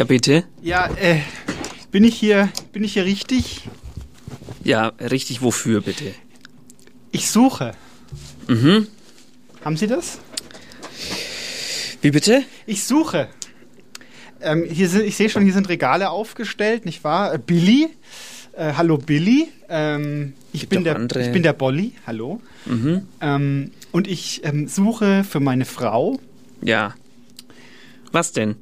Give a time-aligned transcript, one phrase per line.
[0.00, 0.44] Ja, bitte.
[0.62, 1.20] Ja, äh,
[1.90, 3.68] bin ich hier, bin ich hier richtig?
[4.64, 6.14] Ja, richtig wofür, bitte?
[7.12, 7.72] Ich suche.
[8.48, 8.86] Mhm.
[9.62, 10.18] Haben Sie das?
[12.00, 12.44] Wie bitte?
[12.64, 13.28] Ich suche.
[14.40, 17.34] Ähm, hier sind, ich sehe schon, hier sind Regale aufgestellt, nicht wahr?
[17.34, 17.90] Äh, Billy.
[18.54, 19.48] Äh, hallo Billy.
[19.68, 21.26] Ähm, ich, bin der, andere.
[21.26, 21.92] ich bin der Bolly.
[22.06, 22.40] Hallo.
[22.64, 23.02] Mhm.
[23.20, 26.18] Ähm, und ich ähm, suche für meine Frau
[26.62, 26.94] Ja.
[28.12, 28.56] Was denn?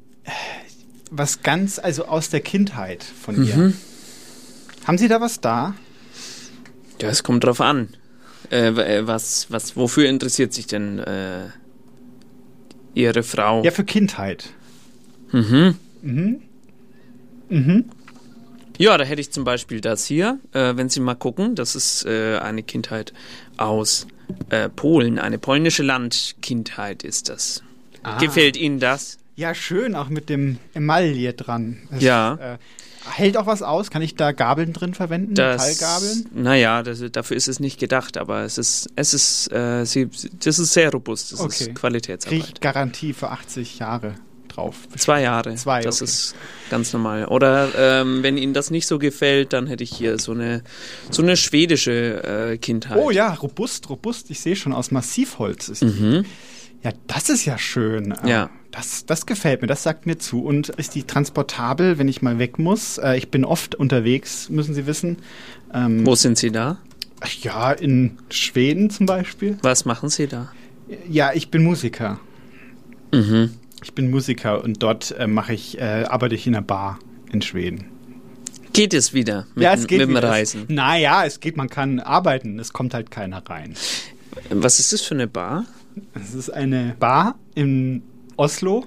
[1.09, 3.55] Was ganz, also aus der Kindheit von ihr.
[3.55, 3.73] Mhm.
[4.85, 5.75] Haben Sie da was da?
[7.01, 7.89] Ja, es kommt drauf an.
[8.51, 11.47] Äh, äh, was, was, wofür interessiert sich denn äh,
[12.93, 13.63] Ihre Frau?
[13.63, 14.49] Ja, für Kindheit.
[15.31, 15.75] Mhm.
[16.01, 16.41] Mhm.
[17.49, 17.85] Mhm.
[18.77, 22.05] Ja, da hätte ich zum Beispiel das hier, äh, wenn Sie mal gucken, das ist
[22.05, 23.13] äh, eine Kindheit
[23.57, 24.07] aus
[24.49, 27.61] äh, Polen, eine polnische Landkindheit ist das.
[28.03, 28.17] Ah.
[28.19, 29.18] Gefällt Ihnen das?
[29.39, 31.77] Ja, schön, auch mit dem Emaille dran.
[31.89, 32.33] Das, Ja.
[32.55, 32.57] Äh,
[33.09, 33.89] hält auch was aus?
[33.89, 35.29] Kann ich da Gabeln drin verwenden?
[35.29, 36.25] Metallgabeln?
[36.33, 40.09] Naja, das, dafür ist es nicht gedacht, aber es ist, es ist, äh, sie,
[40.43, 41.63] das ist sehr robust, das Okay.
[41.69, 42.39] ist Qualitätsarbeit.
[42.55, 44.15] ich Garantie für 80 Jahre
[44.49, 44.75] drauf.
[44.97, 45.55] Zwei Jahre.
[45.55, 46.11] Zwei, Das okay.
[46.11, 46.35] ist
[46.69, 47.23] ganz normal.
[47.27, 50.63] Oder ähm, wenn Ihnen das nicht so gefällt, dann hätte ich hier so eine,
[51.11, 52.97] so eine schwedische äh, Kindheit.
[52.97, 54.29] Oh ja, robust, robust.
[54.31, 55.83] Ich sehe schon, aus Massivholz ist.
[55.83, 56.25] Mhm.
[56.83, 58.13] Ja, das ist ja schön.
[58.25, 58.49] Ja.
[58.71, 60.43] Das, das gefällt mir, das sagt mir zu.
[60.43, 62.97] Und ist die transportabel, wenn ich mal weg muss?
[62.99, 65.17] Äh, ich bin oft unterwegs, müssen Sie wissen.
[65.73, 66.77] Ähm, Wo sind Sie da?
[67.21, 69.57] ach Ja, in Schweden zum Beispiel.
[69.61, 70.51] Was machen Sie da?
[71.09, 72.19] Ja, ich bin Musiker.
[73.11, 73.51] Mhm.
[73.83, 76.99] Ich bin Musiker und dort äh, mache ich, äh, arbeite ich in einer Bar
[77.31, 77.85] in Schweden.
[78.73, 80.29] Geht es wieder mit, ja, es geht mit dem wieder.
[80.29, 80.63] Reisen?
[80.63, 83.73] Es, naja, es geht, man kann arbeiten, es kommt halt keiner rein.
[84.51, 85.65] Was ist das für eine Bar?
[86.13, 88.03] Es ist eine Bar in
[88.39, 88.85] Oslo.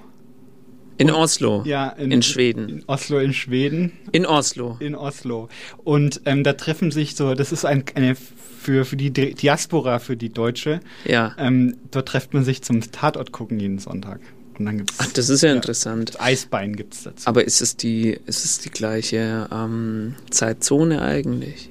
[0.97, 1.63] In Oslo.
[1.65, 2.69] Ja, In Schweden.
[2.69, 3.91] In Oslo in Schweden.
[4.11, 4.77] In Oslo.
[4.79, 5.47] In Oslo.
[5.83, 9.99] Und ähm, da treffen sich so, das ist ein, eine für, für die Di- Diaspora,
[9.99, 10.79] für die Deutsche.
[11.05, 11.35] Ja.
[11.37, 14.21] Ähm, dort trifft man sich zum Tatort gucken jeden Sonntag.
[14.57, 16.19] Und dann gibt's Ach, das ist ja, interessant.
[16.21, 17.27] Eisbein gibt's dazu.
[17.27, 21.69] Aber ist es die, ist es die gleiche ähm, Zeitzone eigentlich?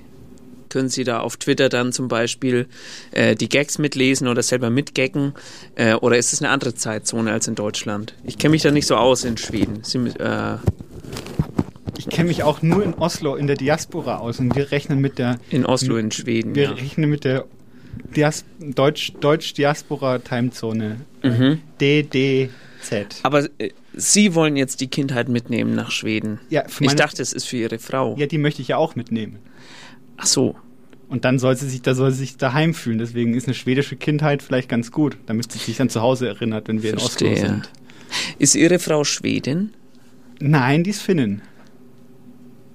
[0.72, 2.66] Können Sie da auf Twitter dann zum Beispiel
[3.10, 5.34] äh, die Gags mitlesen oder selber mitgaggen?
[5.75, 8.15] Äh, oder ist es eine andere Zeitzone als in Deutschland?
[8.25, 9.81] Ich kenne mich da nicht so aus in Schweden.
[9.84, 10.56] Sie, äh,
[11.99, 15.19] Ich kenne mich auch nur in Oslo in der Diaspora aus und wir rechnen mit
[15.19, 16.55] der in Oslo in Schweden.
[16.55, 16.71] wir Ja.
[16.71, 17.44] rechnen mit der
[18.16, 21.60] Dias Deutsch Deutsch Diaspora Timezone Mhm.
[21.83, 23.21] DDZ.
[23.25, 26.41] Aber äh, Sie wollen jetzt die Kindheit mitnehmen nach Schweden.
[26.49, 28.16] Ja, für Ich dachte, es ist für Ihre Frau.
[28.19, 29.37] Ja, die möchte ich ja auch mitnehmen.
[30.22, 30.55] Ach so.
[31.09, 32.99] Und dann soll sie sich, da soll sie sich daheim fühlen.
[32.99, 36.69] Deswegen ist eine schwedische Kindheit vielleicht ganz gut, damit sie sich dann zu Hause erinnert,
[36.69, 37.37] wenn wir in Oslo Verstehe.
[37.37, 37.71] sind.
[38.38, 39.72] Ist Ihre Frau Schwedin?
[40.41, 41.43] Nein, die ist Finnin.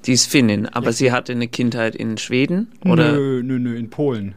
[0.05, 2.67] Die ist Finnin, aber sie hatte eine Kindheit in Schweden?
[2.85, 3.13] Oder?
[3.13, 4.35] Nö, nö, nö, in Polen.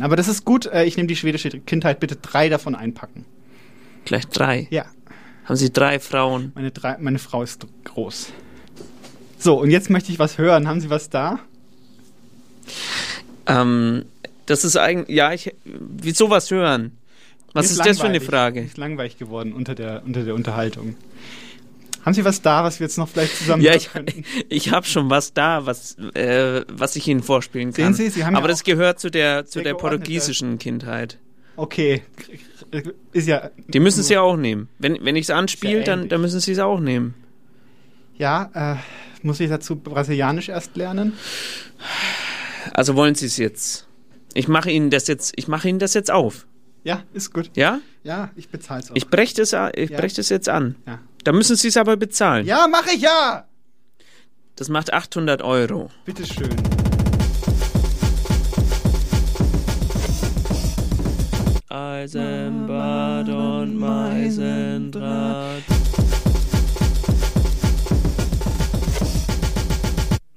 [0.00, 0.66] Aber das ist gut.
[0.66, 2.00] Äh, Ich nehme die schwedische Kindheit.
[2.00, 3.24] Bitte drei davon einpacken.
[4.04, 4.66] Gleich drei.
[4.70, 4.86] Ja,
[5.44, 6.52] Haben Sie drei Frauen?
[6.54, 8.32] meine, drei, meine Frau ist groß.
[9.38, 10.66] So, und jetzt möchte ich was hören.
[10.66, 11.40] Haben Sie was da?
[13.46, 14.04] Ähm,
[14.46, 16.92] das ist eigentlich, ja, ich, wie sowas hören?
[17.52, 18.20] Was Mir ist das für eine.
[18.20, 18.62] Frage?
[18.62, 20.96] Ist langweilig geworden unter der, unter der Unterhaltung.
[22.04, 23.90] Haben Sie was da, was wir jetzt noch vielleicht zusammen Ja, ich,
[24.48, 27.94] ich habe schon was da, was, äh, was ich Ihnen vorspielen Sehen kann.
[27.94, 31.18] Sie, Sie haben ja Aber das auch gehört zu der, zu der portugiesischen Kindheit.
[31.56, 32.02] Okay.
[33.12, 33.50] Ist ja.
[33.68, 34.68] Die müssen Sie auch nehmen.
[34.78, 37.14] Wenn, wenn ich es anspiele, Ist ja dann, dann müssen Sie es auch nehmen.
[38.16, 38.76] Ja, äh,
[39.22, 41.12] muss ich dazu Brasilianisch erst lernen?
[42.74, 43.86] Also wollen Sie es jetzt?
[44.34, 46.46] Ich mache Ihnen das jetzt, ich mache Ihnen das jetzt auf.
[46.84, 47.50] Ja, ist gut.
[47.54, 47.80] Ja?
[48.02, 48.96] Ja, ich bezahle es auch.
[48.96, 49.98] Ich breche das, ich Ja.
[49.98, 50.76] brech das jetzt an.
[50.86, 50.98] ja.
[51.24, 52.46] Da müssen Sie es aber bezahlen.
[52.46, 53.46] ja, mache ich ja!
[54.56, 55.88] Das macht 800 Euro.
[56.04, 56.50] Bitteschön.
[61.68, 65.62] Eisenbad und Meisendraht.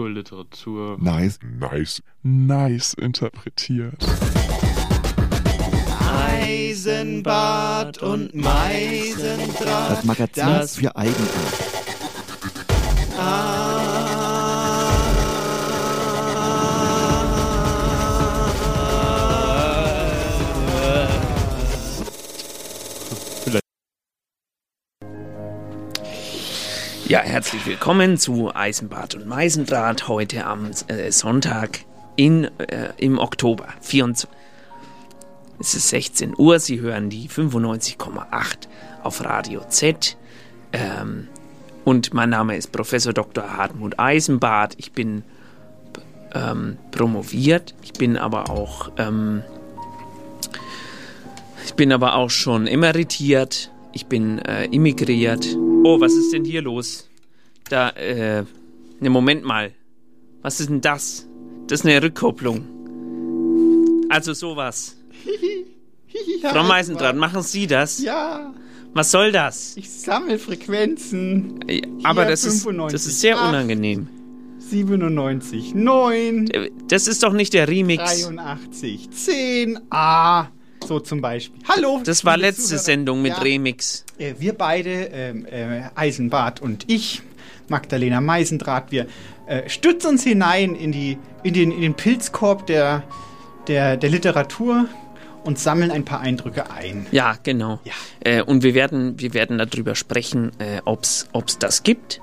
[0.00, 0.96] Cool Literatur.
[0.98, 4.02] Nice, nice, nice interpretiert.
[6.40, 9.90] Eisenbart und Meisendraht.
[9.90, 11.54] Das Magazin Das- für Eigenart.
[27.10, 31.80] Ja, herzlich willkommen zu Eisenbad und Meisendraht heute am äh, Sonntag
[32.14, 33.66] in, äh, im Oktober.
[33.80, 34.30] 24.
[35.58, 38.68] Es ist 16 Uhr, Sie hören die 95,8
[39.02, 40.16] auf Radio Z.
[40.72, 41.26] Ähm,
[41.84, 43.56] und mein Name ist Professor Dr.
[43.56, 44.74] Hartmut Eisenbart.
[44.76, 45.24] Ich bin
[46.32, 49.42] ähm, promoviert, ich bin aber auch ähm,
[51.64, 55.46] ich bin aber auch schon emeritiert, ich bin äh, immigriert.
[55.84, 57.08] Oh, was ist denn hier los?
[57.68, 58.44] Da, äh,
[59.00, 59.72] ne, Moment mal.
[60.42, 61.26] Was ist denn das?
[61.66, 62.64] Das ist eine Rückkopplung.
[64.08, 64.96] Also sowas.
[66.42, 68.00] Frau Meisendraht, machen Sie das?
[68.02, 68.52] Ja,
[68.94, 69.76] Was soll das?
[69.76, 71.60] ich sammle Frequenzen.
[71.68, 73.48] Äh, Aber Hier das ist, 95, das ist sehr acht.
[73.50, 74.08] unangenehm.
[74.58, 78.22] 97, 9, Äh, Das ist doch nicht der Remix.
[78.24, 80.48] 83, 10, A.
[80.86, 81.60] So zum Beispiel.
[81.68, 82.00] Hallo.
[82.04, 82.82] Das war letzte Zuhörer.
[82.82, 84.04] Sendung mit Ja, Remix.
[84.18, 87.22] äh, Wir beide, ähm, äh, Eisenbart und ich,
[87.68, 89.06] Magdalena Meisendraht, wir
[89.46, 93.04] äh, stützen uns hinein in, die, in, den, in den Pilzkorb der,
[93.68, 94.86] der, der Literatur
[95.44, 97.06] und sammeln ein paar Eindrücke ein.
[97.12, 97.78] Ja, genau.
[97.84, 97.92] Ja.
[98.20, 101.28] Äh, und wir werden, wir werden darüber sprechen, äh, ob es
[101.58, 102.20] das gibt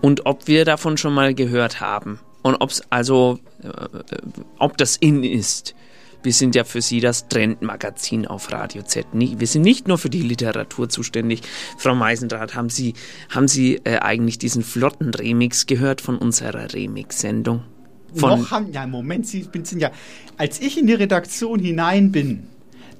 [0.00, 2.20] und ob wir davon schon mal gehört haben.
[2.42, 4.00] Und ob es also, äh, äh,
[4.58, 5.74] ob das in ist.
[6.22, 9.06] Wir sind ja für Sie das Trendmagazin auf Radio Z.
[9.12, 11.42] Wir sind nicht nur für die Literatur zuständig.
[11.78, 12.94] Frau Meisendrath, haben Sie,
[13.30, 17.62] haben Sie äh, eigentlich diesen flotten Remix gehört von unserer Remix-Sendung?
[18.14, 19.90] Noch haben, ja, Moment, Sie sind ja,
[20.36, 22.48] als ich in die Redaktion hinein bin,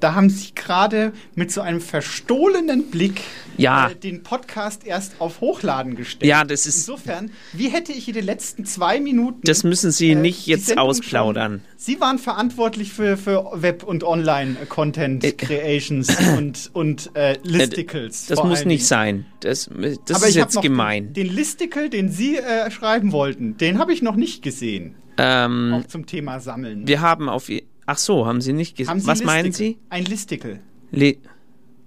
[0.00, 3.20] da haben Sie gerade mit so einem verstohlenen Blick
[3.56, 3.88] Ja.
[3.90, 6.28] äh, den Podcast erst auf Hochladen gestellt.
[6.28, 9.40] Ja, das ist- Insofern, wie hätte ich in den letzten zwei Minuten.
[9.44, 11.60] Das müssen Sie nicht die jetzt ausplaudern.
[11.60, 18.26] schon- Sie waren verantwortlich für, für Web- und Online-Content Äh, Creations und, und äh, Listicles.
[18.26, 19.26] das muss nicht sein.
[19.40, 19.70] Das,
[20.06, 21.12] das Aber ist jetzt gemein.
[21.12, 24.94] Den, den Listicle, den Sie äh, schreiben wollten, den habe ich noch nicht gesehen.
[25.18, 26.86] Ähm, Auch zum Thema Sammeln.
[26.86, 27.50] Wir haben auf.
[27.92, 28.76] Ach so, haben Sie nicht.
[28.76, 29.26] Sie Was Listicle?
[29.26, 29.78] meinen Sie?
[29.88, 30.60] Ein Listicle.
[30.92, 31.16] Le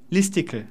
[0.09, 0.65] Listicle.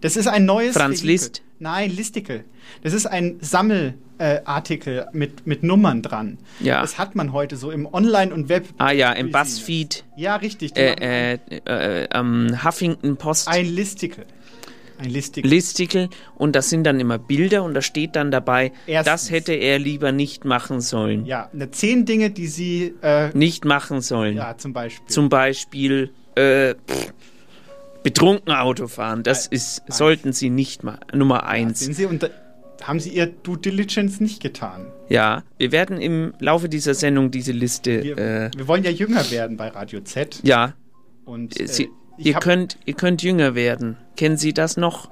[0.00, 0.74] Das ist ein neues.
[0.76, 1.06] Franz Vehikel.
[1.12, 1.42] Liszt?
[1.60, 2.44] Nein, Listicle.
[2.82, 6.38] Das ist ein Sammelartikel äh, mit, mit Nummern dran.
[6.58, 6.80] Ja.
[6.80, 8.66] Das hat man heute so im Online- und Web.
[8.78, 9.30] ah ja, im.
[9.30, 10.76] Buzzfeed, Ja, richtig.
[10.76, 14.26] äh, äh, äh, ähm, Huffington Post Ein Listicle.
[14.98, 15.48] Ein Listicle.
[15.50, 19.12] Listicle und das sind dann immer Bilder und da steht dann dabei, Erstens.
[19.12, 21.24] das hätte er lieber nicht machen sollen.
[21.26, 22.94] ja, ne, zehn Dinge, die Sie.
[23.02, 24.36] Äh, Nicht machen sollen.
[24.36, 25.06] ja, zum Beispiel.
[25.08, 27.12] Zum Beispiel äh, pff,
[28.02, 29.22] betrunken Auto fahren.
[29.22, 30.98] Das Äh, ist, sollten Sie nicht mal.
[31.12, 31.80] Nummer eins.
[31.80, 32.28] Sehen Sie, und da
[32.82, 34.86] haben Sie Ihr Due Diligence nicht getan.
[35.08, 38.02] Ja, wir werden im Laufe dieser Sendung diese Liste.
[38.02, 40.40] Wir, äh, wir wollen ja jünger werden bei Radio Z.
[40.42, 40.74] ja,
[41.24, 43.96] Und Äh, äh, Sie, ich ihr, könnt, ihr könnt jünger werden.
[44.16, 45.10] Kennen Sie das noch?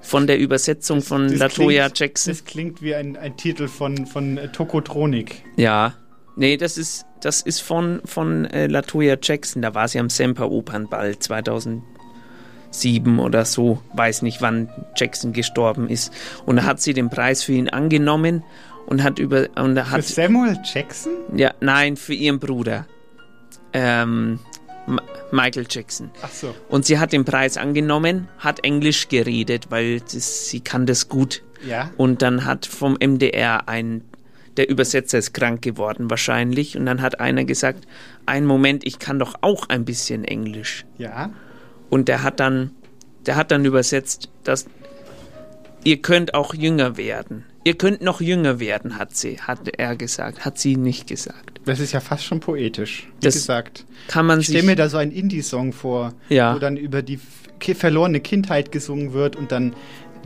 [0.00, 2.32] Von der Übersetzung von das Latoya klingt- Jackson?
[2.34, 5.42] Das klingt wie ein, ein Titel von, von äh, Tokotronik.
[5.56, 5.94] Ja.
[6.36, 9.62] Nee, das ist, das ist von, von äh, Latoya Jackson.
[9.62, 13.80] Da war sie am Semper Opernball 2007 oder so.
[13.94, 16.12] Weiß nicht, wann Jackson gestorben ist.
[16.44, 18.42] Und da hat sie den Preis für ihn angenommen
[18.86, 19.48] und hat über.
[19.56, 21.12] Und da Für hat, Samuel Jackson?
[21.34, 22.86] ja, nein, für ihren Bruder.
[23.72, 24.38] Ähm,
[24.86, 26.10] Ma- Michael Jackson.
[26.22, 26.54] Ach so.
[26.68, 31.42] Und sie hat den Preis angenommen, hat Englisch geredet, weil das, sie kann das gut.
[31.66, 31.90] Ja.
[31.96, 34.02] Und dann hat vom MDR ein,
[34.56, 36.76] der Übersetzer ist krank geworden wahrscheinlich.
[36.76, 37.86] Und dann hat einer gesagt,
[38.26, 40.84] einen Moment, ich kann doch auch ein bisschen Englisch.
[40.98, 41.30] Ja.
[41.90, 42.70] Und der hat dann,
[43.26, 44.66] der hat dann übersetzt, dass
[45.84, 47.44] ihr könnt auch jünger werden.
[47.64, 51.60] Ihr könnt noch jünger werden, hat sie, hat er gesagt, hat sie nicht gesagt.
[51.64, 53.08] Das ist ja fast schon poetisch.
[53.20, 53.86] Wie Das gesagt.
[54.08, 56.54] Kann man Ich stelle mir da so einen Indie-Song vor, Ja.
[56.54, 57.18] wo dann über die
[57.74, 59.74] verlorene Kindheit gesungen wird und dann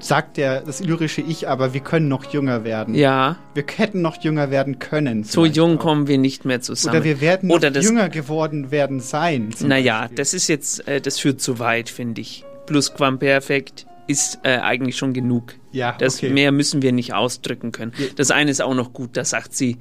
[0.01, 2.95] sagt der, das lyrische Ich aber, wir können noch jünger werden.
[2.95, 5.23] ja, Wir hätten noch jünger werden können.
[5.25, 5.83] so jung auch.
[5.83, 6.97] kommen wir nicht mehr zusammen.
[6.97, 9.55] Oder wir werden noch Oder jünger geworden werden sein.
[9.61, 12.45] Naja, das ist jetzt, äh, das führt zu weit, finde ich.
[12.67, 15.55] Plusquamperfekt ist äh, eigentlich schon genug.
[15.71, 16.31] Ja, Das okay.
[16.31, 17.93] mehr müssen wir nicht ausdrücken können.
[18.17, 19.77] Das eine ist auch noch gut, da sagt sie,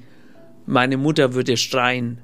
[0.66, 2.20] meine Mutter würde schreien,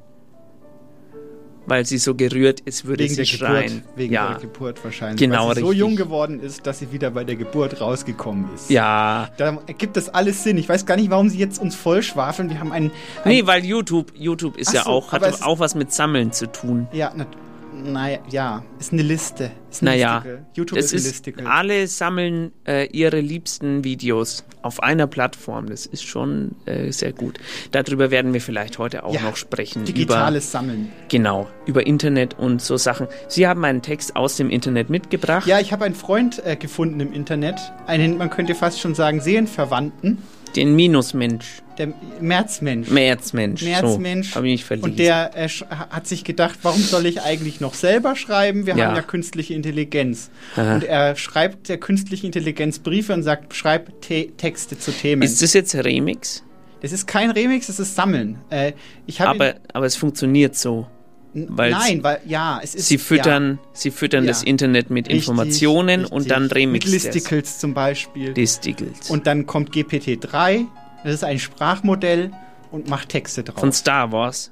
[1.66, 3.78] weil sie so gerührt ist, würde Wegen sie schreien.
[3.78, 3.98] Geburt.
[3.98, 4.32] Wegen ja.
[4.34, 5.18] der Geburt wahrscheinlich.
[5.18, 5.80] Genau, weil sie so richtig.
[5.80, 8.70] jung geworden ist, dass sie wieder bei der Geburt rausgekommen ist.
[8.70, 9.30] ja.
[9.38, 10.58] Da ergibt das alles Sinn.
[10.58, 12.50] Ich weiß gar nicht, warum sie jetzt uns vollschwafeln.
[12.50, 12.92] Wir haben einen.
[13.24, 16.34] Nee, ein, weil YouTube, YouTube ist Ach ja so, auch, hat auch was mit Sammeln
[16.34, 16.88] zu tun.
[16.92, 17.26] ja, na,
[17.74, 19.52] naja, ja, ist eine Liste.
[19.72, 20.46] Ist ein Naja, Listicle.
[20.54, 21.46] YouTube das ist ein ist, Listicle.
[21.48, 25.68] alle sammeln äh, ihre liebsten Videos auf einer Plattform.
[25.68, 27.40] Das ist schon äh, sehr gut.
[27.72, 29.86] Darüber werden wir vielleicht heute auch Ja, noch sprechen.
[29.86, 30.82] Digitales Sammeln.
[30.86, 33.08] Über, genau, über Internet und so Sachen.
[33.28, 35.48] Sie haben einen Text aus dem Internet mitgebracht.
[35.48, 37.60] Ja, ich habe einen Freund äh, gefunden im Internet.
[37.88, 40.20] Einen, man könnte fast schon sagen, Seelenverwandten.
[40.56, 41.62] Den Minusmensch.
[41.78, 41.92] Der
[42.22, 42.90] Märzmensch.
[42.90, 43.64] Märzmensch.
[43.64, 44.30] Märzmensch.
[44.32, 44.86] So, habe ich verliebt.
[44.88, 48.66] Und der äh, hat sich gedacht, warum soll ich eigentlich noch selber schreiben?
[48.68, 48.88] Wir Ja.
[48.88, 50.30] haben ja künstliche Intelligenz.
[50.56, 50.76] Aha.
[50.76, 55.24] Und er schreibt der künstlichen Intelligenz Briefe und sagt, schreib Te Texte zu Themen.
[55.24, 56.44] ist das jetzt Remix?
[56.82, 58.40] das ist kein Remix, das ist Sammeln.
[58.50, 58.74] Äh,
[59.08, 60.86] ich Aber, aber es funktioniert so.
[61.34, 64.30] Weil nein, weil ja, es ist Sie füttern, sie füttern Ja.
[64.30, 66.12] das Internet mit ja, richtig, Informationen richtig.
[66.12, 68.32] und dann mit remixen Listicles zum Beispiel.
[68.32, 69.10] Listicles.
[69.10, 70.66] Und dann kommt GPT-3,
[71.04, 72.32] das ist ein Sprachmodell
[72.72, 73.60] und macht Texte drauf.
[73.60, 74.52] Von Star Wars.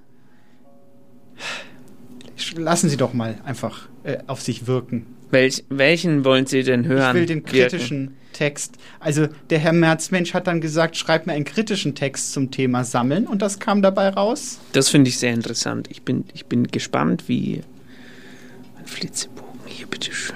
[2.56, 5.06] Lassen Sie doch mal einfach äh, auf sich wirken.
[5.32, 7.16] Welch, welchen wollen Sie denn hören?
[7.16, 7.50] Ich will den wirken?
[7.50, 8.76] kritischen Text.
[9.00, 13.28] Also der Herr Merzmensch hat dann gesagt, schreib mir einen kritischen Text zum Thema Sammeln
[13.28, 14.60] und das kam dabei raus.
[14.74, 15.88] Das finde ich sehr interessant.
[15.90, 17.62] Ich bin, ich bin gespannt, wie.
[18.78, 20.36] Ein Flitzebogen hier, bitteschön.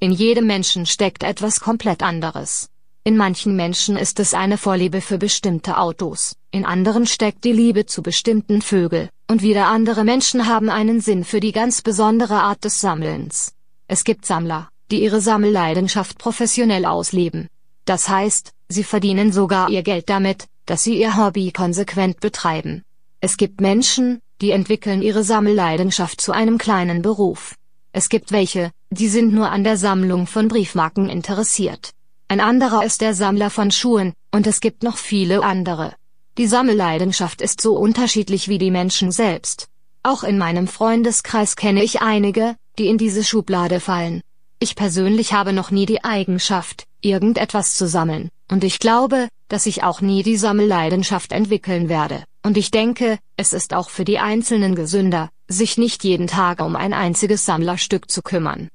[0.00, 2.68] In jedem Menschen steckt etwas komplett anderes.
[3.04, 7.84] In manchen Menschen ist es eine Vorliebe für bestimmte Autos, in anderen steckt die Liebe
[7.84, 12.64] zu bestimmten Vögel, und wieder andere Menschen haben einen Sinn für die ganz besondere Art
[12.64, 13.54] des Sammelns.
[13.92, 17.48] Es gibt Sammler, die ihre Sammelleidenschaft professionell ausleben.
[17.84, 22.84] Das heißt, sie verdienen sogar ihr Geld damit, dass sie ihr Hobby konsequent betreiben.
[23.20, 27.54] Es gibt Menschen, die entwickeln ihre Sammelleidenschaft zu einem kleinen Beruf.
[27.92, 31.90] Es gibt welche, die sind nur an der Sammlung von Briefmarken interessiert.
[32.28, 35.92] Ein anderer ist der Sammler von Schuhen, und es gibt noch viele andere.
[36.38, 39.68] Die Sammelleidenschaft ist so unterschiedlich wie die Menschen selbst.
[40.02, 44.20] Auch in meinem Freundeskreis kenne ich einige, die in diese Schublade fallen.
[44.58, 49.82] Ich persönlich habe noch nie die Eigenschaft, irgendetwas zu sammeln, und ich glaube, dass ich
[49.82, 54.74] auch nie die Sammelleidenschaft entwickeln werde, und ich denke, es ist auch für die Einzelnen
[54.74, 58.68] gesünder, sich nicht jeden Tag um ein einziges Sammlerstück zu kümmern.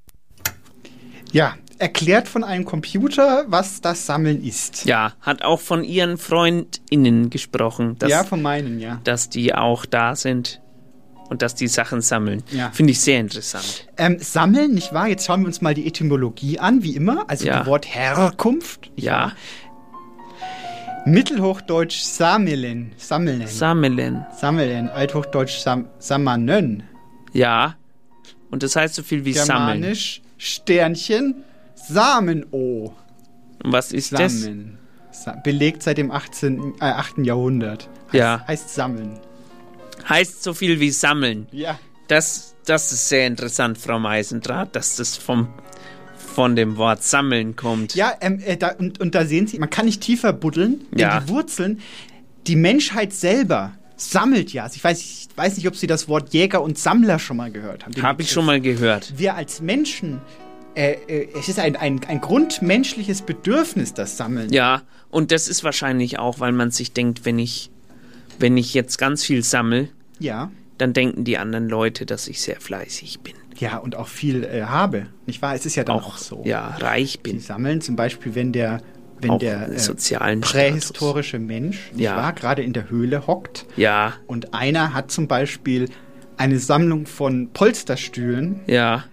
[1.32, 4.86] Ja, erklärt von einem Computer, was das Sammeln ist.
[4.86, 9.00] Ja, hat auch von Ihren FreundInnen gesprochen, dass, ja, von meinen, ja.
[9.04, 10.62] dass die auch da sind
[11.29, 12.43] und dass die Sachen sammeln.
[12.51, 12.72] Ja.
[12.72, 13.88] Finde ich sehr interessant.
[13.98, 15.07] Ähm, sammeln, nicht wahr?
[15.07, 17.29] Jetzt schauen wir uns mal die Etymologie an, wie immer.
[17.29, 17.60] Also Ja.
[17.60, 18.91] das Wort Herkunft.
[18.96, 19.31] Ja, wahr?
[21.05, 22.91] Mittelhochdeutsch sammeln.
[22.98, 23.48] Sammeln.
[23.48, 24.25] sammeln.
[24.38, 24.89] sammeln.
[24.89, 26.84] Althochdeutsch sam samanen.
[27.34, 27.75] Ja.
[28.51, 29.81] Und das heißt so viel wie sammeln.
[29.81, 31.43] Germanisch Sternchen
[31.75, 32.93] Sameno.
[33.63, 34.41] Was ist das?
[34.41, 34.77] Sammeln.
[35.12, 37.25] Sa belegt seit dem 18, äh, 8.
[37.25, 37.89] Jahrhundert.
[38.07, 38.43] Heißt, Ja.
[38.48, 39.19] Heißt sammeln.
[40.10, 41.48] Heißt so viel wie sammeln.
[41.52, 41.80] Ja.
[42.08, 45.50] Das, das ist sehr interessant, Frau Meisendraht, dass das vom,
[46.18, 47.96] von dem Wort sammeln kommt.
[47.96, 51.00] Ja, ähm, äh, da, und, und da sehen Sie, man kann nicht tiefer buddeln, denn
[51.00, 51.20] Ja.
[51.20, 51.82] die Wurzeln,
[52.46, 54.70] die Menschheit selber sammelt ja.
[54.74, 57.84] Ich weiß, ich weiß nicht, ob Sie das Wort Jäger und Sammler schon mal gehört
[57.86, 58.02] haben.
[58.02, 59.14] Habe ich schon mal gehört.
[59.18, 60.22] Wir als Menschen,
[60.76, 64.54] äh, äh, es ist ein, ein, ein grundmenschliches Bedürfnis, das Sammeln.
[64.54, 67.72] Ja, und das ist wahrscheinlich auch, weil man sich denkt, wenn ich,
[68.40, 70.52] wenn ich jetzt ganz viel sammle, Ja.
[70.78, 73.34] dann denken die anderen Leute, dass ich sehr fleißig bin.
[73.58, 75.08] Ja, und auch viel äh, habe.
[75.26, 75.56] Nicht wahr?
[75.56, 76.44] Es ist ja dann auch, so.
[76.46, 77.40] Ja, reich Sie bin.
[77.40, 78.82] sammeln zum Beispiel, wenn der,
[79.20, 82.16] wenn Auch der äh, prähistorische Mensch, nicht Ja.
[82.18, 85.90] wahr, gerade in der Höhle hockt Ja, und einer hat zum Beispiel
[86.38, 89.06] eine Sammlung von Polsterstühlen, ja,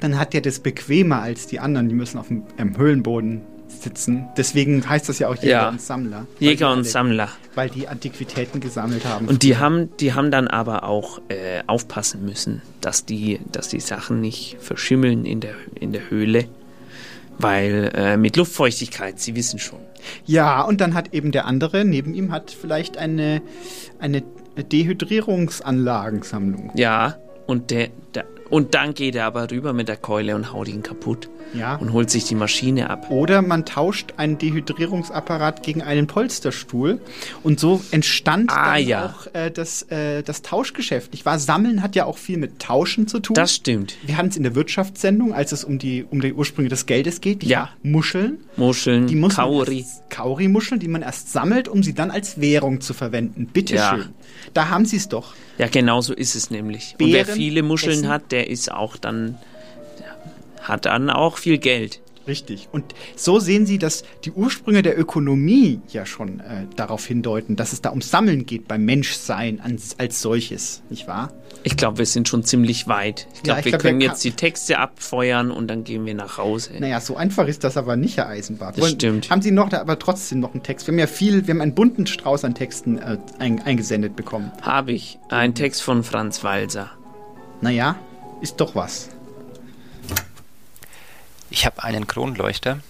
[0.00, 1.90] dann hat der das bequemer als die anderen.
[1.90, 4.28] Die müssen auf dem Höhlenboden sitzen.
[4.36, 5.68] Deswegen heißt das ja auch Jäger Ja.
[5.68, 6.26] und Sammler.
[6.38, 7.28] Jäger und Sammler.
[7.54, 9.28] Weil die Antiquitäten gesammelt haben.
[9.28, 13.80] Und die haben, die haben dann aber auch äh, aufpassen müssen, dass die, dass die
[13.80, 16.46] Sachen nicht verschimmeln in der, in der Höhle.
[17.38, 19.78] Weil äh, mit Luftfeuchtigkeit, Sie wissen schon.
[20.26, 23.40] Ja, und dann hat eben der andere neben ihm hat vielleicht eine,
[23.98, 24.22] eine
[24.70, 26.72] Dehydrierungsanlagensammlung.
[26.74, 30.68] Ja, und, der, der, und dann geht er aber rüber mit der Keule und haut
[30.68, 31.28] ihn kaputt.
[31.52, 31.74] Ja.
[31.76, 33.10] Und holt sich die Maschine ab.
[33.10, 37.00] Oder man tauscht einen Dehydrierungsapparat gegen einen Polsterstuhl.
[37.42, 39.06] Und so entstand Ah, dann ja.
[39.06, 41.12] auch äh, das, äh, das Tauschgeschäft.
[41.12, 43.34] Ich war Sammeln hat ja auch viel mit Tauschen zu tun.
[43.34, 43.96] Das stimmt.
[44.04, 47.20] Wir hatten es in der Wirtschaftssendung, als es um die, um die Ursprünge des Geldes
[47.20, 47.42] geht.
[47.42, 47.70] Die Ja.
[47.82, 48.38] Muscheln.
[48.56, 49.84] Muscheln, Die muss Kauri.
[50.08, 53.46] Kauri-Muscheln, die man erst sammelt, um sie dann als Währung zu verwenden.
[53.52, 53.90] Bitte Ja.
[53.96, 54.08] schön.
[54.54, 55.34] Da haben sie es doch.
[55.60, 56.96] Ja, genau so ist es nämlich.
[56.98, 58.08] und wer Beeren viele Muscheln essen.
[58.08, 59.36] hat, der ist auch dann,
[59.98, 62.00] der hat dann auch viel Geld.
[62.26, 62.68] Richtig.
[62.70, 67.72] Und so sehen Sie, dass die Ursprünge der Ökonomie ja schon äh, darauf hindeuten, dass
[67.72, 71.32] es da ums Sammeln geht beim Menschsein als, als solches, nicht wahr?
[71.62, 73.26] Ich glaube, wir sind schon ziemlich weit.
[73.32, 76.14] Ich Ja, glaube, ich wir glaub, können jetzt die Texte abfeuern und dann gehen wir
[76.14, 76.72] nach Hause.
[76.78, 78.78] Naja, so einfach ist das aber nicht, Herr Eisenbart.
[78.78, 79.30] Das stimmt.
[79.30, 80.86] Haben Sie noch, da aber trotzdem noch einen Text?
[80.86, 84.52] Wir haben ja viel, wir haben einen bunten Strauß an Texten äh, ein, eingesendet bekommen.
[84.62, 85.18] Habe ich.
[85.28, 86.90] Ein Text von Franz Walser.
[87.60, 87.96] Naja,
[88.40, 89.10] ist doch was.
[91.50, 92.80] Ich habe einen Kronleuchter,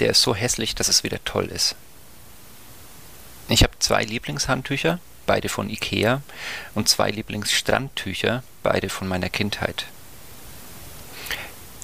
[0.00, 1.76] der ist so hässlich, dass es wieder toll ist.
[3.48, 6.22] Ich habe zwei Lieblingshandtücher, beide von Ikea,
[6.74, 9.86] und zwei Lieblingsstrandtücher, beide von meiner Kindheit.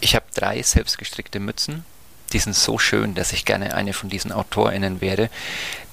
[0.01, 1.85] Ich habe drei selbstgestrickte Mützen,
[2.33, 5.31] die sind so schön, dass ich gerne eine von diesen AutorInnen wäre,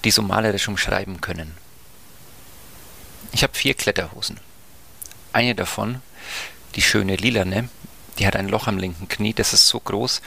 [0.04, 1.56] die so malerisch umschreiben können.
[3.32, 4.40] Ich habe vier Kletterhosen.
[5.34, 6.02] Eine davon,
[6.76, 7.70] die schöne lilane,
[8.20, 10.22] die hat ein Loch am linken Knie, das ist so groß,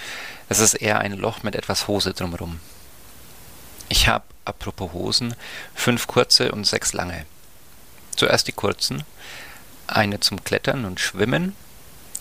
[0.49, 2.61] das ist eher ein Loch mit etwas Hose drumherum.
[3.89, 5.35] Ich habe, apropos Hosen,
[5.75, 7.27] fünf kurze und sechs lange.
[8.17, 9.05] Zuerst die kurzen,
[9.87, 11.55] eine zum Klettern und Schwimmen,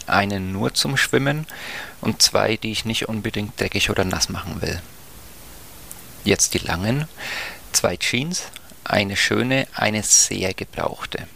[0.05, 1.47] eine nur zum Schwimmen
[2.01, 4.81] und zwei, die ich nicht unbedingt dreckig oder nass machen will.
[6.25, 7.07] Jetzt die langen,
[7.71, 8.43] zwei Jeans,
[8.83, 11.27] eine schöne, eine sehr gebrauchte,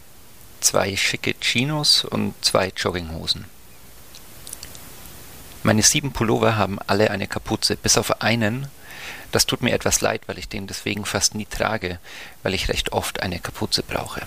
[0.60, 3.46] zwei schicke Chinos und zwei Jogginghosen.
[5.62, 8.68] Meine sieben Pullover haben alle eine Kapuze, bis auf einen.
[9.32, 11.98] Das tut mir etwas leid, weil ich den deswegen fast nie trage,
[12.42, 14.22] weil ich recht oft eine Kapuze brauche.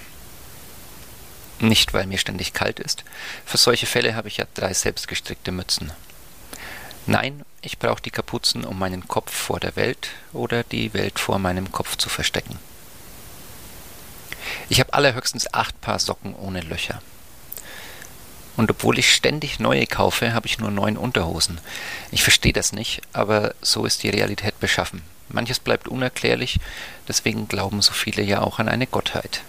[1.60, 3.04] Nicht, weil mir ständig kalt ist.
[3.46, 5.92] Für solche Fälle habe ich ja drei selbstgestrickte Mützen.
[7.06, 11.40] Nein, ich brauche die Kapuzen, um meinen Kopf vor der Welt oder die Welt vor
[11.40, 12.60] meinem Kopf zu verstecken.
[14.70, 17.02] Ich habe allerhöchstens acht Paar Socken ohne Löcher.
[18.58, 21.60] Und obwohl ich ständig neue kaufe, habe ich nur neun Unterhosen.
[22.12, 25.02] Ich verstehe das nicht, aber so ist die Realität beschaffen.
[25.30, 26.60] Manches bleibt unerklärlich,
[27.08, 29.44] deswegen glauben so viele ja auch an eine Gottheit.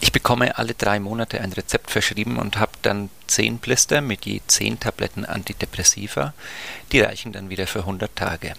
[0.00, 4.40] Ich bekomme alle drei Monate ein Rezept verschrieben und habe dann zehn Blister mit je
[4.46, 6.34] zehn Tabletten Antidepressiva.
[6.90, 8.54] Die reichen dann wieder für 100 Tage.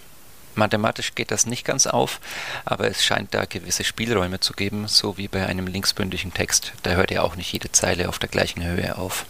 [0.56, 2.20] Mathematisch geht das nicht ganz auf,
[2.66, 6.74] aber es scheint da gewisse Spielräume zu geben, so wie bei einem linksbündigen Text.
[6.84, 9.26] Da hört ja auch nicht jede Zeile auf der gleichen Höhe auf.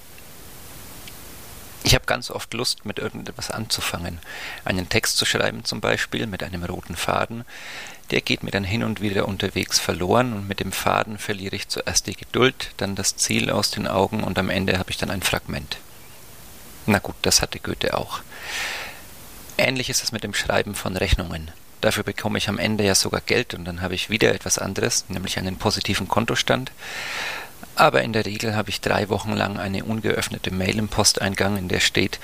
[1.86, 4.20] Ich habe ganz oft Lust, mit irgendetwas anzufangen.
[4.64, 7.44] Einen Text zu schreiben zum Beispiel mit einem roten Faden.
[8.12, 11.68] Der geht mir dann hin und wieder unterwegs verloren und mit dem Faden verliere ich
[11.68, 15.12] zuerst die Geduld, dann das Ziel aus den Augen und am Ende habe ich dann
[15.12, 15.78] ein Fragment.
[16.86, 18.22] Na gut, das hatte Goethe auch.
[19.58, 21.52] Ähnlich ist es mit dem Schreiben von Rechnungen.
[21.82, 25.06] Dafür bekomme ich am Ende ja sogar Geld und dann habe ich wieder etwas anderes,
[25.10, 26.72] nämlich einen positiven Kontostand.
[27.76, 31.68] Aber in der Regel habe ich drei Wochen lang eine ungeöffnete Mail im Posteingang, in
[31.68, 32.20] der steht,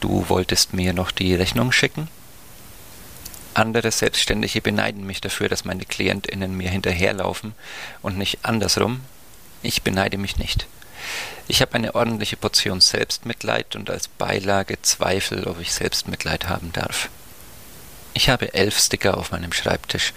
[0.00, 2.08] du wolltest mir noch die Rechnung schicken.
[3.54, 7.54] Andere Selbstständige beneiden mich dafür, dass meine KlientInnen mir hinterherlaufen
[8.02, 9.02] und nicht andersrum.
[9.62, 10.66] Ich beneide mich nicht.
[11.46, 17.10] Ich habe eine ordentliche Portion Selbstmitleid und als Beilage Zweifel, ob ich Selbstmitleid haben darf.
[18.14, 20.14] Ich habe elf Sticker auf meinem Schreibtisch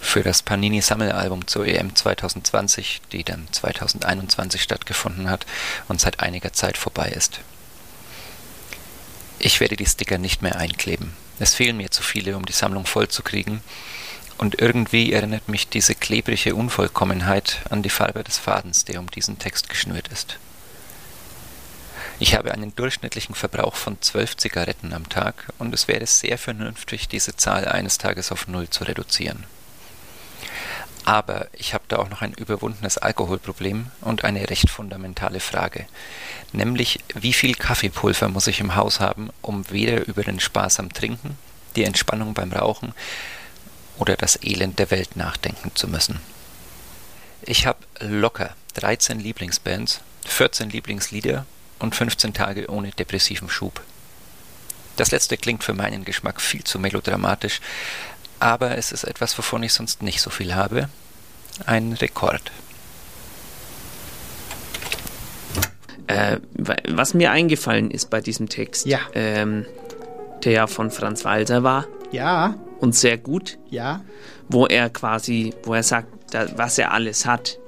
[0.00, 5.46] für das Panini-Sammelalbum zur EM 2020, die dann 2021 stattgefunden hat
[5.86, 7.40] und seit einiger Zeit vorbei ist.
[9.38, 11.14] Ich werde die Sticker nicht mehr einkleben.
[11.38, 13.62] Es fehlen mir zu viele, um die Sammlung voll zu kriegen.
[14.38, 19.38] Und irgendwie erinnert mich diese klebrige Unvollkommenheit an die Farbe des Fadens, der um diesen
[19.38, 20.38] Text geschnürt ist.
[22.20, 27.08] Ich habe einen durchschnittlichen Verbrauch von zwölf Zigaretten am Tag und es wäre sehr vernünftig,
[27.08, 29.44] diese Zahl eines Tages auf null zu reduzieren.
[31.04, 35.86] Aber ich habe da auch noch ein überwundenes Alkoholproblem und eine recht fundamentale Frage,
[36.52, 40.92] nämlich wie viel Kaffeepulver muss ich im Haus haben, um weder über den Spaß am
[40.92, 41.36] Trinken,
[41.76, 42.94] die Entspannung beim Rauchen
[43.98, 46.20] oder das Elend der Welt nachdenken zu müssen.
[47.42, 51.44] Ich habe locker 13 Lieblingsbands, 14 Lieblingslieder
[51.78, 53.82] und 15 Tage ohne depressiven Schub.
[54.96, 57.60] Das letzte klingt für meinen Geschmack viel zu melodramatisch,
[58.40, 60.88] aber es ist etwas, wovon ich sonst nicht so viel habe.
[61.66, 62.50] Ein Rekord.
[66.06, 66.38] Äh,
[66.88, 69.00] was mir eingefallen ist bei diesem Text, Ja.
[69.14, 69.64] ähm,
[70.44, 74.02] der ja von Franz Walser war Ja, und sehr gut, ja,
[74.48, 76.08] wo er quasi, wo er sagt,
[76.56, 77.58] was er alles hat.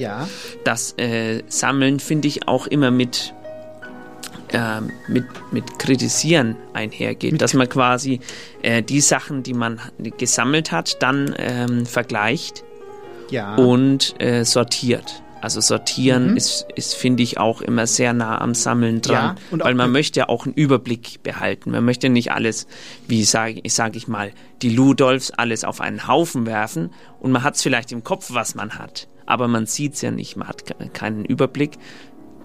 [0.00, 0.28] Ja.
[0.64, 3.34] Das äh, Sammeln finde ich auch immer mit,
[4.52, 8.20] ähm, mit, mit Kritisieren einhergeht, Mit- dass man quasi
[8.62, 9.80] äh, die Sachen, die man
[10.18, 12.64] gesammelt hat, dann ähm, vergleicht
[13.30, 13.54] Ja.
[13.56, 15.22] und äh, sortiert.
[15.42, 16.36] Also sortieren Mhm.
[16.36, 20.20] ist, ist finde ich, auch immer sehr nah am Sammeln dran, Ja, weil man möchte
[20.20, 21.70] ja auch einen Überblick behalten.
[21.70, 22.66] Man möchte nicht alles,
[23.08, 27.42] wie sage ich, sag ich mal, die Ludolfs alles auf einen Haufen werfen und man
[27.42, 30.48] hat es vielleicht im Kopf, was man hat, aber man sieht es ja nicht, man
[30.48, 31.72] hat ke- keinen Überblick.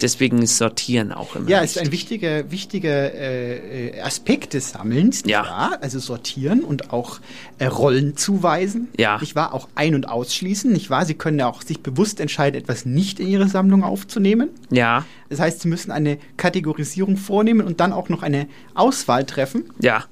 [0.02, 2.22] Deswegen ist Sortieren auch immer Ja, ist ein wichtig.
[2.22, 5.44] wichtiger, wichtiger äh, äh, Aspekt des Sammelns, Ja.
[5.44, 5.78] wahr?
[5.80, 7.22] Also sortieren und auch
[7.60, 8.90] äh, Rollen zuweisen.
[8.98, 9.18] Ja.
[9.22, 9.54] Nicht wahr?
[9.54, 11.06] Auch ein- und ausschließen, nicht wahr?
[11.06, 14.50] Sie können ja auch sich bewusst entscheiden, etwas nicht in ihre Sammlung aufzunehmen.
[14.70, 19.64] Ja, Das heißt, sie müssen eine Kategorisierung vornehmen und dann auch noch eine Auswahl treffen.
[19.80, 20.04] ja,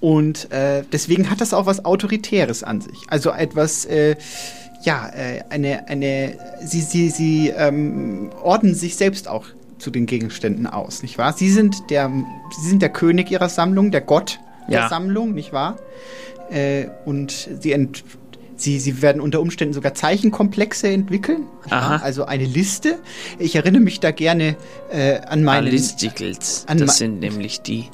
[0.00, 2.98] Und äh, deswegen hat das auch was Autoritäres an sich.
[3.08, 4.16] Also etwas, äh,
[4.84, 9.46] ja, äh, eine, eine, sie, sie, sie ähm, ordnen sich selbst auch
[9.78, 11.32] zu den Gegenständen aus, nicht wahr?
[11.32, 12.10] Sie sind der,
[12.60, 14.88] sie sind der König ihrer Sammlung, der Gott der Ja.
[14.88, 15.76] Sammlung, nicht wahr?
[16.50, 18.04] Äh, und sie, ent,
[18.56, 21.44] sie, sie werden unter Umständen sogar Zeichenkomplexe entwickeln.
[21.70, 22.98] Also eine Liste.
[23.38, 24.56] Ich erinnere mich da gerne
[24.90, 27.88] äh, an meinen Listicles, an das sind nämlich die,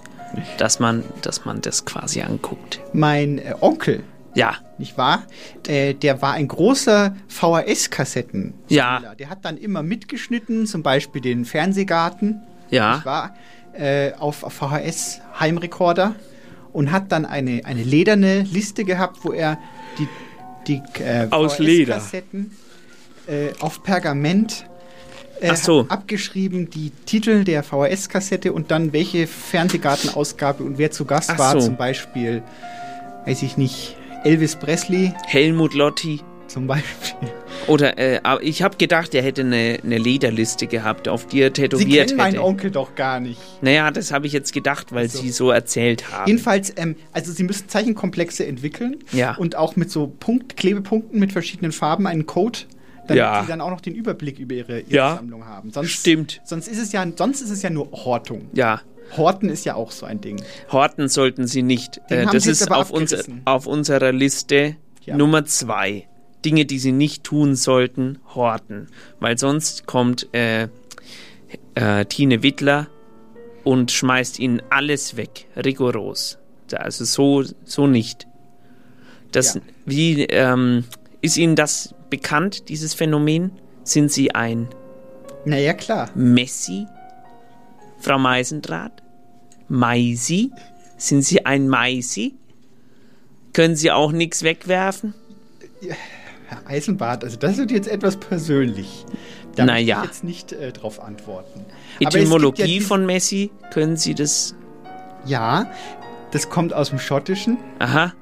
[0.59, 2.81] dass man, dass man das quasi anguckt.
[2.93, 4.03] mein äh, Onkel.
[4.41, 5.25] Ja, nicht wahr?
[5.69, 8.55] Äh, der war ein großer VHS-Kassetten.
[8.69, 9.15] Ja.
[9.19, 13.35] Der hat dann immer mitgeschnitten, zum Beispiel den Fernsehgarten, ja, nicht wahr?
[13.75, 16.15] Äh, auf auf VHS-Heimrekorder
[16.73, 19.59] und hat dann eine, eine lederne Liste gehabt, wo er
[19.99, 20.09] die,
[20.67, 21.29] die äh.
[21.29, 22.51] VHS-Kassetten
[23.27, 24.65] äh, auf Pergament
[25.41, 25.87] äh, so.
[25.89, 31.53] abgeschrieben, die Titel der VHS-Kassette und dann welche Fernsehgartenausgabe und wer zu Gast Ach war,
[31.53, 31.67] so.
[31.67, 32.43] zum Beispiel,
[33.27, 36.21] weiß ich nicht, Elvis Presley Helmut Lotti.
[36.47, 37.29] zum Beispiel.
[37.69, 41.49] Oder, äh, aber ich habe gedacht, er hätte eine, eine Lederliste gehabt, auf die er
[41.49, 42.45] Sie tätowiert kennen meinen hätte.
[42.45, 43.41] Onkel doch gar nicht.
[43.63, 46.27] Naja, das habe ich jetzt gedacht, weil Sie so erzählt haben.
[46.27, 49.37] Jedenfalls, ähm, also Sie müssen Zeichenkomplexe entwickeln Ja.
[49.37, 52.59] und auch mit so Punkt Klebepunkten mit verschiedenen Farben einen Code,
[53.07, 53.43] damit Ja.
[53.43, 55.15] Sie dann auch noch den Überblick über Ihre, Ihre Ja.
[55.17, 55.71] Sammlung haben.
[55.71, 56.41] Sonst, Stimmt.
[56.45, 58.49] Sonst ist es ja, sonst ist es ja nur Hortung.
[58.55, 58.81] Ja,
[59.17, 60.41] Horten ist ja auch so ein Ding.
[60.71, 62.01] horten sollten Sie nicht.
[62.11, 65.17] Den Äh, das ist auf, unser, auf unserer Liste Ja.
[65.17, 66.07] Nummer zwei.
[66.45, 68.89] Dinge, die Sie nicht tun sollten, horten.
[69.19, 70.69] Weil sonst kommt äh,
[71.75, 72.87] äh, Tine Wittler
[73.65, 75.47] und schmeißt Ihnen alles weg.
[75.57, 76.39] Rigoros.
[76.73, 78.27] Also so, so nicht.
[79.33, 79.61] Das, Ja.
[79.87, 80.85] Wie ähm,
[81.21, 83.53] ist Ihnen das bekannt, dieses Phänomen?
[83.85, 84.69] Sind Sie ein
[85.45, 86.11] Naja, klar.
[86.15, 86.87] Messi?
[88.01, 89.03] Frau Meisendraht?
[89.69, 90.51] Meisi?
[90.97, 92.35] Sind Sie ein Meisi?
[93.53, 95.15] Können Sie auch nichts wegwerfen?
[96.47, 99.05] Herr Eisenbart, also das wird jetzt etwas persönlich.
[99.57, 100.01] Da Na möchte ja.
[100.03, 101.65] ich jetzt nicht äh, drauf antworten.
[102.01, 103.51] Ja Etymologie dies- von Messi?
[103.73, 104.55] Können Sie das?
[105.25, 105.71] Ja,
[106.33, 107.59] das kommt aus dem Schottischen.
[107.79, 108.13] Aha.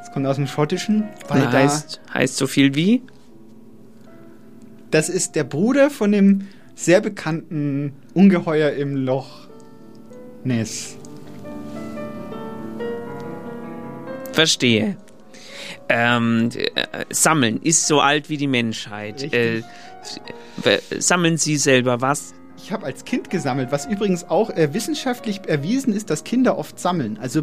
[0.00, 3.02] Das kommt aus dem Schottischen, weil Na, da heißt, heißt so viel wie?
[4.90, 9.48] Das ist der Bruder von dem sehr bekannten Ungeheuer im Loch
[10.44, 10.96] Ness.
[14.32, 14.96] Verstehe.
[15.88, 19.32] Ähm, äh, sammeln ist so alt wie die Menschheit.
[19.32, 19.62] Äh,
[20.98, 22.34] sammeln Sie selber was?
[22.56, 26.78] Ich habe als Kind gesammelt, was übrigens auch äh, wissenschaftlich erwiesen ist, dass Kinder oft
[26.78, 27.18] sammeln.
[27.20, 27.42] Also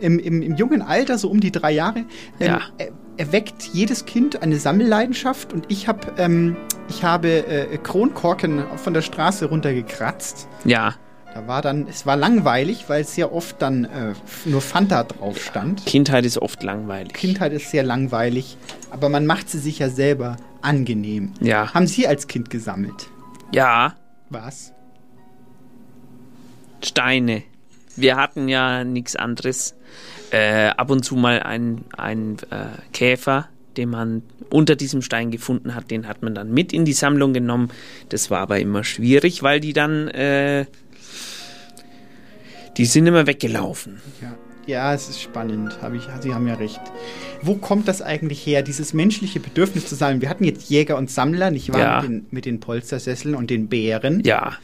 [0.00, 2.04] im, im, im jungen Alter, so um die drei Jahre,
[2.40, 2.60] ähm, Ja.
[3.16, 6.56] Er, erweckt jedes Kind eine Sammelleidenschaft und ich, hab, ähm,
[6.88, 10.48] ich habe äh, Kronkorken von der Straße runtergekratzt.
[10.64, 10.94] Ja.
[11.34, 14.14] Da war dann, es war langweilig, weil sehr oft dann äh,
[14.46, 15.84] nur Fanta drauf stand.
[15.84, 17.12] Kindheit ist oft langweilig.
[17.12, 18.56] Kindheit ist sehr langweilig,
[18.90, 21.32] aber man macht sie sich ja selber angenehm.
[21.40, 21.74] Ja.
[21.74, 23.08] Haben Sie als Kind gesammelt?
[23.52, 23.94] Ja.
[24.30, 24.72] Was?
[26.82, 27.42] Steine.
[27.96, 29.75] Wir hatten ja nichts anderes.
[30.30, 35.74] Äh, ab und zu mal ein, ein äh, Käfer, den man unter diesem Stein gefunden
[35.74, 37.70] hat, den hat man dann mit in die Sammlung genommen.
[38.08, 40.66] Das war aber immer schwierig, weil die dann, äh,
[42.76, 44.00] die sind immer weggelaufen.
[44.20, 44.34] Ja.
[44.66, 45.78] Ja, es ist spannend.
[45.80, 46.80] Hab ich, Sie haben ja recht.
[47.42, 50.20] Wo kommt das eigentlich her, dieses menschliche Bedürfnis zu sammeln?
[50.20, 51.80] Wir hatten jetzt Jäger und Sammler, nicht wahr?
[51.80, 52.00] Ja.
[52.02, 54.22] Mit, den, mit den Polstersesseln und den Bären.
[54.24, 54.54] Ja,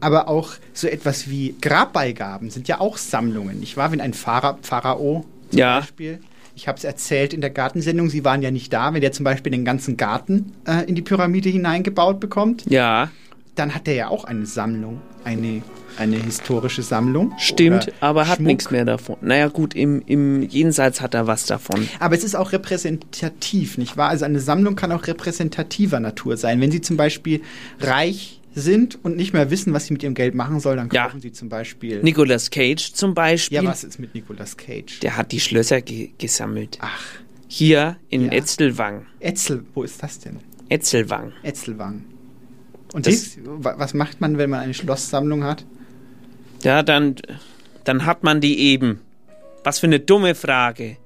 [0.00, 3.92] Aber auch so etwas wie Grabbeigaben sind ja auch Sammlungen, nicht wahr?
[3.92, 5.80] Wenn ein Phara Pharao zum Ja.
[5.80, 6.18] Beispiel,
[6.54, 9.24] ich habe es erzählt in der Gartensendung, Sie waren ja nicht da, wenn der zum
[9.24, 13.10] Beispiel den ganzen Garten äh, in die Pyramide hineingebaut bekommt, ja,
[13.56, 15.62] dann hat er ja auch eine Sammlung, eine,
[15.98, 17.32] eine historische Sammlung.
[17.38, 19.16] stimmt, aber hat nichts mehr davon.
[19.22, 21.88] Naja, gut, im, im Jenseits hat er was davon.
[21.98, 24.08] Aber es ist auch repräsentativ, nicht wahr?
[24.10, 26.60] Also eine Sammlung kann auch repräsentativer Natur sein.
[26.60, 27.42] Wenn Sie zum Beispiel
[27.80, 31.04] reich sind und nicht mehr wissen, was Sie mit Ihrem Geld machen sollen, dann Ja.
[31.06, 32.02] kaufen Sie zum Beispiel.
[32.02, 35.00] Nicolas Cage zum Beispiel, ja, was ist mit Nicolas Cage?
[35.00, 36.78] der hat die Schlösser ge gesammelt.
[36.80, 37.04] Ach,
[37.48, 38.32] Hier in Ja.
[38.32, 39.06] Etzelwang.
[39.20, 40.38] Etzel, wo ist das denn?
[40.68, 41.32] Etzelwang.
[41.42, 42.02] Etzelwang.
[42.92, 45.64] Und Das- dies, wa- was macht man, wenn man eine Schlosssammlung hat?
[46.62, 47.16] Ja, dann,
[47.84, 49.00] dann hat man die eben.
[49.64, 50.96] Was für eine dumme Frage.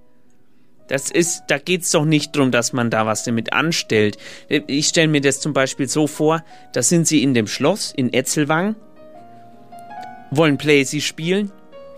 [0.89, 4.19] Das ist, da geht's doch nicht drum, dass man da was damit anstellt.
[4.49, 8.13] Ich stelle mir das zum Beispiel so vor, da sind sie in dem Schloss in
[8.13, 8.75] Etzelwang,
[10.31, 11.51] wollen Playsee spielen,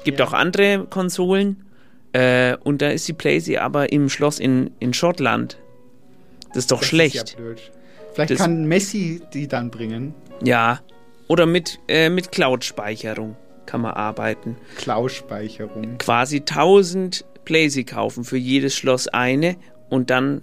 [0.04, 0.26] gibt Ja.
[0.26, 1.64] auch andere Konsolen,
[2.12, 5.56] äh, und da ist die Playsee aber im Schloss in, in Schottland.
[6.48, 7.14] Das ist doch Das schlecht.
[7.16, 7.70] Ist ja blöd.
[8.14, 10.14] Vielleicht kann Messi die dann bringen.
[10.42, 10.80] ja.
[11.28, 14.56] Oder mit, äh, mit Cloud-Speicherung kann man arbeiten.
[14.76, 15.96] Klauspeicherung.
[15.98, 19.56] quasi 1000 Playsee kaufen, für jedes Schloss eine
[19.88, 20.42] und dann,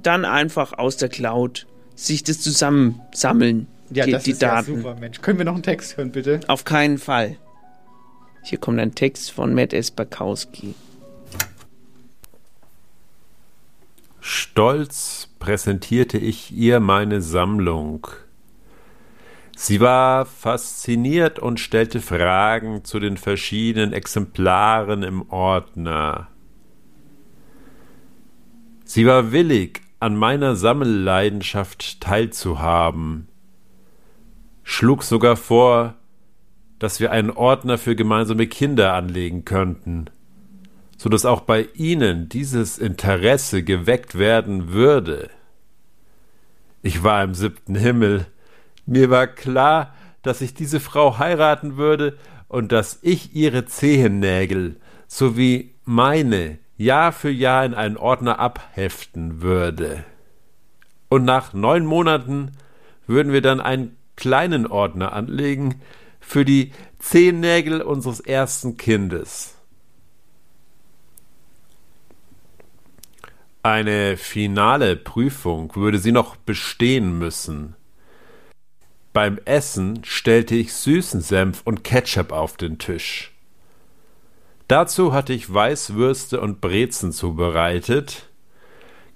[0.00, 4.76] dann einfach aus der Cloud sich das zusammensammeln, Ja, die, das die ist ja Daten.
[4.76, 5.20] super, Mensch.
[5.20, 6.40] Können wir noch einen Text hören, bitte?
[6.46, 7.36] Auf keinen Fall.
[8.42, 10.74] Hier kommt ein Text von Matt Esperkowski.
[14.26, 18.06] Stolz präsentierte ich ihr meine Sammlung.
[19.54, 26.28] Sie war fasziniert und stellte Fragen zu den verschiedenen Exemplaren im Ordner.
[28.86, 33.28] Sie war willig, an meiner Sammelleidenschaft teilzuhaben,
[34.62, 35.96] schlug sogar vor,
[36.78, 40.08] dass wir einen Ordner für gemeinsame Kinder anlegen könnten
[40.96, 45.30] so dass auch bei Ihnen dieses Interesse geweckt werden würde.
[46.82, 48.26] Ich war im siebten Himmel.
[48.86, 54.76] Mir war klar, dass ich diese Frau heiraten würde und dass ich ihre Zehennägel
[55.06, 60.04] sowie meine Jahr für Jahr in einen Ordner abheften würde.
[61.08, 62.52] Und nach neun Monaten
[63.06, 65.80] würden wir dann einen kleinen Ordner anlegen
[66.20, 69.56] für die Zehennägel unseres ersten Kindes.
[73.64, 77.74] Eine finale Prüfung würde sie noch bestehen müssen.
[79.14, 83.32] Beim Essen stellte ich süßen Senf und Ketchup auf den Tisch.
[84.68, 88.28] Dazu hatte ich Weißwürste und Brezen zubereitet.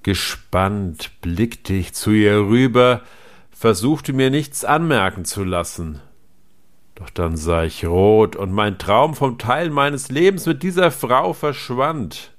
[0.02, 3.02] Gespannt blickte ich zu ihr rüber,
[3.50, 6.00] versuchte mir nichts anmerken zu lassen.
[6.94, 11.34] Doch dann sah ich rot und mein Traum vom Teil meines Lebens mit dieser Frau
[11.34, 12.32] verschwand.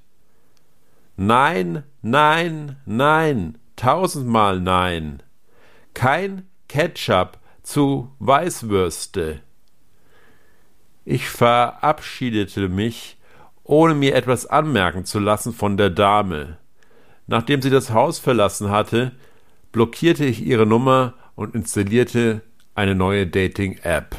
[1.22, 5.22] Nein, nein, nein, tausendmal nein.
[5.92, 9.42] Kein Ketchup zu Weißwürste.
[11.04, 13.18] Ich verabschiedete mich,
[13.64, 16.56] ohne mir etwas anmerken zu lassen von der Dame.
[17.26, 19.12] Nachdem sie das Haus verlassen hatte,
[19.72, 22.40] blockierte ich ihre Nummer und installierte
[22.74, 24.16] eine neue Dating-App.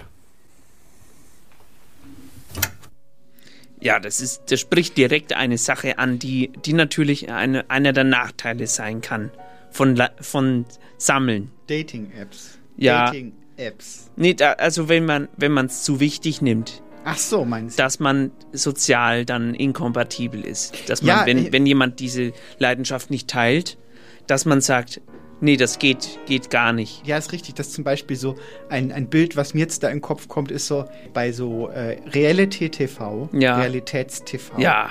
[3.82, 8.04] Ja, das ist, das spricht direkt eine Sache an, die, die natürlich eine, einer der
[8.04, 9.32] Nachteile sein kann
[9.72, 10.66] von, von
[10.98, 11.52] Sammeln.
[11.68, 12.60] Dating-Apps.
[12.78, 13.06] Ja.
[13.08, 14.12] Dating-Apps.
[14.16, 17.84] Nee, da, also wenn man wenn man es zu wichtig nimmt, Ach so, meinst du?
[17.84, 20.88] dass man sozial dann inkompatibel ist.
[20.88, 23.80] Dass man, Ja, wenn, äh, wenn jemand diese Leidenschaft nicht teilt,
[24.28, 25.02] dass man sagt,
[25.42, 27.06] nee, das geht, geht gar nicht.
[27.06, 27.56] Ja, ist richtig.
[27.56, 28.36] Das ist zum Beispiel so
[28.70, 31.68] ein, ein Bild, was mir jetzt da in den Kopf kommt, ist so bei so
[31.70, 33.58] äh, Reality-TV, Ja.
[33.60, 34.60] Realitäts-TV.
[34.60, 34.90] Ja,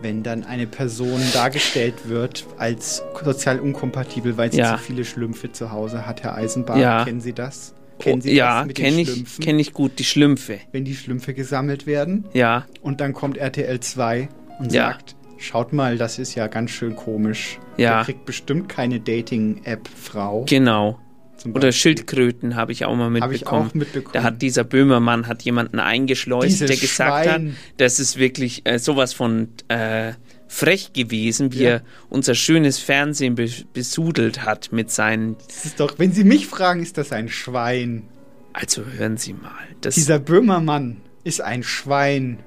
[0.00, 4.76] Wenn dann eine Person dargestellt wird als sozial unkompatibel, weil sie Ja.
[4.76, 6.80] zu viele Schlümpfe zu Hause hat, Herr Eisenbahn.
[6.80, 7.04] Ja.
[7.04, 7.74] Kennen Sie das?
[8.00, 10.58] Kennen Sie oh, ja, das mit den kenne ich, kenn ich gut, die Schlümpfe.
[10.72, 14.88] Wenn die Schlümpfe gesammelt werden Ja, und dann kommt RTL 2 und Ja.
[14.90, 15.14] sagt,
[15.44, 17.58] schaut mal, das ist ja ganz schön komisch.
[17.76, 17.96] Ja.
[17.96, 20.44] Der kriegt bestimmt keine Dating-App-Frau.
[20.48, 20.98] genau.
[21.52, 21.72] Oder.
[21.72, 23.68] Schildkröten habe ich auch mal mitbekommen.
[23.68, 24.12] auch mitbekommen.
[24.14, 27.48] Da hat dieser Böhmermann hat jemanden eingeschleust, Dieses der gesagt Schwein.
[27.50, 30.12] hat, das ist wirklich äh, sowas von äh,
[30.48, 31.70] frech gewesen, wie Ja.
[31.70, 35.36] er unser schönes Fernsehen be besudelt hat mit seinen.
[35.46, 38.04] Das ist doch, wenn Sie mich fragen, ist das ein Schwein.
[38.54, 39.50] Also hören Sie mal,
[39.94, 42.38] Dieser Böhmermann ist ein Schwein.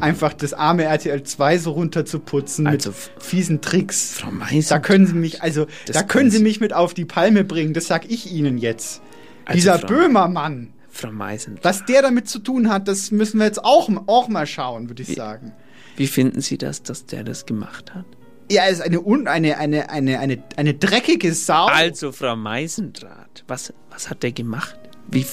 [0.00, 4.18] Einfach das arme RTL 2 so runterzuputzen Also, mit fiesen Tricks.
[4.18, 4.76] Frau Meiser.
[4.76, 7.86] Da können Sie mich, also, da können Sie mich mit auf die Palme bringen, das
[7.86, 9.02] sag ich Ihnen jetzt.
[9.44, 11.58] Also, Dieser Frau- Böhmermann, Frau Meisen.
[11.62, 15.02] was der damit zu tun hat, das müssen wir jetzt auch, auch mal schauen, würde
[15.02, 15.52] ich sagen.
[15.96, 18.04] Wie finden Sie das, dass der das gemacht hat?
[18.50, 21.66] Ja, er ist eine, un, eine, eine, eine, eine, eine dreckige Sau.
[21.66, 24.78] Also, Frau Meisendraht, was, was hat der gemacht?
[25.10, 25.26] Wie,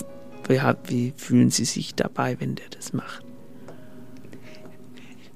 [0.48, 3.25] wie, wie fühlen Sie sich dabei, wenn der das macht?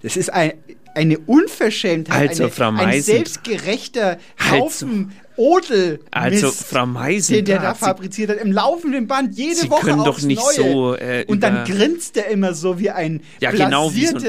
[0.02, 0.54] Das ist ein,
[0.96, 6.02] eine Unverschämtheit, Also, eine, Frau ein Meisen- selbstgerechter Also- Haufen Odel.
[6.12, 10.04] Also, Frau Meisendraht, den der da fabriziert hat, im laufenden Band, jede Sie Woche können
[10.04, 10.72] doch nicht Neue.
[10.72, 14.22] so, äh, Und dann grinst er immer so wie ein Ja, genau wie so ein-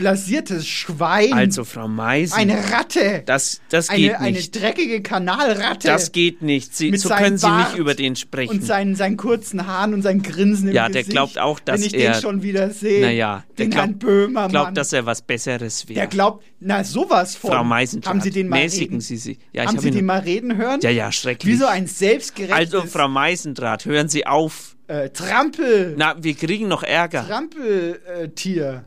[0.00, 1.32] blasiertes, Schwein.
[1.32, 2.36] Also, Frau Meisen.
[2.36, 3.22] eine Ratte.
[3.26, 4.60] Das, das geht eine, eine nicht.
[4.60, 5.86] dreckige Kanalratte.
[5.86, 6.74] Das geht nicht.
[6.74, 8.50] Sie, so können Sie Bart nicht über den sprechen.
[8.50, 11.10] Und seinen, seinen kurzen Haaren und sein Grinsen im Ja, der Gesicht.
[11.10, 13.02] glaubt auch, dass Wenn ich er- den schon wieder sehe.
[13.02, 14.50] naja, der den Herrn glaubt, Böhmermann.
[14.50, 15.94] glaubt, dass er was Besseres wäre.
[16.00, 17.50] der glaubt, na sowas von.
[17.52, 19.00] Frau Meisendrath, Haben Sie den mal mäßigen reden?
[19.00, 19.38] Sie sie.
[19.52, 20.80] Ja, haben hab Sie den mal reden hören?
[20.82, 21.52] Ja, ja, schrecklich.
[21.52, 24.76] Wie so ein selbstgerechtes Also, Frau Meisendrath, hören Sie auf.
[24.88, 27.26] äh, Trampel, Na, wir kriegen noch Ärger.
[27.26, 28.84] Trampeltier.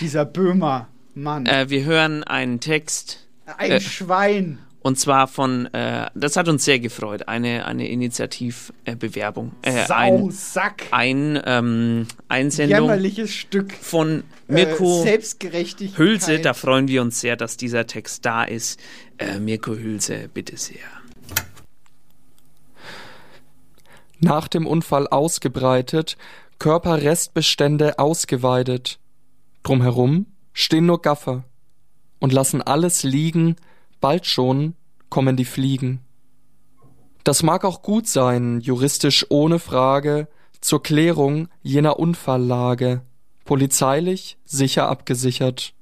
[0.00, 1.46] Dieser Böhmermann.
[1.46, 3.26] Äh, wir hören einen Text.
[3.56, 4.58] ein äh, Schwein.
[4.82, 9.52] Und zwar von, äh, das hat uns sehr gefreut, eine, eine Initiativbewerbung.
[9.60, 10.84] Äh, Sau, ein, Sack.
[10.90, 13.74] ein ähm, Einsendung Jämmerliches Stück.
[13.74, 15.98] von Mirko äh, Selbstgerechtigkeit.
[15.98, 16.38] Hülse.
[16.38, 18.80] Da freuen wir uns sehr, dass dieser Text da ist.
[19.18, 20.78] Äh, Mirko Hülse, bitte sehr.
[24.20, 26.16] nach dem Unfall ausgebreitet,
[26.58, 28.98] Körperrestbestände ausgeweidet.
[29.62, 31.44] Drumherum stehen nur Gaffer
[32.18, 33.56] und lassen alles liegen,
[34.00, 34.74] bald schon
[35.08, 36.00] kommen die Fliegen.
[37.24, 40.28] Das mag auch gut sein, juristisch ohne Frage,
[40.60, 43.02] zur Klärung jener Unfalllage,
[43.44, 45.74] polizeilich sicher abgesichert.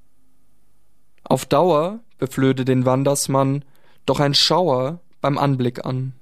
[1.25, 3.65] Auf Dauer beflöde den Wandersmann
[4.07, 6.15] doch ein Schauer beim Anblick an.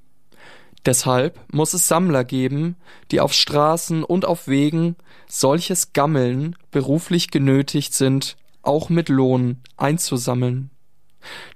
[0.87, 2.77] Deshalb muss es Sammler geben,
[3.11, 4.94] die auf Straßen und auf Wegen
[5.27, 10.70] solches Gammeln beruflich genötigt sind, auch mit Lohn einzusammeln.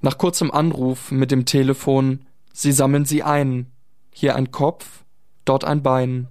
[0.01, 3.71] Nach kurzem Anruf mit dem Telefon, sie sammeln sie ein,
[4.13, 5.05] hier ein Kopf,
[5.45, 6.27] dort ein Bein.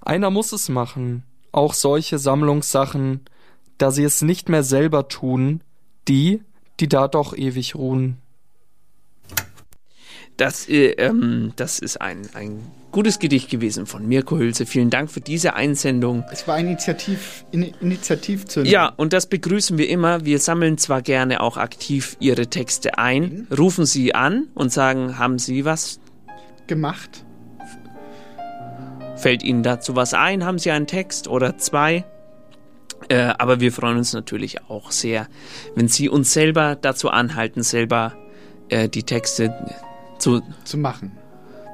[0.00, 3.24] Einer muss es machen, auch solche Sammlungssachen,
[3.78, 5.62] da sie es nicht mehr selber tun,
[6.06, 6.40] die,
[6.78, 8.18] die da doch ewig ruhen.
[10.38, 12.60] Das, äh, ähm, das ist ein, ein
[12.92, 14.66] gutes Gedicht gewesen von Mirko Hülse.
[14.66, 16.24] Vielen Dank für diese Einsendung.
[16.30, 18.72] Es war Initiativ, in, Initiativzündung.
[18.72, 20.24] Ja, und das begrüßen wir immer.
[20.24, 25.40] Wir sammeln zwar gerne auch aktiv Ihre Texte ein, rufen Sie an und sagen, haben
[25.40, 25.98] Sie was?
[26.68, 27.24] Gemacht.
[29.16, 30.44] Fällt Ihnen dazu was ein?
[30.44, 32.04] Haben Sie einen Text oder zwei?
[33.08, 35.26] Äh, aber wir freuen uns natürlich auch sehr,
[35.74, 38.14] wenn Sie uns selber dazu anhalten, selber
[38.68, 39.52] äh, die Texte
[40.18, 41.12] zu, zu machen,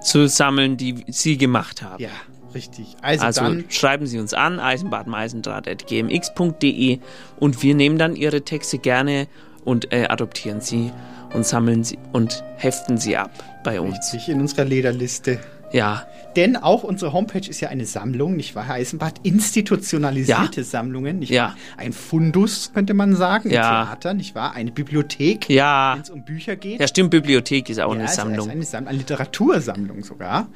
[0.03, 2.03] zu sammeln, die Sie gemacht haben.
[2.03, 2.11] Ja,
[2.55, 2.97] richtig.
[3.03, 6.99] Also, Also, dann schreiben Sie uns an, eisenbahnmeisendraht.gmx.de
[7.41, 9.27] und wir nehmen dann Ihre Texte gerne
[9.65, 10.93] und äh, adoptieren sie
[11.33, 13.31] und sammeln sie und heften sie ab
[13.65, 13.97] bei uns.
[13.97, 15.39] richtig in unserer Lederliste.
[15.75, 16.07] Ja,
[16.37, 19.21] Denn auch unsere Homepage ist ja eine Sammlung, nicht wahr, Herr Eisenbart?
[19.23, 21.43] Institutionalisierte Sammlungen, nicht Ja.
[21.49, 21.57] wahr?
[21.77, 23.83] Ein Fundus, könnte man sagen, Ja.
[23.83, 24.53] ein Theater, nicht wahr?
[24.55, 25.93] Eine Bibliothek, ja.
[25.95, 26.81] wenn es um Bücher geht.
[26.81, 28.51] Ja, stimmt, Bibliothek ist auch Ja, eine Sammlung.
[28.51, 30.49] Eine, Sammlung, eine Literatursammlung sogar.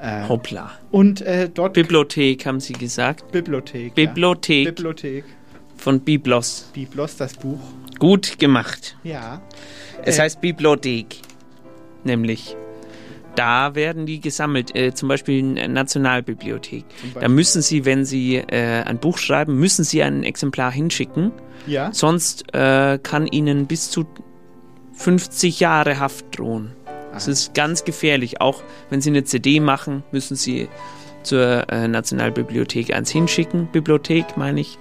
[0.00, 0.70] Äh, Hoppla.
[0.92, 3.32] und äh, dort Bibliothek, haben Sie gesagt?
[3.32, 3.94] Bibliothek.
[3.96, 4.70] Bibliothek Ja.
[4.70, 5.24] Bibliothek.
[5.76, 6.70] von Biblos.
[6.72, 7.58] Biblos, das Buch.
[7.98, 8.96] Gut gemacht.
[9.02, 9.40] Ja.
[10.04, 11.20] Es Äh, heißt Bibliothek.
[12.04, 12.56] Nämlich.
[13.38, 16.84] Da werden die gesammelt, äh, zum Beispiel in der Nationalbibliothek.
[16.88, 17.20] Beispiel.
[17.20, 21.30] Da müssen Sie, wenn Sie äh, ein Buch schreiben, müssen Sie ein Exemplar hinschicken.
[21.68, 21.92] Ja.
[21.92, 24.06] Sonst äh, kann Ihnen bis zu
[24.94, 26.72] 50 Jahre Haft drohen.
[27.12, 28.40] Das ist ganz gefährlich.
[28.40, 30.68] Auch wenn Sie eine CD machen, müssen Sie
[31.22, 33.68] zur äh, Nationalbibliothek eins hinschicken.
[33.70, 34.78] Bibliothek meine ich.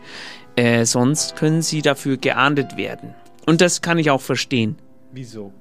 [0.56, 3.13] Äh, sonst können Sie dafür geahndet werden.
[3.46, 4.78] Und das kann ich auch verstehen.
[5.12, 5.54] Wieso?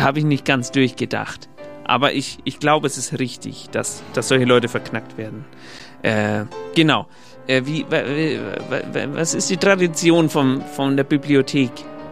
[0.00, 1.48] Habe ich nicht ganz durchgedacht.
[1.84, 5.44] Aber ich, ich glaube, es ist richtig, dass, dass solche Leute verknackt werden.
[6.02, 7.06] Äh, genau.
[7.46, 8.02] Äh, wie, wa-
[8.70, 11.70] wa- wa- was ist die Tradition vom, von der Bibliothek?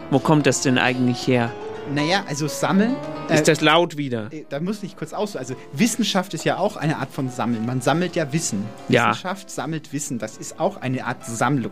[0.09, 1.51] Wo kommt das denn eigentlich her?
[1.93, 2.95] Naja, also sammeln.
[3.29, 4.31] Ist das laut wieder?
[4.31, 5.35] äh, da muss ich kurz aus.
[5.35, 7.65] Also Wissenschaft ist ja auch eine Art von Sammeln.
[7.65, 8.65] Man sammelt ja Wissen.
[8.89, 9.09] Ja.
[9.11, 10.19] Wissenschaft sammelt Wissen.
[10.19, 11.71] Das ist auch eine Art Sammlung.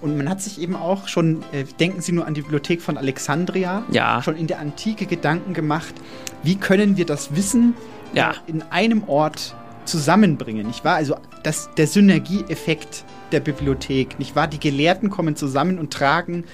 [0.00, 2.96] Und man hat sich eben auch schon, äh, denken Sie nur an die Bibliothek von
[2.96, 4.22] Alexandria, Ja.
[4.22, 5.94] schon in der Antike Gedanken gemacht,
[6.42, 7.74] wie können wir das Wissen
[8.14, 8.30] Ja.
[8.30, 10.94] äh, in einem Ort zusammenbringen, nicht wahr?
[10.96, 14.46] Also das, der Synergieeffekt der Bibliothek, nicht wahr?
[14.46, 16.44] Die Gelehrten kommen zusammen und tragen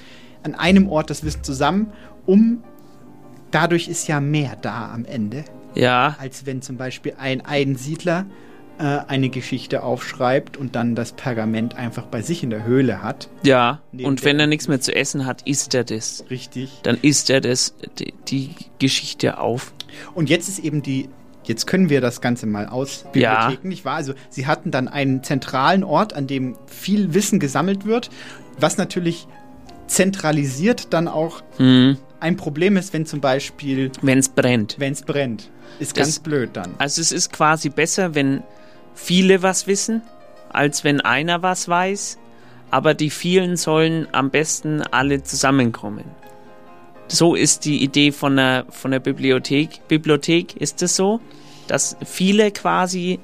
[0.42, 1.92] an einem Ort das Wissen zusammen,
[2.26, 2.62] um
[3.52, 6.16] dadurch ist ja mehr da am Ende, Ja.
[6.20, 8.26] als wenn zum Beispiel ein Einsiedler
[8.78, 13.28] äh, eine Geschichte aufschreibt und dann das Pergament einfach bei sich in der Höhle hat.
[13.44, 13.80] Ja.
[14.02, 16.24] Und wenn er nichts mehr zu essen hat, isst er das.
[16.30, 16.80] Richtig.
[16.82, 19.72] Dann isst er das, die, die Geschichte auf.
[20.14, 21.10] Und jetzt ist eben die,
[21.44, 23.34] jetzt können wir das Ganze mal aus Ja.
[23.44, 23.96] Bibliotheken, nicht wahr?
[23.96, 28.08] Also sie hatten dann einen zentralen Ort, an dem viel Wissen gesammelt wird,
[28.58, 29.26] was natürlich
[29.86, 31.98] zentralisiert dann auch Mhm.
[32.22, 34.76] Ein Problem ist, wenn zum Beispiel, Wenn es brennt.
[34.78, 35.50] wenn es brennt.
[35.78, 36.74] Ist Das- ganz blöd dann.
[36.78, 38.42] Also es ist quasi besser, wenn
[38.94, 40.02] viele was wissen,
[40.50, 42.18] als wenn einer was weiß.
[42.70, 46.04] Aber die vielen sollen am besten alle zusammenkommen.
[47.08, 49.86] So ist die Idee von der, von der Bibliothek.
[49.88, 51.20] Bibliothek ist es so,
[51.68, 53.18] dass viele quasi,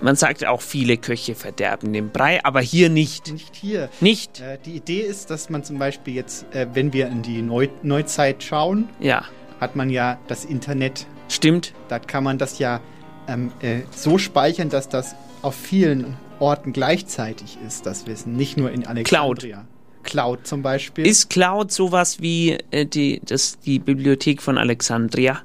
[0.00, 3.32] man sagt auch viele Köche verderben den Brei, aber hier nicht.
[3.32, 3.88] Nicht hier.
[4.00, 4.40] Nicht.
[4.40, 7.68] Äh, die Idee ist, dass man zum Beispiel jetzt, äh, wenn wir in die Neu
[7.82, 9.24] Neuzeit schauen, Ja,
[9.60, 11.06] hat man ja das Internet.
[11.28, 11.72] stimmt.
[11.88, 12.80] Da kann man das ja
[13.28, 18.36] ähm, äh, so speichern, dass das auf vielen Orten gleichzeitig ist, das Wissen.
[18.36, 19.64] Nicht nur in Alexandria.
[20.02, 21.06] Cloud zum Beispiel.
[21.06, 25.42] Ist Cloud sowas wie äh, die, das, die Bibliothek von Alexandria?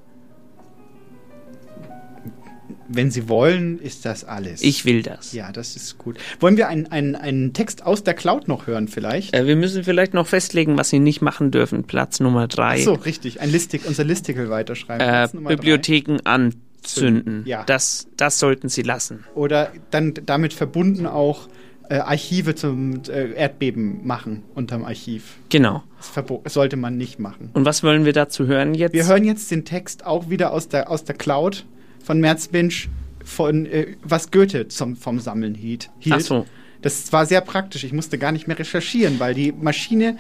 [2.94, 4.62] Wenn Sie wollen, ist das alles.
[4.62, 5.34] Ich will das.
[5.34, 6.18] Ja, das ist gut.
[6.40, 9.34] Wollen wir einen, einen, einen Text aus der Cloud noch hören vielleicht?
[9.36, 11.84] Äh, wir müssen vielleicht noch festlegen, was Sie nicht machen dürfen.
[11.86, 12.78] Platz Nummer drei.
[12.80, 13.42] Ach so, richtig.
[13.42, 15.46] Ein Listik, unser Listicle weiterschreiben.
[15.46, 17.44] äh, Bibliotheken anzünden.
[17.46, 17.64] Ja.
[17.64, 19.24] Das, das sollten Sie lassen.
[19.26, 19.40] drei.
[19.40, 21.48] Oder dann damit verbunden auch
[21.90, 25.36] äh, Archive zum äh, Erdbeben machen unterm Archiv.
[25.50, 25.84] Genau.
[25.98, 27.50] Das sollte man nicht machen.
[27.54, 28.94] Und was wollen wir dazu hören jetzt?
[28.94, 31.66] Wir hören jetzt den Text auch wieder aus der, aus der Cloud
[32.04, 32.90] von Merzbinch,
[33.24, 35.90] von äh, was Goethe zum, vom Sammeln hielt.
[36.00, 36.16] hielt.
[36.16, 36.46] Ach so.
[36.82, 37.84] Das war sehr praktisch.
[37.84, 40.18] Ich musste gar nicht mehr recherchieren, weil die Maschine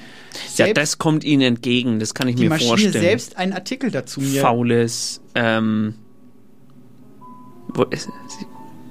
[0.58, 2.00] Ja, das kommt Ihnen entgegen.
[2.00, 2.94] Das kann ich die mir Maschine vorstellen.
[3.04, 4.42] selbst einen Artikel dazu mir.
[4.42, 5.22] Faules.
[5.34, 5.96] Ähm,
[7.74, 8.10] wo ist,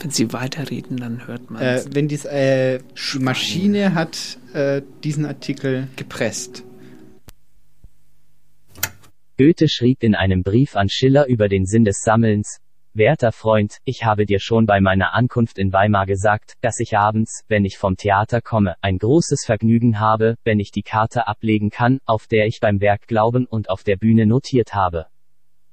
[0.00, 1.88] wenn Sie weiterreden, dann hört man Äh, es.
[1.94, 2.80] wenn dies, äh,
[3.14, 6.64] die Maschine hat äh, diesen Artikel gepresst.
[9.38, 12.58] Goethe schrieb in einem Brief an Schiller über den Sinn des Sammelns,
[12.92, 17.44] Werter Freund, ich habe dir schon bei meiner Ankunft in Weimar gesagt, dass ich abends,
[17.46, 22.00] wenn ich vom Theater komme, ein großes Vergnügen habe, wenn ich die Karte ablegen kann,
[22.04, 25.06] auf der ich beim Werk Glauben und auf der Bühne notiert habe.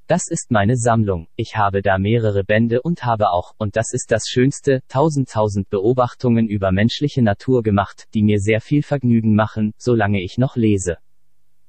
[0.06, 4.12] Das ist meine Sammlung, ich habe da mehrere Bände und habe auch, und das ist
[4.12, 9.74] das Schönste, tausend tausend Beobachtungen über menschliche Natur gemacht, die mir sehr viel Vergnügen machen,
[9.80, 10.98] solange ich noch lese.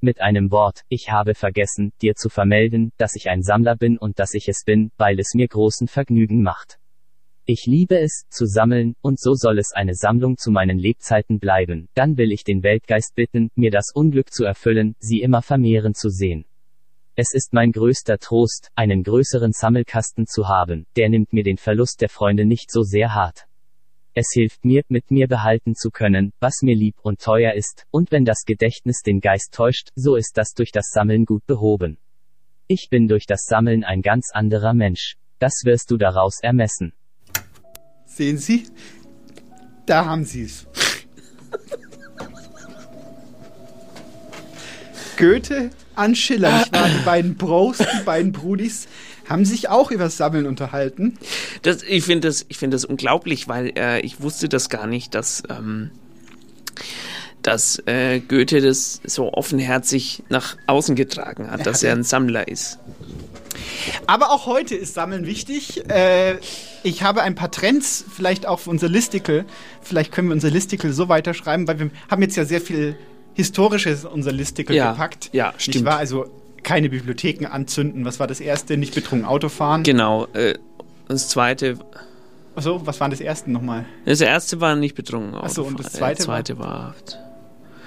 [0.01, 4.21] Mit einem Wort, ich habe vergessen, dir zu vermelden, dass ich ein Sammler bin und
[4.21, 6.79] dass ich es bin, weil es mir großen Vergnügen macht.
[7.47, 11.89] Ich liebe es, zu sammeln, und so soll es eine Sammlung zu meinen Lebzeiten bleiben,
[11.95, 16.11] dann will ich den Weltgeist bitten, mir das Unglück zu erfüllen, sie immer vermehren zu
[16.11, 16.45] sehen.
[17.17, 22.01] Es ist mein größter Trost, einen größeren Sammelkasten zu haben, der nimmt mir den Verlust
[22.03, 23.48] der Freunde nicht so sehr hart.
[24.21, 28.11] Es hilft mir, mit mir behalten zu können, was mir lieb und teuer ist, und
[28.11, 31.99] wenn das Gedächtnis den Geist täuscht, so ist das durch das Sammeln gut behoben.
[32.67, 35.15] Ich bin durch das Sammeln ein ganz anderer Mensch.
[35.39, 36.95] Das wirst du daraus ermessen.
[38.07, 38.65] Sehen Sie?
[39.87, 40.67] Da haben Sie es.
[45.17, 46.89] Goethe an Schiller, nicht wahr?
[46.89, 48.89] Die beiden Bros, die beiden Brudis,
[49.29, 51.19] haben sich auch über das Sammeln unterhalten.
[51.63, 55.15] Das, ich finde das, ich finde das unglaublich, weil äh, ich wusste das gar nicht,
[55.15, 55.91] dass, ähm,
[57.43, 62.79] dass äh, Goethe das so offenherzig nach außen getragen hat, dass er ein Sammler ist.
[64.07, 65.89] Aber auch heute ist Sammeln wichtig.
[65.91, 66.37] Äh,
[66.83, 69.45] ich habe ein paar Trends, vielleicht auch für unser Listicle.
[69.83, 72.97] Vielleicht können wir unser Listicle so weiterschreiben, weil wir haben jetzt ja sehr viel
[73.35, 75.31] Historisches in unser Listicle Ja, gepackt.
[75.33, 75.85] ja, Nicht stimmt.
[75.85, 75.99] wahr?
[75.99, 76.27] Also
[76.63, 78.05] keine Bibliotheken anzünden.
[78.05, 78.77] Was war das erste?
[78.77, 79.83] Nicht betrunken Auto fahren.
[79.83, 80.27] Genau.
[80.33, 80.55] Äh,
[81.09, 81.79] das zweite,
[82.55, 83.87] Achso, was war das erste nochmal?
[84.05, 85.35] das erste war nicht betrunken.
[85.41, 86.13] Ach so, und das Autofahren.
[86.13, 86.95] Äh, zweite zweite war.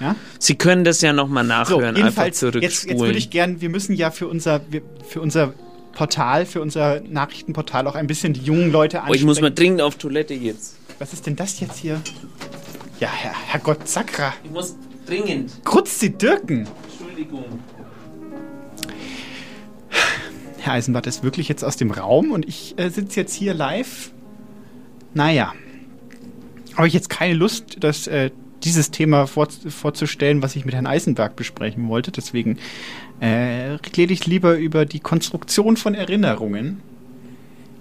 [0.00, 0.16] Ja?
[0.38, 2.96] Sie können das ja nochmal So, nachhören, einfach jedenfalls, jetzt, zurückspulen.
[2.98, 4.60] jetzt würde ich gern, wir müssen ja für unser,
[5.06, 5.52] für unser
[5.92, 9.20] Portal, für unser Nachrichtenportal auch ein bisschen die jungen Leute oh, ansprechen.
[9.20, 10.76] ich muss mal dringend auf Toilette jetzt.
[10.98, 12.00] Was ist denn das jetzt hier?
[12.98, 14.32] Ja, Herr, Herrgott, Sakra.
[14.42, 14.74] Ich muss
[15.06, 15.52] dringend.
[15.64, 16.66] Krutzt die Dirken.
[16.90, 17.44] Entschuldigung.
[20.62, 24.12] Herr Eisenbart ist wirklich jetzt aus dem Raum und ich äh, sitze jetzt hier live.
[25.14, 25.52] Naja.
[26.76, 28.30] Habe ich jetzt keine Lust, das, äh,
[28.64, 32.12] dieses Thema vor, vorzustellen, was ich mit Herrn Eisenberg besprechen wollte.
[32.12, 32.58] Deswegen
[33.20, 36.80] äh, rede ich lieber über die Konstruktion von Erinnerungen.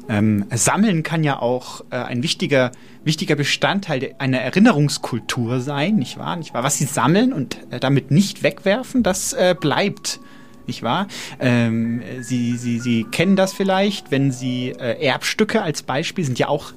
[0.10, 2.72] Ähm, Sammeln kann ja auch äh, ein wichtiger,
[3.04, 6.36] wichtiger Bestandteil einer Erinnerungskultur sein, nicht wahr?
[6.36, 6.64] Nicht wahr?
[6.64, 10.20] Was sie sammeln und äh, damit nicht wegwerfen, das äh, bleibt,
[10.68, 11.08] nicht wahr?
[11.40, 16.48] Ähm, sie, sie, sie kennen das vielleicht, wenn Sie äh, Erbstücke als Beispiel sind ja
[16.48, 16.74] auch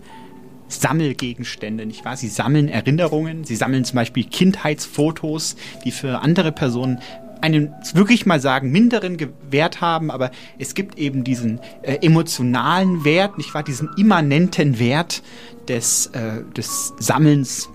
[0.68, 2.16] Sammelgegenstände, nicht wahr?
[2.16, 7.00] Sie sammeln Erinnerungen, sie sammeln zum Beispiel Kindheitsfotos, die für andere Personen
[7.40, 9.18] einen, wirklich mal sagen, minderen
[9.50, 13.62] Wert haben, aber es gibt eben diesen äh, emotionalen Wert, nicht wahr?
[13.62, 15.22] Diesen immanenten Wert
[15.68, 17.68] des, äh, des Sammelns.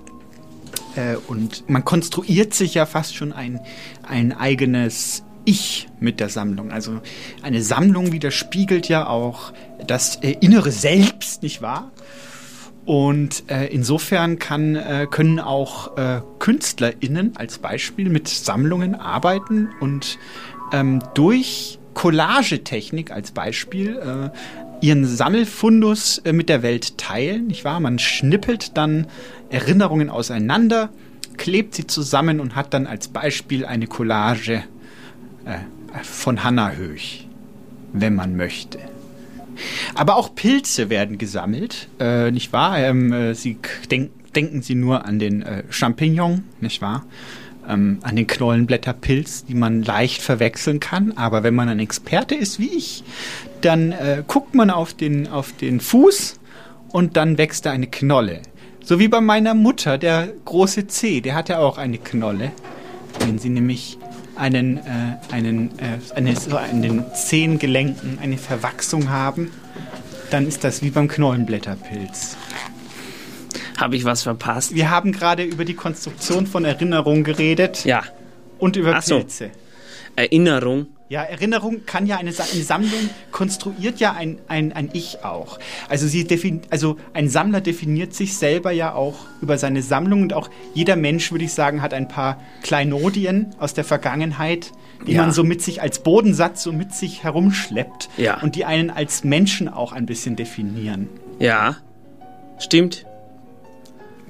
[0.96, 3.60] Äh, und man konstruiert sich ja fast schon ein,
[4.02, 6.72] ein eigenes Ich mit der Sammlung.
[6.72, 7.02] Also
[7.42, 9.52] eine Sammlung widerspiegelt ja auch
[9.88, 11.92] das äh, innere Selbst, nicht wahr?
[12.86, 20.20] Und äh, insofern kann, äh, können auch äh, KünstlerInnen als Beispiel mit Sammlungen arbeiten und
[20.72, 27.80] ähm, durch Collagetechnik als Beispiel äh, ihren Sammelfundus äh, mit der Welt teilen, nicht wahr?
[27.80, 29.08] Man schnippelt dann
[29.50, 30.90] Erinnerungen auseinander,
[31.38, 34.64] klebt sie zusammen und hat dann als Beispiel eine Collage
[35.50, 37.28] äh, von Hannah Höch,
[37.94, 38.80] wenn man möchte.
[39.96, 42.78] Aber auch Pilze werden gesammelt, äh, nicht wahr?
[42.80, 43.58] Ähm, äh, sie
[43.92, 47.06] denk, denken Sie nur an den äh, Champignon, nicht wahr?
[47.68, 51.14] Ähm, an den Knollenblätterpilz, die man leicht verwechseln kann.
[51.18, 53.04] Aber wenn man ein Experte ist wie ich,
[53.62, 56.40] dann äh, guckt man auf den, auf den Fuß
[56.90, 58.42] und dann wächst da eine Knolle.
[58.82, 62.52] So wie bei meiner Mutter, der große C, der hat ja auch eine Knolle.
[63.20, 63.99] Wenn sie nämlich
[64.40, 64.82] einen, äh,
[65.32, 69.52] einen, äh, eine, so an den Zehengelenken eine Verwachsung haben,
[70.32, 72.38] dann ist das wie beim Knollenblätterpilz.
[73.78, 74.74] Habe ich was verpasst?
[74.76, 77.86] Wir haben gerade über die Konstruktion von Erinnerung geredet.
[77.86, 78.04] Ja.
[78.58, 79.20] Und über Ach so.
[79.20, 79.52] Pilze.
[80.16, 80.88] Erinnerung.
[81.10, 85.58] Ja, Erinnerung kann ja eine, eine Sammlung konstruiert ja ein, ein, ein Ich auch.
[85.90, 90.34] Also, sie defin also ein Sammler definiert sich selber ja auch über seine Sammlung und
[90.34, 94.72] auch jeder Mensch, würde ich sagen, hat ein paar Kleinodien aus der Vergangenheit,
[95.08, 95.24] die Ja.
[95.24, 98.40] man so mit sich als Bodensatz so mit sich herumschleppt Ja.
[98.44, 101.10] und die einen als Menschen auch ein bisschen definieren.
[101.40, 101.78] Ja.
[102.60, 103.08] Stimmt.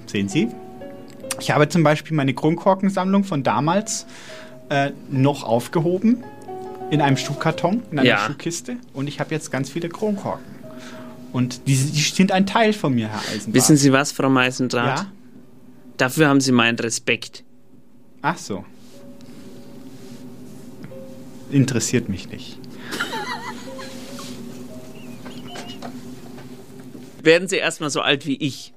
[0.05, 0.47] Sehen Sie?
[1.41, 4.05] Ich habe zum Beispiel meine Kronkorkensammlung von damals
[4.69, 6.23] äh, noch aufgehoben
[6.89, 8.25] in einem Schuhkarton, in einer Ja.
[8.25, 10.45] Schuhkiste und ich habe jetzt ganz viele Kronkorken.
[11.31, 13.53] Und die, die sind ein Teil von mir, Herr Eisenbart.
[13.53, 14.99] Wissen Sie was, Frau Meisendraht?
[14.99, 15.11] Ja?
[15.97, 17.43] Dafür haben Sie meinen Respekt.
[18.21, 18.65] Ach so.
[21.51, 22.57] Interessiert mich nicht.
[27.21, 28.73] Werden Sie erstmal so alt wie ich.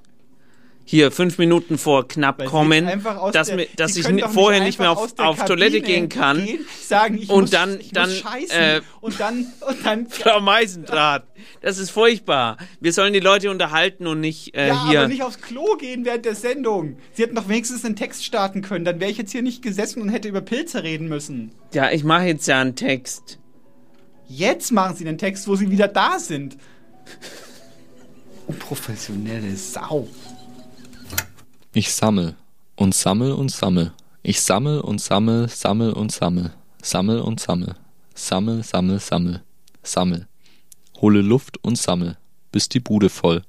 [0.85, 2.89] Hier, fünf Minuten vor knapp Weil kommen,
[3.31, 6.45] dass, der- dass ich vorher nicht mehr auf, auf Toilette gehen kann.
[6.45, 8.09] Gehen, sagen, ich und muss, dann, dann,
[8.49, 11.23] äh, und dann, und dann Frau Meisendraht,
[11.61, 12.57] das ist furchtbar.
[12.81, 14.99] Wir sollen die Leute unterhalten und nicht äh, ja, hier.
[14.99, 16.97] aber nicht aufs Klo gehen während der Sendung.
[17.13, 18.83] Sie hätten doch wenigstens einen Text starten können.
[18.83, 21.51] Dann wäre ich jetzt hier nicht gesessen und hätte über Pilze reden müssen.
[21.73, 23.39] ja, ich mache jetzt ja einen Text.
[24.27, 26.57] Jetzt machen Sie den Text, wo Sie wieder da sind.
[28.47, 30.07] Unprofessionelle Sau.
[31.75, 32.35] Ich sammel
[32.75, 33.93] und sammel und sammel.
[34.21, 36.53] Ich sammel und sammel, sammel und sammel.
[36.83, 37.73] Sammel und sammel.
[38.13, 39.41] Sammel, sammel, sammel.
[39.81, 40.27] Sammel.
[41.01, 42.15] Hole Luft und sammel,
[42.51, 43.41] bis die Bude voll.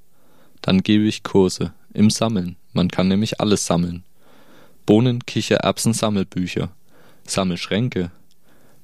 [0.63, 2.55] Dann gebe ich Kurse im Sammeln.
[2.73, 4.03] Man kann nämlich alles sammeln.
[4.87, 6.71] Bohnen, Kichererbsen, Sammelbücher.
[7.27, 8.09] Sammelschränke.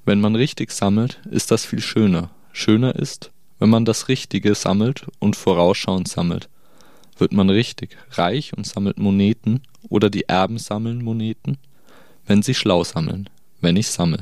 [0.06, 2.30] Wenn man richtig sammelt, ist das viel schöner.
[2.54, 6.48] Schöner ist, wenn man das Richtige sammelt und vorausschauend sammelt.
[7.22, 11.60] Wird man richtig reich und sammelt Moneten oder die Erben sammeln Moneten?
[12.26, 14.22] Wenn sie schlau sammeln, wenn ich sammel.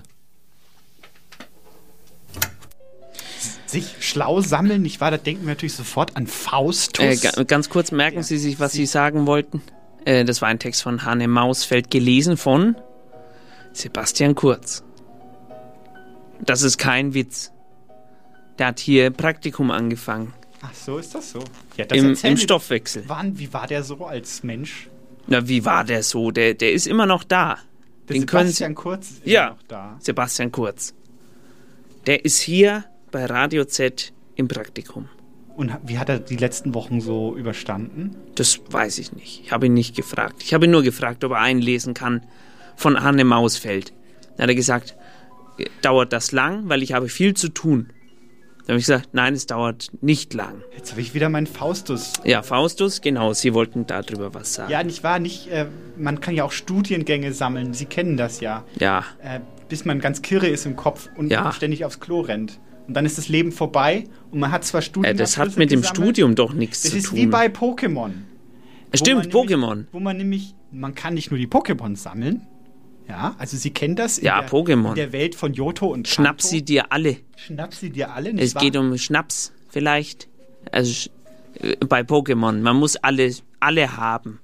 [3.65, 5.11] Sich schlau sammeln, nicht wahr?
[5.11, 7.05] Da denken wir natürlich sofort an Faustus.
[7.05, 9.61] Äh, ga, ganz kurz, merken Sie sich, was Sie sagen wollten?
[10.03, 12.75] Äh, das war ein Text von Hanne Mausfeld, gelesen von
[13.71, 14.83] Sebastian Kurz.
[16.41, 17.53] Das ist kein Witz.
[18.57, 20.33] Der hat hier Praktikum angefangen.
[20.69, 21.39] Ach so, ist das so?
[21.77, 23.03] Ja, Im, erzählen Im Sie- Stoffwechsel.
[23.07, 24.89] Wann, wie war der so als Mensch?
[25.27, 26.31] Na, wie war der so?
[26.31, 27.57] Der, der ist immer noch da.
[28.07, 29.97] Der Den können Sebastian Kurz ist ja, immer noch da.
[29.99, 30.93] Sebastian Kurz.
[32.07, 35.07] Der ist hier bei Radio Z im Praktikum.
[35.55, 38.15] Und wie hat er die letzten Wochen so überstanden?
[38.35, 39.41] Das weiß ich nicht.
[39.43, 40.41] Ich habe ihn nicht gefragt.
[40.41, 42.21] Ich habe ihn nur gefragt, ob er einlesen kann
[42.77, 43.91] von Hanne Mausfeld.
[44.37, 44.95] Dann hat er gesagt,
[45.57, 47.89] "Äh, dauert das lang, weil ich habe viel zu tun.
[48.69, 50.61] Dann habe ich gesagt, nein, es dauert nicht lang.
[50.77, 52.13] Jetzt habe ich wieder meinen Faustus.
[52.23, 54.71] Ja, Faustus, genau, Sie wollten darüber was sagen.
[54.71, 55.17] Ja, nicht wahr?
[55.17, 55.65] Nicht, äh,
[55.97, 57.73] man kann ja auch Studiengänge sammeln.
[57.73, 58.63] Sie kennen das ja.
[58.79, 59.39] Ja, Äh,
[59.69, 61.51] bis man ganz kirre ist im Kopf und Ja.
[61.51, 62.59] ständig aufs Klo rennt.
[62.87, 65.17] Und dann ist das Leben vorbei und man hat zwar äh, Studien.
[65.17, 67.17] das hat mit dem Studium doch nichts Das zu ist tun.
[67.17, 68.11] wie bei Pokémon.
[68.91, 69.69] Äh, Stimmt, Pokémon.
[69.77, 72.45] Nämlich, wo man nämlich, man kann nicht nur die Pokémon sammeln.
[73.09, 74.89] Ja, also Sie kennen das in, Ja, der, Pokémon.
[74.89, 76.47] in der Welt von Johto und Schnapp Kanto.
[76.47, 77.17] sie dir alle.
[77.37, 78.61] Schnapp sie dir alle, nicht Es wahr?
[78.61, 80.27] geht um Schnaps vielleicht.
[80.71, 81.09] Also
[81.55, 82.61] äh, bei Pokémon.
[82.61, 84.39] Man muss alle, alle haben.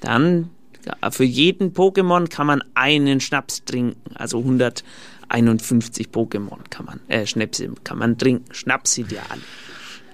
[0.00, 0.50] Dann
[0.84, 4.00] ja, für jeden Pokémon kann man einen Schnaps trinken.
[4.14, 8.52] Also 151 Pokémon kann man, äh, Schnäpse kann man trinken.
[8.52, 9.42] Schnapp sie dir alle.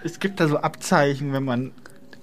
[0.05, 1.73] Es gibt da so Abzeichen, wenn man,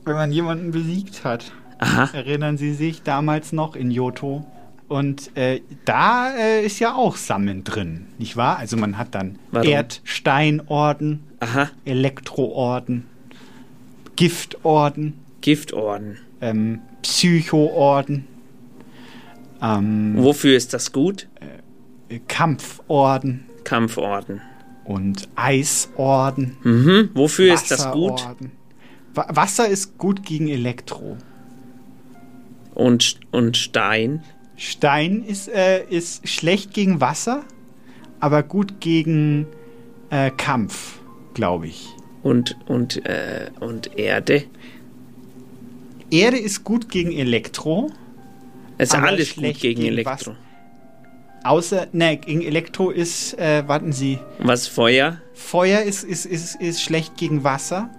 [0.05, 1.51] wenn man jemanden besiegt hat.
[1.79, 2.09] Aha.
[2.13, 4.45] Erinnern Sie sich damals noch in Johto?
[4.89, 8.57] Und äh, da äh, ist ja auch Sammeln drin, nicht wahr?
[8.57, 9.69] Also man hat dann Warum?
[9.69, 13.05] Erdsteinorden, Aha, Elektroorden,
[14.15, 16.17] Giftorden, Giftorden.
[16.41, 18.25] ähm, Psychoorden,
[19.61, 21.27] ähm, Wofür ist das gut?
[22.27, 24.41] Kampforden Kampforden.
[24.85, 26.57] und Eisorden.
[26.63, 27.09] Mhm.
[27.13, 28.25] Wofür ist das gut?
[29.13, 31.17] Wa Wasser ist gut gegen Elektro.
[32.73, 34.23] Und, und Stein?
[34.59, 37.43] Stein ist, äh, ist schlecht gegen Wasser,
[38.19, 39.47] aber gut gegen
[40.09, 40.99] äh, Kampf,
[41.33, 41.87] glaube ich.
[42.23, 44.43] Und, und, äh, und Erde?
[46.11, 47.89] Erde ist gut gegen Elektro,
[48.77, 50.35] Es ist alles gut schlecht gegen gegen Elektro.
[51.45, 55.21] außer, ne, gegen Elektro ist, äh, warten Sie, Was Feuer?
[55.33, 57.89] Feuer ist, ist, ist, ist schlecht gegen Wasser,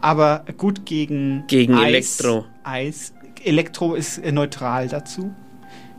[0.00, 1.88] aber gut gegen Gegen Eis,
[2.20, 2.44] Elektro.
[2.62, 3.12] Eis.
[3.42, 5.34] Elektro ist äh, neutral dazu.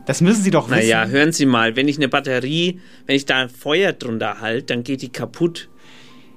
[0.08, 0.78] Das müssen Sie doch wissen.
[0.78, 4.64] Naja, hören Sie mal, wenn ich eine Batterie, wenn ich da ein Feuer drunter halte,
[4.74, 5.68] dann geht die kaputt.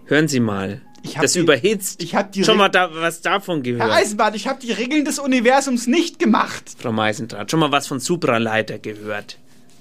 [0.07, 0.82] Hören Sie mal.
[1.22, 2.03] Das die- überhitzt.
[2.03, 3.91] ich hab die Schon mal da, was davon Herr gehört.
[3.93, 6.65] Eisenbahn, ich habe die Regeln des Universums nicht gemacht.
[6.78, 9.38] Frau Meisendraht, schon mal was von Supraleiter gehört.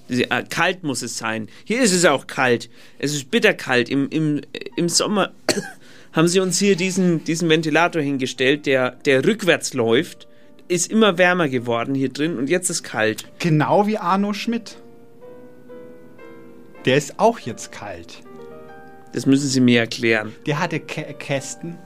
[0.09, 1.49] Äh, Kalt muss es sein.
[1.64, 2.70] Hier ist es auch kalt.
[3.01, 3.88] Es ist bitterkalt.
[3.88, 4.41] Im, im,
[4.76, 5.32] Im Sommer
[6.12, 10.28] haben sie uns hier diesen, diesen Ventilator hingestellt, der, der rückwärts läuft.
[10.71, 13.25] Ist immer wärmer geworden hier drin und jetzt ist kalt.
[13.41, 14.77] Genau wie Arno Schmidt.
[16.85, 18.23] Der ist auch jetzt kalt.
[19.12, 20.33] Das müssen Sie mir erklären.
[20.47, 21.77] Der hatte Kä Kästen.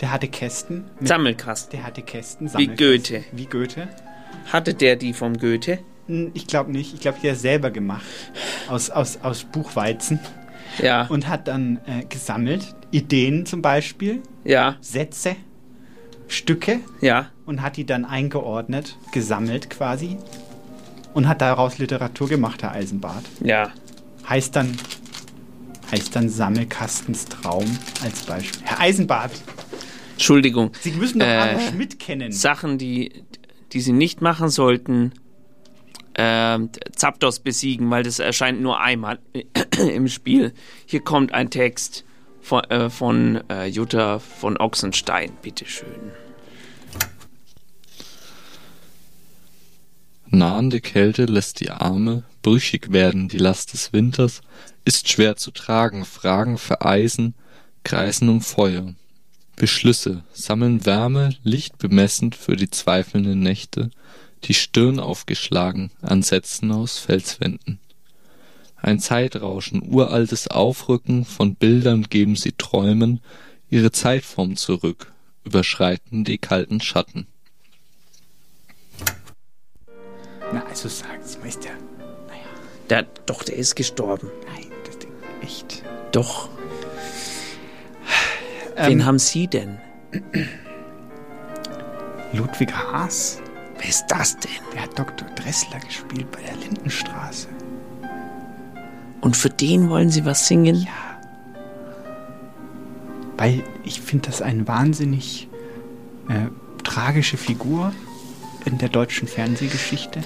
[0.00, 0.84] Der hatte Kästen.
[1.00, 1.72] Sammelkasten.
[1.72, 2.48] Der hatte Kästen.
[2.56, 2.68] Wie.
[2.68, 3.24] Goethe.
[3.32, 3.88] Wie Goethe.
[4.52, 5.80] Hatte der die vom Goethe?
[6.34, 6.94] Ich glaube nicht.
[6.94, 8.06] Ich glaube, der hat selber gemacht.
[8.68, 10.20] Aus, aus, aus Buchweizen.
[10.80, 11.08] Ja.
[11.08, 12.76] Und hat dann äh, gesammelt.
[12.92, 14.22] Ideen zum Beispiel.
[14.44, 14.76] Ja.
[14.80, 15.34] Sätze.
[16.28, 16.78] Stücke.
[17.00, 17.32] Ja.
[17.46, 18.96] Und hat die dann eingeordnet.
[19.12, 20.16] Gesammelt quasi.
[21.12, 23.24] Und hat daraus Literatur gemacht, Herr Eisenbart.
[23.42, 23.70] Ja.
[24.28, 24.76] Heißt dann,
[25.92, 27.66] heißt dann Sammelkastens Traum
[28.02, 28.62] als Beispiel.
[28.66, 29.32] Herr Eisenbart,
[30.12, 30.70] Entschuldigung.
[30.80, 32.32] Sie müssen doch Äh, Arno Schmidt kennen.
[32.32, 33.24] Sachen, die,
[33.72, 35.12] die Sie nicht machen sollten,
[36.16, 39.18] ähm, Zapdos besiegen, weil das erscheint nur einmal
[39.78, 40.52] im Spiel.
[40.86, 42.04] Hier kommt ein Text
[42.40, 46.12] von, äh, von äh, Jutta von Ochsenstein, bitteschön.
[50.34, 54.42] Nahende Kälte lässt die Arme brüchig werden, die Last des Winters
[54.84, 57.34] ist schwer zu tragen, Fragen vereisen,
[57.84, 58.94] kreisen um Feuer.
[59.56, 63.90] Beschlüsse sammeln Wärme, Licht bemessend für die zweifelnden Nächte,
[64.44, 67.78] die Stirn aufgeschlagen an Sätzen aus Felswänden.
[68.76, 73.20] Ein Zeitrauschen, uraltes Aufrücken von Bildern geben sie Träumen
[73.70, 75.12] ihre Zeitform zurück,
[75.44, 77.26] überschreiten die kalten Schatten.
[80.52, 80.88] Na, also
[81.40, 81.72] mal, ist der.
[82.90, 84.30] Der, doch, der ist gestorben.
[84.46, 85.12] Nein, das Ding.
[85.42, 85.82] Echt.
[86.12, 86.48] Doch.
[88.76, 89.78] Ähm, Wen haben Sie denn?
[92.32, 93.40] Ludwig Haas?
[93.78, 94.50] Wer ist das denn?
[94.72, 95.28] Der hat Dr.
[95.36, 97.48] Dressler gespielt bei der Lindenstraße.
[99.20, 100.76] Und für den wollen Sie was singen?
[100.76, 101.14] Ja.
[103.36, 105.48] Weil ich finde das eine wahnsinnig
[106.28, 106.48] äh,
[106.82, 107.92] tragische Figur
[108.64, 110.20] in der deutschen Fernsehgeschichte.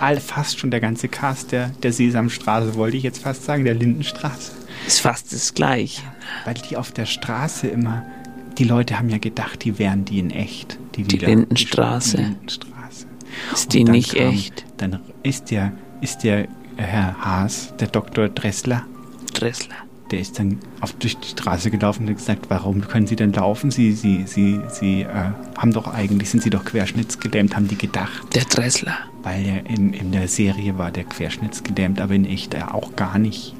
[0.00, 3.74] All, fast schon der ganze Cast der, der Sesamstraße, wollte ich jetzt fast sagen, der
[3.74, 4.52] Lindenstraße.
[4.86, 6.02] Ist fast das Gleiche.
[6.44, 8.04] Weil die auf der Straße immer,
[8.58, 10.78] die Leute haben ja gedacht, die wären die in echt.
[10.96, 12.16] Die, Die Lindenstraße.
[12.18, 13.06] Die Lindenstraße.
[13.52, 14.64] Ist die nicht kam- echt?
[14.76, 18.28] Dann ist der, ist der Herr Haas, der Dr.
[18.28, 18.84] Dressler,
[19.32, 19.74] Dressler.
[20.10, 23.32] Der ist dann auf, durch die Straße gelaufen und hat gesagt, warum können Sie denn
[23.32, 23.70] laufen?
[23.70, 25.06] Sie, Sie, Sie, Sie äh,
[25.56, 28.34] haben doch eigentlich, sind Sie doch querschnittsgelähmt, haben die gedacht.
[28.34, 28.96] Der Dressler.
[29.22, 33.18] Weil er in, in der Serie war der querschnittsgelähmt, aber in echt er auch gar
[33.18, 33.54] nicht.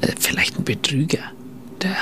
[0.00, 1.18] Äh, vielleicht ein Betrüger.
[1.82, 1.96] Der,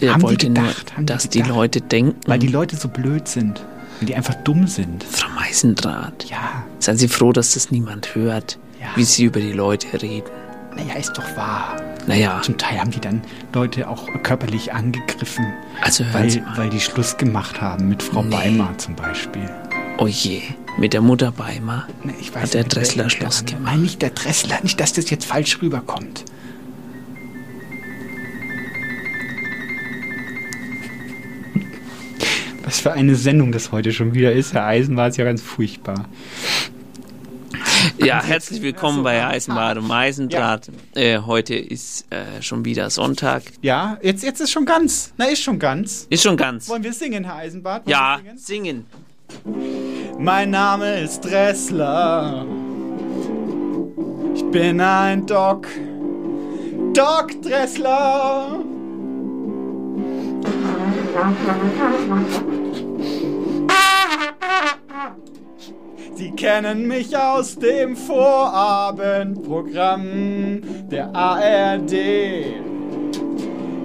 [0.00, 1.54] der Haben die wollte gedacht, nur, die dass die gedacht.
[1.54, 2.16] Leute denken.
[2.26, 3.62] Weil die Leute so blöd sind.
[4.00, 5.04] Weil die einfach dumm sind.
[5.04, 6.24] Frau Meisendraht.
[6.30, 6.64] Ja.
[6.78, 8.88] Seien Sie froh, dass das niemand hört, Ja.
[8.96, 10.30] wie Sie über die Leute reden.
[10.78, 11.76] Naja, ist doch wahr.
[12.06, 13.20] Naja, Zum Teil haben die dann
[13.52, 15.44] Leute auch körperlich angegriffen,
[15.82, 16.56] also weil, mal.
[16.56, 18.34] weil die Schluss gemacht haben mit Frau Nee.
[18.34, 19.48] Weimar zum Beispiel.
[19.98, 20.40] Oh je,
[20.78, 23.64] mit der Mutter Weimar Ne, ich hat der Dressler Schluss gemacht.
[23.64, 26.24] Nein, nicht der Dressler, nicht, dass das jetzt falsch rüberkommt.
[32.64, 34.52] Was für eine Sendung das heute schon wieder ist.
[34.52, 36.06] Herr Eisen war es ja ganz furchtbar.
[37.98, 40.70] Ja, herzlich willkommen bei ah, Eisenbahn und Eisendraht.
[40.94, 43.42] Äh, heute ist äh, schon wieder Sonntag.
[43.62, 45.12] Ja, jetzt, jetzt ist schon ganz.
[45.16, 46.06] Na, ist schon ganz.
[46.10, 46.68] Ist schon ganz.
[46.68, 47.86] Wollen wir singen, Herr Eisenbart?
[47.86, 48.86] Wollen Ja, wir singen.
[50.18, 52.46] Mein Name ist Dressler.
[54.34, 55.66] Ich bin ein Doc,
[56.94, 58.60] Doc Dressler.
[66.18, 70.60] Sie kennen mich aus dem Vorabendprogramm
[70.90, 71.92] der ARD.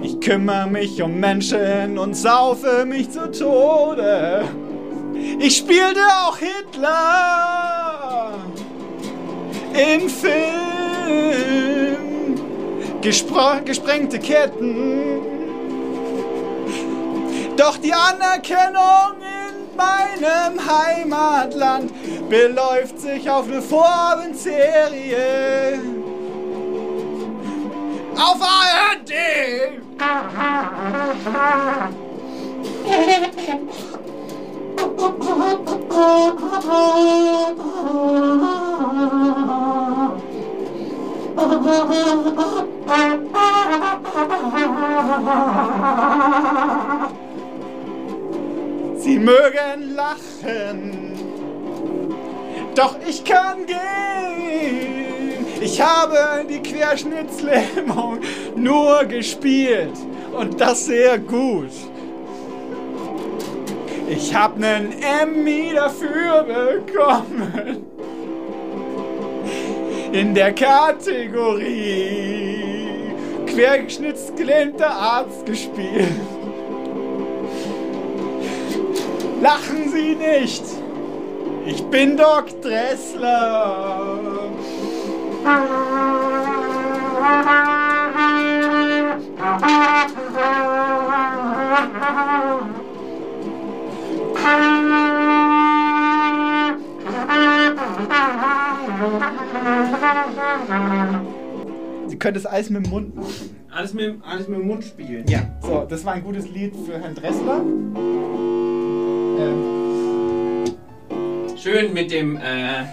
[0.02, 4.48] Ich kümmere mich um Menschen und saufe mich zu Tode.
[5.38, 8.32] Ich spielte auch Hitler
[9.72, 10.34] in Film.
[13.00, 15.20] Gespr gesprengte Ketten.
[17.56, 19.43] Doch die Anerkennung in
[19.76, 21.92] meinem Heimatland
[22.28, 25.80] beläuft sich auf eine Vorabendserie.
[28.16, 29.12] Auf ARD!
[49.24, 51.12] Mögen lachen,
[52.74, 55.46] doch ich kann gehen.
[55.62, 58.18] Ich habe die Querschnittslähmung
[58.54, 59.96] nur gespielt
[60.38, 61.70] und das sehr gut.
[64.10, 67.86] Ich hab nen Emmy dafür bekommen.
[70.12, 72.04] In der Kategorie
[73.46, 76.33] quergeschnittsgelähmter Arzt gespielt.
[80.04, 80.62] Sie nicht!
[81.64, 84.20] Ich bin Doc Dressler!
[102.08, 103.56] Sie können das alles mit dem Mund machen.
[103.70, 105.24] Alles mit, alles mit dem Mund spielen.
[105.28, 105.40] Ja.
[105.62, 107.62] So, das war ein gutes Lied für Herrn Dressler.
[109.36, 109.73] Ähm,
[111.64, 112.84] Schön mit dem, äh,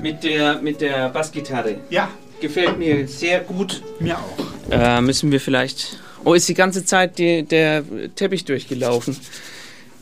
[0.00, 1.80] mit der, mit der Bassgitarre.
[1.90, 2.08] Ja.
[2.40, 3.82] Gefällt mir sehr gut.
[3.98, 4.70] Mir auch.
[4.70, 5.98] Äh, müssen wir vielleicht.
[6.22, 7.82] Oh, ist die ganze Zeit die, der
[8.14, 9.18] Teppich durchgelaufen.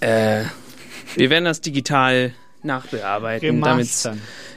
[0.00, 0.42] Äh,
[1.14, 4.06] wir werden das digital nachbearbeiten, damit es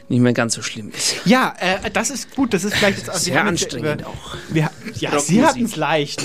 [0.09, 1.15] nicht mehr ganz so schlimm ist.
[1.23, 2.53] Ja, äh, das ist gut.
[2.53, 4.35] Das ist vielleicht jetzt Sehr jetzt anstrengend auch.
[4.49, 5.17] Wir, ja.
[5.17, 6.21] Sie hatten es leicht.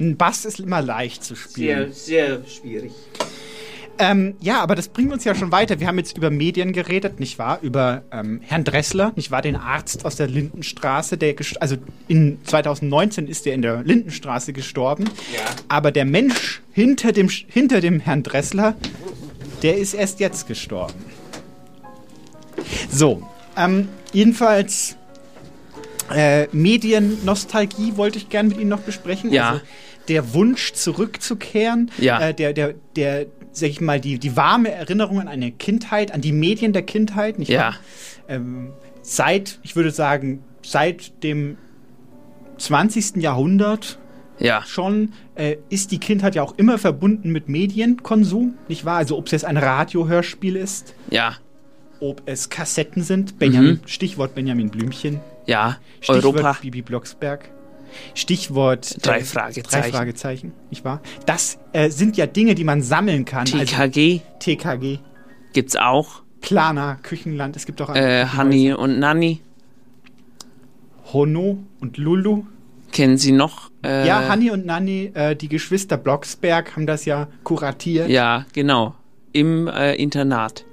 [0.00, 1.92] Ein Bass ist immer leicht zu spielen.
[1.92, 2.90] Sehr, sehr schwierig.
[3.98, 5.80] Ähm, ja, aber das bringt uns ja schon weiter.
[5.80, 7.58] Wir haben jetzt über Medien geredet, nicht wahr?
[7.62, 9.42] Über ähm, Herrn Dressler, nicht wahr?
[9.42, 11.76] Den Arzt aus der Lindenstraße, der also
[12.08, 15.04] in 2019 ist er in der Lindenstraße gestorben.
[15.34, 15.40] Ja.
[15.68, 18.74] Aber der Mensch hinter dem, hinter dem Herrn Dressler,
[19.62, 20.94] der ist erst jetzt gestorben.
[22.90, 23.22] So,
[23.56, 24.96] ähm, jedenfalls
[26.14, 29.32] äh, Mediennostalgie wollte ich gerne mit Ihnen noch besprechen.
[29.32, 29.50] Ja.
[29.50, 29.60] Also
[30.08, 32.28] der Wunsch zurückzukehren, Ja.
[32.28, 33.26] äh, der, der, der,
[33.56, 37.38] sag ich mal, die, die warme Erinnerung an eine Kindheit, an die Medien der Kindheit,
[37.38, 37.60] nicht Ja.
[37.60, 37.74] wahr?
[38.28, 41.56] Ähm, seit, ich würde sagen, seit dem
[42.58, 43.16] 20.
[43.22, 43.98] Jahrhundert
[44.38, 44.62] Ja.
[44.66, 48.96] schon äh, ist die Kindheit ja auch immer verbunden mit Medienkonsum, nicht wahr?
[48.98, 51.36] Also ob es jetzt ein Radiohörspiel ist, Ja.
[52.00, 53.86] ob es Kassetten sind, Benjamin, Mhm.
[53.86, 55.78] Stichwort Benjamin Blümchen, Ja.
[56.00, 56.58] Stichwort Europa.
[56.60, 57.48] Bibi Blocksberg,
[58.14, 59.82] Stichwort Drei äh, Fragezeichen.
[59.82, 61.00] drei Fragezeichen, nicht wahr?
[61.26, 63.44] Das äh, sind ja Dinge, die man sammeln kann.
[63.46, 64.98] TKG Also TKG,
[65.52, 66.22] gibt's auch.
[66.40, 69.40] Plana, Küchenland, es gibt auch Äh, Hanni und Nanni.
[71.12, 72.44] Hono und Lulu.
[72.92, 73.70] Kennen Sie noch?
[73.84, 78.08] Äh, ja, Hanni und Nanni, äh, die Geschwister Blocksberg haben das ja kuratiert.
[78.08, 78.94] Ja, genau.
[79.32, 80.64] Im äh, Internat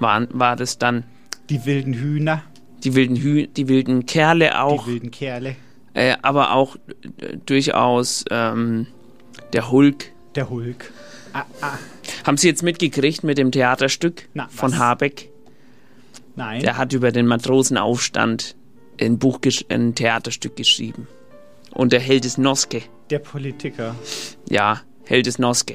[0.00, 1.04] waren, war das dann.
[1.48, 2.42] Die wilden Hühner,
[2.82, 4.84] Die wilden, Hü die wilden Kerle auch.
[4.86, 5.54] die wilden Kerle,
[5.94, 8.86] Äh, aber auch äh, durchaus ähm,
[9.52, 10.12] der Hulk.
[10.34, 10.90] der Hulk.
[11.34, 11.78] Ah, ah,
[12.26, 14.78] Haben Sie jetzt mitgekriegt mit dem Theaterstück Na, von was?
[14.78, 15.30] Habeck?
[16.36, 16.60] nein.
[16.62, 18.54] Der hat über den Matrosenaufstand
[19.00, 21.08] ein Buch, gesch- ein Theaterstück geschrieben.
[21.72, 22.82] Und der Held ist Noske.
[23.10, 23.94] Der Politiker.
[24.48, 25.74] Ja, Held ist Noske.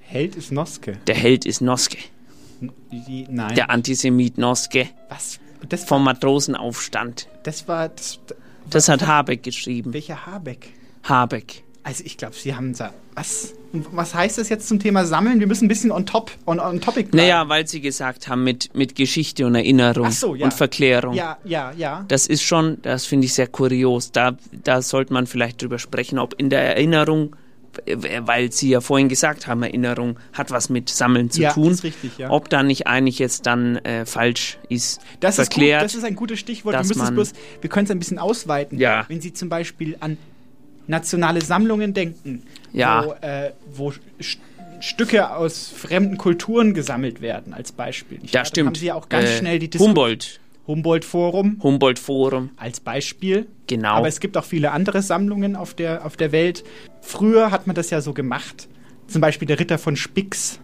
[0.00, 0.98] Held ist Noske.
[1.06, 1.98] Der Held ist Noske.
[2.60, 3.54] N- Die, nein.
[3.54, 5.38] Der Antisemit Noske Was?
[5.68, 7.28] Das, vom Matrosenaufstand.
[7.44, 7.88] das war.
[7.88, 8.18] Das,
[8.70, 9.92] Das hat Habeck geschrieben.
[9.92, 10.72] welcher Habeck?
[11.04, 11.62] Habeck.
[11.82, 12.92] Also ich glaube, Sie haben da.
[13.14, 13.54] Was?
[13.72, 15.38] Und Was heißt das jetzt zum Thema Sammeln?
[15.38, 17.28] Wir müssen ein bisschen on top, on, on topic bleiben.
[17.28, 20.44] Naja, weil sie gesagt haben, mit, mit Geschichte und Erinnerung so, ja.
[20.44, 21.14] und Verklärung.
[21.14, 22.04] Ja, ja, ja.
[22.08, 24.10] Das ist schon, das finde ich sehr kurios.
[24.10, 27.36] Da, da sollte man vielleicht drüber sprechen, ob in der Erinnerung
[28.20, 31.70] weil Sie ja vorhin gesagt haben, Erinnerung hat was mit Sammeln zu Ja, tun.
[31.72, 32.30] ist richtig, ja.
[32.30, 35.82] Ob da nicht eigentlich jetzt dann äh, falsch ist, Das ist, gut, verklärt.
[35.84, 36.74] das ist ein gutes Stichwort.
[36.74, 38.78] Wir, müssen bloß, wir können es ein bisschen ausweiten.
[38.78, 39.04] Ja.
[39.08, 40.16] Wenn Sie zum Beispiel an
[40.86, 43.04] nationale Sammlungen denken, Ja.
[43.06, 44.38] wo, äh, wo St
[44.78, 48.18] Stücke aus fremden Kulturen gesammelt werden, als Beispiel.
[48.18, 48.40] nicht ja?
[48.40, 48.66] Dann stimmt.
[48.66, 49.88] haben Sie ja auch ganz Äh, schnell die Diskussion.
[49.96, 50.38] Humboldt.
[50.66, 52.50] Humboldt-Forum Humboldt-Forum.
[52.56, 53.46] als Beispiel.
[53.66, 53.94] Genau.
[53.94, 56.64] Aber es gibt auch viele andere Sammlungen auf der, auf der Welt.
[57.00, 58.68] Früher hat man das ja so gemacht.
[59.06, 60.60] Zum Beispiel der Ritter von Spix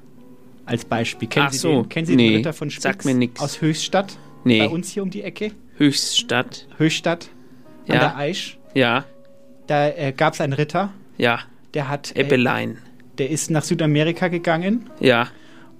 [0.66, 1.28] als Beispiel.
[1.28, 1.88] Kennen Ach Sie so, den?
[1.88, 2.82] Kennen Sie nee, den Ritter von Spix?
[2.82, 3.40] sagt mir nix.
[3.40, 4.16] Aus Höchstadt?
[4.44, 4.58] Nee.
[4.60, 5.52] Bei uns hier um die Ecke?
[5.76, 6.66] Höchststadt.
[6.78, 7.28] Höchstadt
[7.88, 8.00] an Ja.
[8.00, 8.58] der Aisch.
[8.74, 9.04] Ja,
[9.66, 11.40] Da äh, gab es einen Ritter, ja.
[11.74, 12.78] der hat, äh, Eppelein.
[13.18, 15.28] der ist nach Südamerika gegangen Ja.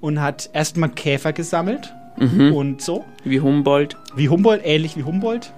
[0.01, 2.53] und hat erstmal Käfer gesammelt Mhm.
[2.53, 3.05] und so.
[3.25, 3.97] Wie Humboldt.
[4.15, 5.53] Wie Humboldt, ähnlich wie Humboldt.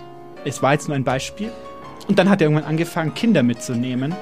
[0.45, 1.51] Es war jetzt nur ein Beispiel.
[2.09, 4.15] Und dann hat er irgendwann angefangen, Kinder mitzunehmen.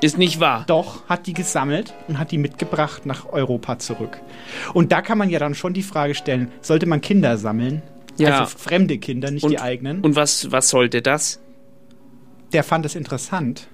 [0.00, 0.64] Ist nicht wahr.
[0.66, 4.20] Doch, hat die gesammelt und hat die mitgebracht nach Europa zurück.
[4.74, 7.82] Und da kann man ja dann schon die Frage stellen, sollte man Kinder sammeln?
[8.16, 8.40] Ja.
[8.40, 10.00] Also fremde Kinder, nicht Und- die eigenen.
[10.00, 11.40] Und was, was sollte das?
[12.52, 13.68] Der fand es interessant.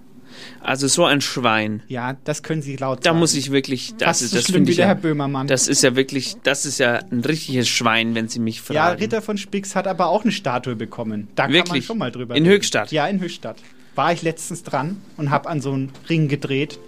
[0.61, 1.82] Also so ein Schwein.
[1.89, 3.18] Ja, das können Sie laut Da sagen.
[3.18, 5.47] muss ich wirklich, das ist so das schlimm finde wie ich der ja, Herr Böhmermann.
[5.47, 8.76] Das ist ja wirklich, das ist ja ein richtiges Schwein, wenn Sie mich fragen.
[8.76, 11.28] Ja, Ritter von Spix hat aber auch eine Statue bekommen.
[11.34, 11.86] Da kann man Wirklich?
[11.86, 12.55] schon mal drüber In reden.
[12.57, 12.93] Höchstadt?
[12.93, 13.57] Ja, in Höchstadt.
[13.95, 16.78] War ich letztens dran und habe an so einen Ring gedreht.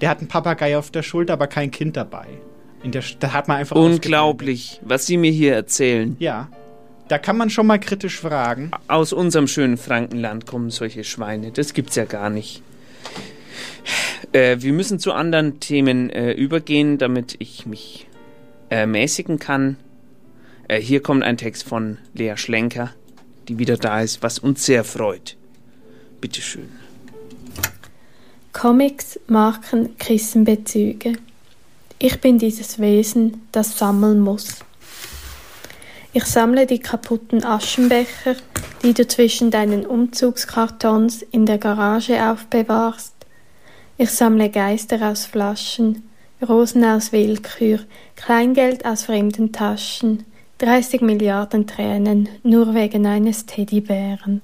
[0.00, 2.26] Der hat einen Papagei auf der Schulter, aber kein Kind dabei.
[2.82, 6.16] In der, da hat man einfach Unglaublich, was Sie mir hier erzählen.
[6.18, 6.48] Ja,
[7.08, 8.70] da kann man schon mal kritisch fragen.
[8.88, 11.52] Aus unserem schönen Frankenland kommen solche Schweine.
[11.52, 12.62] Das gibt's ja gar nicht.
[14.32, 18.06] Äh, wir müssen zu anderen Themen äh, übergehen, damit ich mich
[18.70, 19.76] äh, mäßigen kann.
[20.80, 22.90] Hier kommt ein Text von Lea Schlenker,
[23.46, 25.36] die wieder da ist, was uns sehr freut.
[26.20, 26.68] Bitteschön.
[28.52, 31.12] Comics, Marken, Kissenbezüge.
[32.00, 34.56] Ich bin dieses Wesen, das sammeln muss.
[36.12, 38.34] Ich sammle die kaputten Aschenbecher,
[38.82, 43.15] die du zwischen deinen Umzugskartons in der Garage aufbewahrst.
[43.98, 46.02] Ich sammle Geister aus Flaschen,
[46.46, 47.78] Rosen aus Willkür,
[48.14, 50.26] Kleingeld aus fremden Taschen,
[50.58, 54.42] 30 Milliarden Tränen nur wegen eines Teddybären.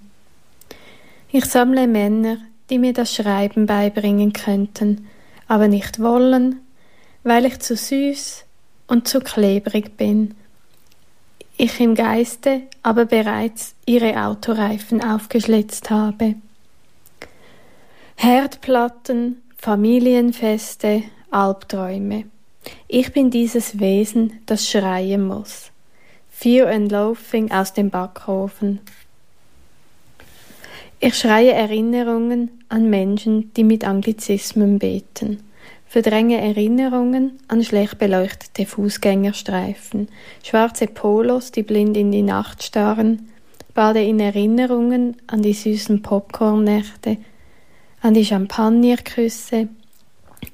[1.30, 2.38] Ich sammle Männer,
[2.70, 5.06] die mir das Schreiben beibringen könnten,
[5.48, 6.60] aber nicht wollen,
[7.22, 8.44] weil ich zu süß
[8.86, 10.34] und zu klebrig bin.
[11.58, 16.36] Ich im Geiste aber bereits ihre Autoreifen aufgeschlitzt habe.
[18.16, 22.24] Herdplatten, Familienfeste, Albträume.
[22.88, 25.70] Ich bin dieses Wesen, das schreien muss.
[26.30, 28.80] Fear and Loafing aus dem Backofen.
[30.98, 35.44] Ich schreie Erinnerungen an Menschen, die mit Anglizismen beten.
[35.86, 40.08] Verdränge Erinnerungen an schlecht beleuchtete Fußgängerstreifen,
[40.42, 43.28] schwarze Polos, die blind in die Nacht starren,
[43.74, 47.18] bade in Erinnerungen an die süßen Popcornnächte,
[48.02, 49.68] an die Champagnerküsse,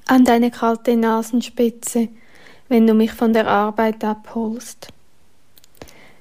[0.05, 2.09] an deine kalte Nasenspitze,
[2.67, 4.89] wenn du mich von der Arbeit abholst.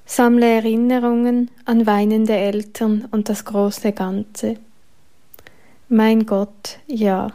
[0.06, 4.56] Sammle Erinnerungen an weinende Eltern und das große Ganze.
[5.90, 7.30] Mein Gott, ja.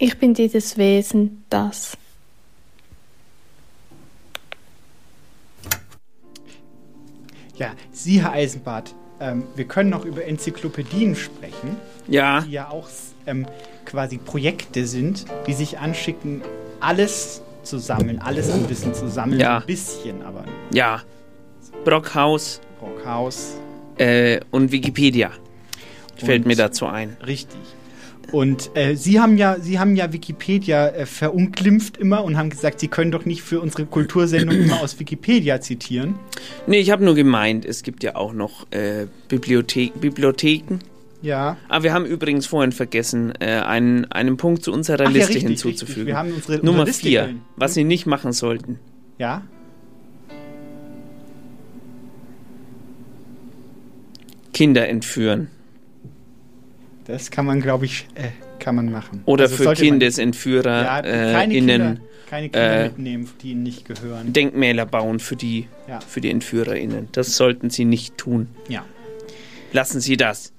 [0.00, 1.96] Ich bin dieses Wesen, das.
[7.56, 11.76] Ja, Sie, Herr Eisenbart, ähm, wir können noch über Enzyklopädien sprechen.
[12.08, 12.40] Ja.
[12.42, 12.88] Die ja auch
[13.26, 13.46] ähm,
[13.84, 16.42] quasi Projekte sind, die sich anschicken,
[16.80, 19.40] alles zu sammeln, alles an Wissen zu sammeln.
[19.40, 19.58] Ja.
[19.58, 21.02] Ein bisschen, aber Ja.
[21.84, 22.60] Brockhaus.
[22.80, 23.54] Brockhaus.
[23.98, 25.30] Äh, und Wikipedia.
[26.16, 27.16] Fällt Und- mir dazu ein.
[27.26, 27.58] Richtig.
[28.30, 32.78] Und äh, Sie haben ja, Sie haben ja Wikipedia äh, verunglimpft immer und haben gesagt,
[32.78, 36.16] Sie können doch nicht für unsere Kultursendung immer aus Wikipedia zitieren.
[36.66, 40.78] Nee, ich habe nur gemeint, es gibt ja auch noch äh, Bibliothe Bibliotheken.
[41.20, 41.56] Ja.
[41.68, 45.28] Ah, wir haben übrigens vorhin vergessen, äh, einen, einen Punkt zu unserer Ach ja, Liste
[45.34, 45.86] richtig, hinzuzufügen.
[45.94, 46.06] richtig.
[46.06, 47.42] Wir haben unsere- Nummer unsere Liste 4, gehalten.
[47.56, 48.78] was Sie nicht machen sollten.
[49.18, 49.42] Ja.
[54.52, 55.48] Kinder entführen.
[57.04, 59.22] Das kann man, glaube ich, äh, kann man machen.
[59.24, 63.62] Oder Also für Kindesentführer ja, äh, keine innen Kinder, keine Kinder äh, mitnehmen, die ihnen
[63.62, 64.32] nicht gehören.
[64.32, 66.00] Denkmäler bauen für die, Ja.
[66.00, 67.08] für die EntführerInnen.
[67.12, 68.48] Das sollten Sie nicht tun.
[68.68, 68.84] Ja.
[69.72, 70.52] Lassen Sie das.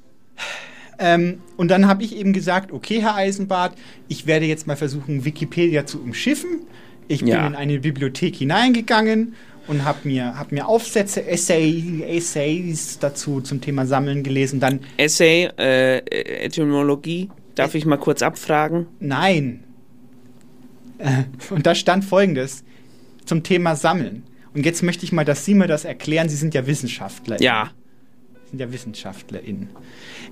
[0.97, 3.73] Ähm, und dann habe ich eben gesagt, okay, Herr Eisenbart,
[4.09, 6.61] ich werde jetzt mal versuchen, Wikipedia zu umschiffen.
[7.07, 7.47] Ich bin Ja.
[7.47, 9.33] in eine Bibliothek hineingegangen
[9.67, 14.59] und habe mir, hab mir Aufsätze, Essay, Essays dazu zum Thema Sammeln gelesen.
[14.59, 15.99] Dann Essay, äh,
[16.45, 18.87] Etymologie, Darf ich mal kurz abfragen?
[19.01, 19.63] Nein.
[20.97, 22.63] Äh, Und da stand folgendes
[23.25, 24.23] zum Thema Sammeln.
[24.53, 26.29] Und jetzt möchte ich mal, dass Sie mir das erklären.
[26.29, 27.41] Sie sind ja Wissenschaftler.
[27.41, 27.71] Ja.
[28.49, 29.69] Sind ja WissenschaftlerInnen.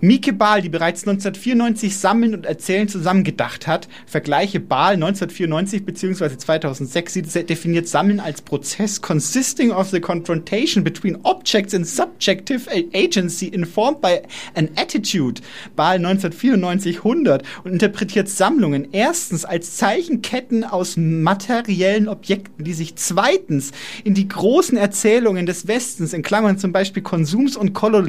[0.02, 6.38] Mieke Bahl, die bereits 1994 Sammeln und Erzählen zusammengedacht hat, vergleiche Bahl 1994 bzw.
[6.38, 13.48] 2006, sie definiert Sammeln als Prozess consisting of the confrontation between objects and subjective agency
[13.48, 14.22] informed by
[14.56, 15.42] an attitude.
[15.76, 23.72] Bahl 1994 100 und interpretiert Sammlungen erstens als Zeichenketten aus materiellen Objekten, die sich zweitens
[24.04, 28.07] in die großen Erzählungen des Westens, in Klammern zum Beispiel Konsums und Kolonialismus,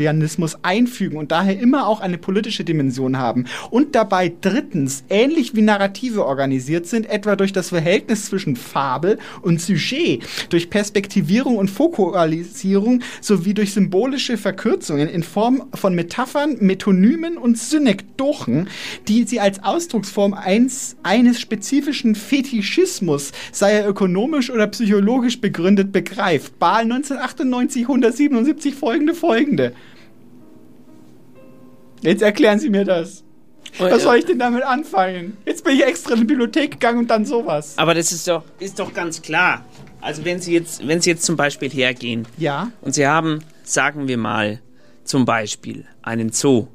[0.63, 6.25] einfügen und daher immer auch eine politische Dimension haben und dabei drittens ähnlich wie Narrative
[6.25, 13.55] organisiert sind, etwa durch das Verhältnis zwischen Fabel und Sujet, durch Perspektivierung und Fokalisierung sowie
[13.55, 18.69] durch symbolische Verkürzungen in Form von Metaphern, Metonymen und Synekdochen,
[19.09, 26.59] die sie als Ausdrucksform eins, eines spezifischen Fetischismus, sei er ökonomisch oder psychologisch begründet, begreift.
[26.59, 29.73] Bahl 1998, 177 folgende folgende.
[32.03, 33.25] Jetzt erklären Sie mir das.
[33.79, 35.37] Was soll ich denn damit anfangen?
[35.45, 37.75] Jetzt bin ich extra in die Bibliothek gegangen und dann sowas.
[37.77, 39.65] Aber das ist doch, ist doch ganz klar.
[40.01, 44.09] Also wenn Sie jetzt, wenn Sie jetzt zum Beispiel hergehen Ja, und Sie haben, sagen
[44.09, 44.61] wir mal,
[45.05, 46.67] zum Beispiel einen Zoo.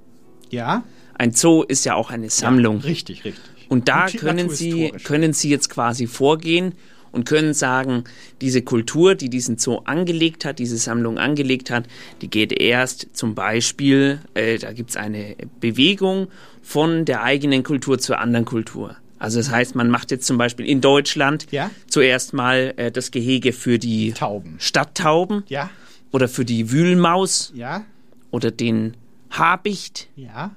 [0.49, 0.83] ja.
[1.15, 2.79] Ein Zoo ist ja auch eine Sammlung.
[2.79, 3.43] richtig, richtig.
[3.69, 6.73] Und da Und können Sie, können Sie jetzt quasi vorgehen
[7.13, 8.03] und können sagen,
[8.41, 11.85] diese Kultur, die diesen Zoo angelegt hat, diese Sammlung angelegt hat,
[12.21, 16.27] die geht erst zum Beispiel, äh, da gibt es eine Bewegung
[16.61, 18.97] von der eigenen Kultur zur anderen Kultur.
[19.19, 21.71] Also das heißt, man macht jetzt zum Beispiel in Deutschland Ja.
[21.87, 24.55] zuerst mal äh, das Gehege für die Tauben.
[24.57, 25.69] Stadttauben Ja,
[26.11, 27.85] oder für die Wühlmaus ja,
[28.31, 28.97] oder den
[29.29, 30.51] Habicht ja,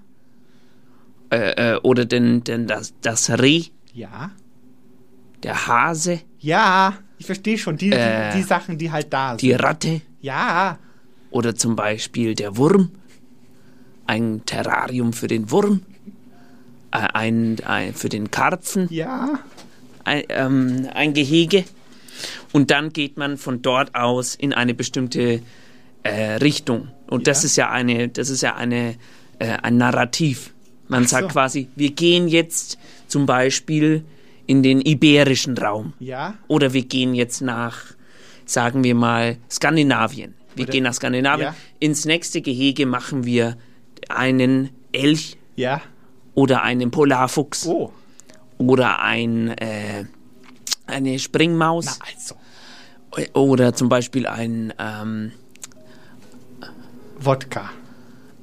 [1.31, 4.31] äh, äh, oder den, den, das, das Reh, ja.
[5.43, 7.77] Der Hase, Ja, ich verstehe schon.
[7.77, 9.43] Die, Äh, die, die Sachen, die halt da sind.
[9.43, 10.79] die Ratte Ja,
[11.31, 12.91] oder zum Beispiel der Wurm,
[14.07, 15.83] ein Terrarium für den Wurm,
[16.93, 19.39] äh, ein, ein für den Karpfen, ja.
[20.05, 21.65] ein, ähm, ein Gehege.
[22.53, 25.43] Und dann geht man von dort aus in eine bestimmte
[26.03, 26.89] äh, Richtung.
[27.09, 27.47] Und das Ja.
[27.47, 28.95] ist ja eine, das ist ja eine,
[29.39, 30.53] äh, ein Narrativ.
[30.89, 31.29] Man Ach sagt so.
[31.33, 32.79] quasi, wir gehen jetzt
[33.09, 34.05] zum Beispiel
[34.47, 35.93] in den iberischen Raum.
[35.99, 36.35] Ja.
[36.49, 37.79] Oder wir gehen jetzt nach,
[38.45, 40.35] sagen wir mal, Skandinavien.
[40.55, 41.49] Wir Oder- gehen nach Skandinavien.
[41.49, 41.55] Ja.
[41.81, 43.57] Ins nächste Gehege machen wir
[44.09, 45.83] einen Elch Ja.
[46.35, 47.93] oder einen Polarfuchs Oh.
[48.59, 50.05] oder ein, äh,
[50.87, 52.35] eine Springmaus Na also.
[53.35, 55.33] oder zum Beispiel ein, ähm,
[57.19, 57.71] Wodka.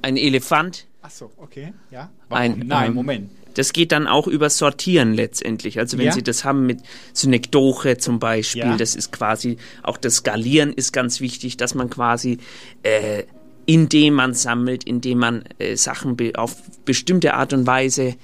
[0.02, 0.86] ein Elefant.
[1.02, 1.72] Ach so, okay.
[1.90, 2.10] Ja.
[2.30, 3.30] Ein, Nein, ähm, Moment.
[3.54, 5.78] Das geht dann auch über Sortieren letztendlich.
[5.78, 6.12] Also wenn Ja.
[6.12, 6.80] Sie das haben mit
[7.12, 8.76] Synekdoche zum Beispiel, Ja.
[8.76, 12.38] das ist quasi, auch das Skalieren ist ganz wichtig, dass man quasi,
[12.82, 13.22] äh,
[13.66, 18.14] indem man sammelt, indem man äh, Sachen be auf bestimmte Art und Weise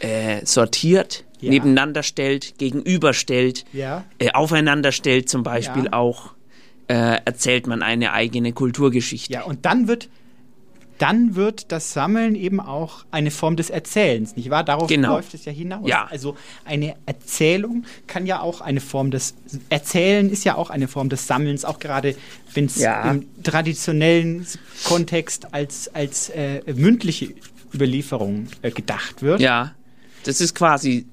[0.00, 1.50] äh, sortiert, Ja.
[1.50, 4.04] nebeneinander stellt, gegenüberstellt, Ja.
[4.18, 5.92] äh, aufeinander stellt zum Beispiel Ja.
[5.92, 6.32] auch,
[6.88, 9.32] äh, erzählt man eine eigene Kulturgeschichte.
[9.32, 10.08] Ja, und dann wird,
[11.00, 14.64] dann wird das Sammeln eben auch eine Form des Erzählens, nicht wahr?
[14.64, 15.14] Darauf Genau.
[15.14, 15.88] läuft es ja hinaus.
[15.88, 16.06] Ja.
[16.10, 19.34] Also eine Erzählung kann ja auch eine Form des
[19.70, 22.14] Erzählen ist ja auch eine Form des Sammelns, auch gerade
[22.54, 23.10] wenn es Ja.
[23.10, 24.46] im traditionellen
[24.84, 27.34] Kontext als, als äh, mündliche
[27.74, 29.40] Überlieferung äh, gedacht wird.
[29.40, 29.74] Ja,
[30.24, 31.06] das ist quasi,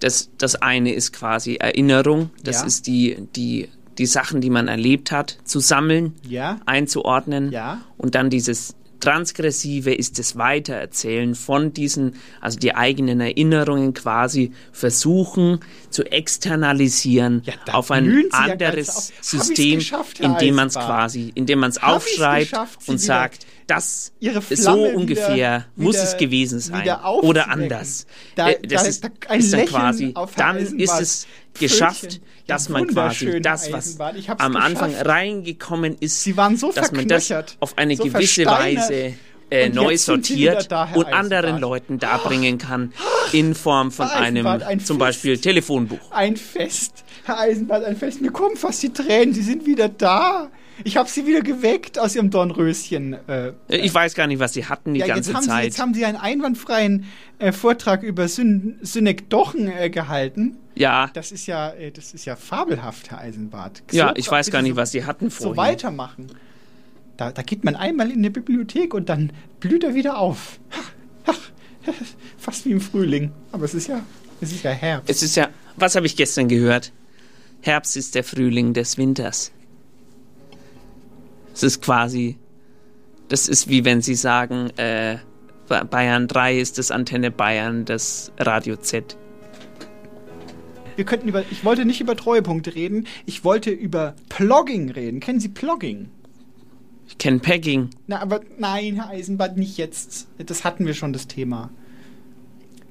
[0.00, 2.66] das, das eine ist quasi Erinnerung, das Ja.
[2.66, 3.68] ist die, die,
[3.98, 6.60] die Sachen, die man erlebt hat, zu sammeln, Ja.
[6.66, 7.80] einzuordnen Ja.
[7.98, 15.60] und dann dieses Transgressive ist das Weitererzählen von diesen, also die eigenen Erinnerungen quasi versuchen
[15.90, 21.32] zu externalisieren da auf ein ja anderes ich's System, geschafft, Herr indem man es quasi,
[21.34, 22.52] indem man es aufschreibt
[22.86, 26.88] und sagt, das Ihre so Flamme ungefähr wieder- muss wieder- es gewesen sein
[27.22, 28.06] oder anders.
[28.34, 31.26] Da- Äh, das da- ist, da- ein ist dann Lächeln quasi, dann ist Eisenbahns es
[31.60, 32.22] geschafft, Pfötchen.
[32.48, 34.16] dass Ja, man quasi das, was Eisenbahn.
[34.38, 35.06] Am Anfang geschafft.
[35.08, 38.46] reingekommen ist, so dass man das auf eine so gewisse.
[38.46, 39.14] Weise
[39.50, 41.60] äh, neu sortiert da, und anderen Eisenbahn.
[41.60, 42.92] Leuten darbringen kann
[43.32, 44.98] in Form von einem Eisenbahn, ein zum Fest.
[44.98, 46.10] Beispiel Telefonbuch.
[46.10, 47.04] Ein Fest.
[47.24, 48.20] Herr Eisenbahn, ein Fest.
[48.20, 49.32] Mir kommen fast die Tränen.
[49.34, 50.50] Sie sind wieder da.
[50.84, 53.14] Ich habe Sie wieder geweckt aus Ihrem Dornröschen.
[53.28, 55.48] Äh, Äh, Ich weiß gar nicht, was sie hatten die ja, ganze jetzt haben, Sie,
[55.48, 55.64] Zeit.
[55.64, 57.04] jetzt haben Sie einen einwandfreien
[57.38, 60.56] äh, Vortrag über Syn Synekdochen äh, gehalten.
[60.74, 63.82] ja, Das ist ja, äh, das ist ja fabelhaft, Herr Eisenbart.
[63.92, 65.56] ja, So, ich weiß gar nicht, so, was sie hatten So vorhin.
[65.56, 66.26] weitermachen.
[67.16, 70.60] Da, da geht man einmal in eine Bibliothek und dann blüht er wieder auf.
[72.38, 73.32] Fast wie im Frühling.
[73.52, 74.02] Aber es ist ja,
[74.40, 75.10] es ist ja Herbst.
[75.10, 76.92] Es ist ja, was habe ich gestern gehört?
[77.60, 79.50] Herbst ist der Frühling des Winters.
[81.58, 82.36] Es ist quasi,
[83.26, 85.18] das ist wie wenn Sie sagen, äh,
[85.90, 89.16] Bayern 3 ist das Antenne Bayern, das Radio Z.
[90.94, 95.18] Wir könnten über, ich wollte nicht über Treuepunkte reden, ich wollte über Plogging reden.
[95.18, 96.10] Kennen Sie Plogging?
[97.08, 97.90] Ich kenne Pegging.
[98.06, 100.28] Na, aber nein, Herr Eisenbahn, nicht jetzt.
[100.38, 101.70] Das hatten wir schon, das Thema.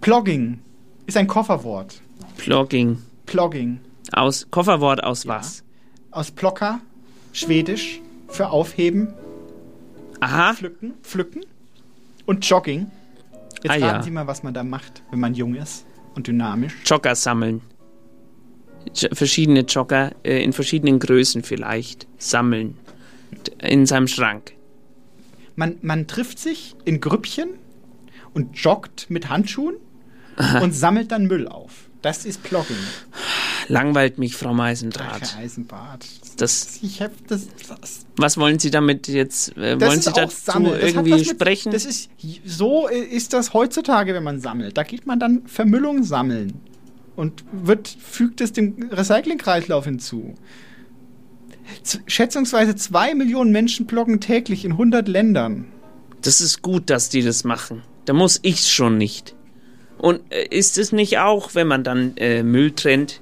[0.01, 0.59] Plogging
[1.05, 2.01] ist ein Kofferwort.
[2.35, 2.97] Plogging.
[3.27, 3.79] Plogging.
[4.11, 5.35] Aus Kofferwort aus Ja.
[5.37, 5.63] was?
[6.11, 6.81] Aus Plocker,
[7.31, 9.13] Schwedisch, für Aufheben.
[10.19, 10.53] Aha.
[10.53, 11.45] Pflücken, pflücken.
[12.25, 12.91] Und Jogging.
[13.63, 14.03] Jetzt Ah, raten ja.
[14.03, 16.73] Sie mal, was man da macht, wenn man jung ist und dynamisch.
[16.85, 17.61] Jogger sammeln.
[18.95, 22.77] J verschiedene Jogger äh, in verschiedenen Größen vielleicht sammeln.
[23.59, 24.53] In seinem Schrank.
[25.55, 27.49] Man, man trifft sich in Grüppchen
[28.33, 29.75] und joggt mit Handschuhen
[30.37, 30.59] Aha.
[30.59, 31.89] und sammelt dann Müll auf.
[32.01, 32.77] Das ist Plogging.
[33.69, 35.35] Langweilt mich, Frau Ach, Meisendraht.
[35.35, 36.05] Herr Eisenbart.
[36.37, 37.47] Das, Ich hab das,
[37.81, 39.57] das, was wollen Sie damit jetzt?
[39.57, 40.73] Äh, das wollen ist Sie auch dazu Sammeln.
[40.73, 41.71] Das hat irgendwie was mit- sprechen?
[41.71, 42.09] Das ist,
[42.45, 44.77] so ist das heutzutage, wenn man sammelt.
[44.77, 46.53] Da geht man dann Vermüllung sammeln
[47.15, 50.35] und wird, fügt es dem Recyclingkreislauf hinzu.
[51.83, 55.65] Z schätzungsweise zwei Millionen Menschen bloggen täglich in 100 Ländern.
[56.21, 57.81] Das ist gut, dass die das machen.
[58.05, 59.35] Da muss ich's schon nicht.
[59.97, 63.21] Und äh, ist es nicht auch, wenn man dann äh, Müll trennt,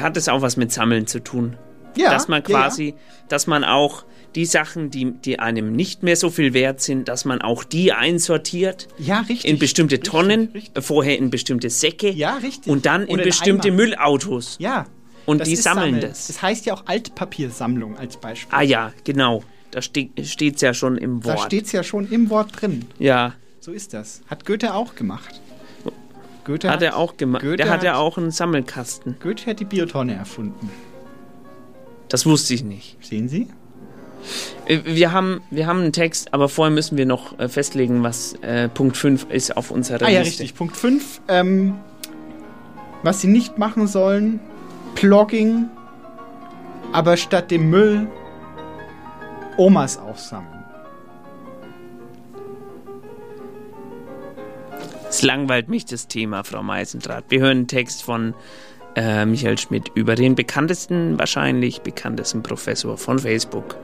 [0.00, 1.56] hat es auch was mit Sammeln zu tun?
[1.96, 2.60] Ja, dass man ja, ja.
[2.62, 2.94] quasi,
[3.28, 7.26] dass man auch die Sachen, die, die einem nicht mehr so viel wert sind, dass
[7.26, 9.44] man auch die einsortiert Ja, richtig.
[9.50, 12.72] in bestimmte Tonnen, äh, vorher in bestimmte Säcke Ja, richtig.
[12.72, 13.76] und dann in Oder in bestimmte Eimer.
[13.76, 14.56] Müllautos.
[14.58, 14.86] Ja.
[15.26, 16.00] Und die sammeln Sammeln.
[16.08, 16.28] das.
[16.28, 18.56] Das heißt ja auch Altpapiersammlung als Beispiel.
[18.58, 19.42] Ah ja, genau.
[19.70, 21.40] Da ste steht's ja schon im Da Wort.
[21.46, 22.86] steht es ja schon im Wort drin.
[22.98, 24.22] ja, So ist das.
[24.28, 25.40] Hat Goethe auch gemacht.
[26.44, 27.42] Goethe hat er auch gemacht.
[27.44, 29.16] Der hat ja hat- auch einen Sammelkasten.
[29.22, 30.70] Goethe hat die Biotonne erfunden.
[32.08, 32.96] Das wusste ich nicht.
[33.04, 33.48] Sehen Sie?
[34.66, 38.34] Äh, Wir haben, wir haben einen Text, aber vorher müssen wir noch äh, festlegen, was
[38.42, 40.42] äh, Punkt 5 ist auf unserer Ah ja, Liste.
[40.42, 40.56] richtig.
[40.56, 41.20] Punkt 5.
[41.28, 41.74] Ähm,
[43.02, 44.38] was Sie nicht machen sollen,
[44.94, 45.70] Plogging,
[46.92, 48.06] aber statt dem Müll
[49.56, 50.51] Omas aufsammeln.
[55.12, 57.24] Es langweilt mich das Thema, Frau Meisendrath.
[57.28, 58.32] Wir hören einen Text von
[58.96, 63.76] äh, Michael Schmidt über den bekanntesten, wahrscheinlich bekanntesten Professor von Facebook,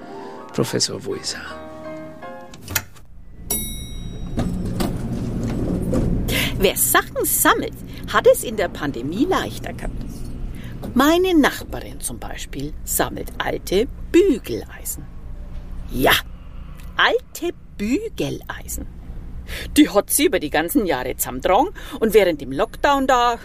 [0.55, 1.43] Professor Wuiser.
[6.61, 7.77] Wer Sachen sammelt,
[8.11, 9.93] hat es in der Pandemie leichter gehabt.
[10.95, 15.05] Meine Nachbarin zum Beispiel sammelt alte Bügeleisen.
[15.91, 16.13] Ja,
[16.97, 18.98] alte Bügeleisen.
[19.77, 21.71] Die hat sie über die ganzen Jahre zusammengetragen
[22.01, 23.39] und während dem Lockdown da,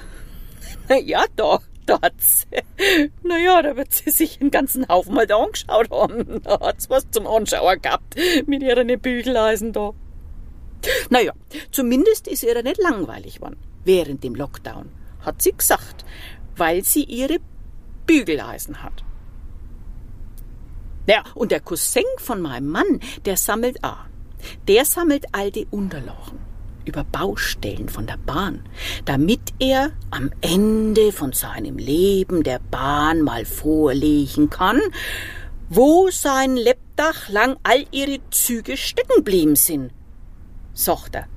[0.89, 2.45] na ja, da, da hat sie,
[3.24, 6.41] na ja, da wird sie sich einen ganzen Haufen mal da angeschaut haben.
[6.43, 9.93] Da hat's was zum Anschauen gehabt mit ihren Bügeleisen da.
[11.10, 11.34] Naja,
[11.72, 14.89] zumindest ist ihr nicht langweilig geworden während dem Lockdown,
[15.22, 16.06] hat sie gesagt,
[16.56, 17.39] weil sie ihre
[18.06, 19.04] Bügeleisen hat.
[21.08, 24.06] Ja, und der Cousin von meinem Mann, der sammelt auch.
[24.68, 26.39] Der sammelt alte Unterlagen
[26.86, 28.64] über Baustellen von der Bahn,
[29.06, 34.82] damit er am Ende von seinem Leben der Bahn mal vorlegen kann,
[35.70, 39.91] wo sein Lebdach lang all ihre Züge stecken geblieben sind,
[40.74, 41.28] sagt er.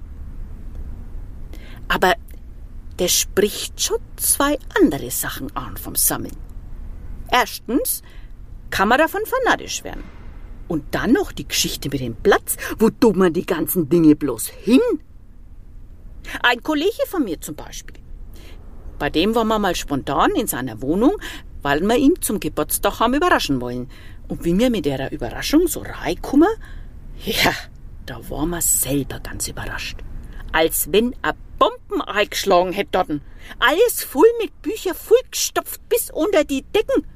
[1.89, 2.15] Aber
[2.99, 6.37] der spricht schon zwei andere Sachen an vom Sammeln.
[7.31, 8.03] Erstens
[8.71, 10.16] kann man davon fanatisch werden.
[10.69, 14.49] Und dann noch die Geschichte mit dem Platz, wo tut man die ganzen Dinge bloß
[14.49, 14.81] hin?
[16.43, 17.97] Ein Kollege von mir zum Beispiel.
[18.99, 21.17] Bei dem waren wir mal spontan in seiner Wohnung,
[21.63, 23.89] weil wir ihn zum Geburtstag haben überraschen wollen.
[24.29, 26.49] Und wie wir mit der Überraschung so reinkommen,
[27.25, 27.53] ja,
[28.07, 29.99] da waren wir selber ganz überrascht.
[30.53, 33.21] Als wenn a Bomben eingeschlagen hätte dort.
[33.59, 37.07] Alles voll mit Büchern, vollgestopft bis unter die Decken.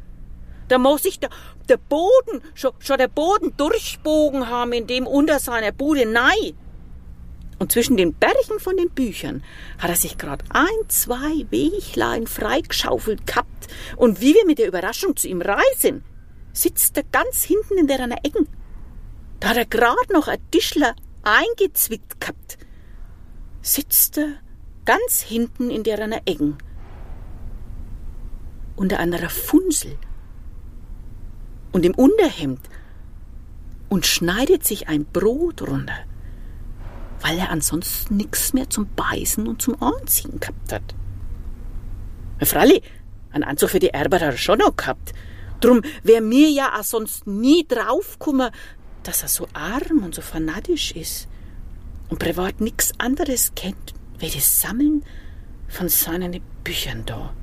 [0.71, 1.31] Da muss sich der,
[1.69, 6.55] der Boden, schon, schon der Boden durchbogen haben, in dem unter seiner Bude nei.
[7.59, 9.43] Und zwischen den Bergen von den Büchern
[9.79, 13.67] hat er sich gerade ein, zwei Weglein freigeschaufelt gehabt.
[13.97, 16.05] Und wie wir mit der Überraschung zu ihm reisen,
[16.53, 18.47] sitzt er ganz hinten in der einer Ecken.
[19.41, 20.95] Da hat er gerade noch ein Tischler
[21.25, 22.59] eingezwickt gehabt.
[23.61, 24.35] Sitzt er
[24.85, 26.59] ganz hinten in der einer Ecken.
[28.77, 29.99] Unter einer Funsel.
[31.81, 32.61] Und im Unterhemd.
[33.89, 35.95] Und schneidet sich ein Brot runter.
[37.23, 40.95] weil er ansonsten nichts mehr zum Beißen und zum Anziehen gehabt hat.
[42.43, 42.83] Freilich,
[43.31, 45.13] einen Anzug für die Erber hat er schon noch gehabt.
[45.61, 48.51] Drum wär mir ja auch sonst nie draufgekommen,
[49.05, 51.29] dass er so arm und so fanatisch ist
[52.09, 55.03] und privat nix anderes kennt, wie das Sammeln
[55.69, 57.35] von seinen Büchern da.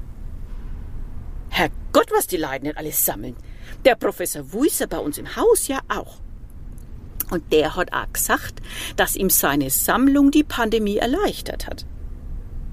[1.49, 3.35] Herrgott, was die Leute nicht alles sammeln.
[3.85, 6.17] Der Professor Wuiser bei uns im Haus ja auch.
[7.29, 8.61] Und der hat auch gesagt,
[8.95, 11.85] dass ihm seine Sammlung die Pandemie erleichtert hat.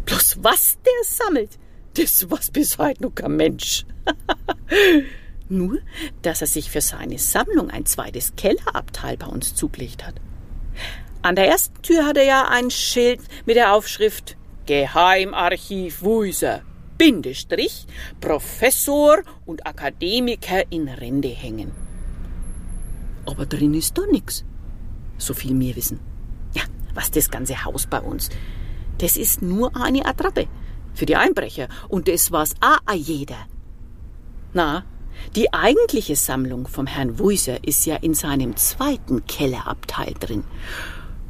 [0.07, 1.59] Bloß was der sammelt,
[1.95, 3.85] das was bis heute noch kein Mensch.
[5.49, 5.79] Nur,
[6.23, 10.15] dass er sich für seine Sammlung ein zweites Kellerabteil bei uns zugelegt hat.
[11.23, 16.63] An der ersten Tür hat er ja ein Schild mit der Aufschrift Geheimarchiv Wuiser,
[17.05, 17.87] Bindestrich,
[18.19, 21.71] Professor und Akademiker in Rente hängen.
[23.27, 24.43] Aber drin ist da nix.
[25.19, 26.01] So viel mir wissen.
[26.55, 26.63] Ja,
[26.95, 28.31] was das ganze Haus bei uns.
[28.97, 30.49] Das ist nur eine Attrappe
[30.95, 33.49] für die Einbrecher und das war's auch jeder.
[34.55, 34.87] Na,
[35.37, 40.45] die eigentliche Sammlung vom Herrn Wuiser ist ja in seinem zweiten Kellerabteil drin.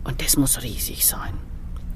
[0.05, 1.37] Und das muss riesig sein.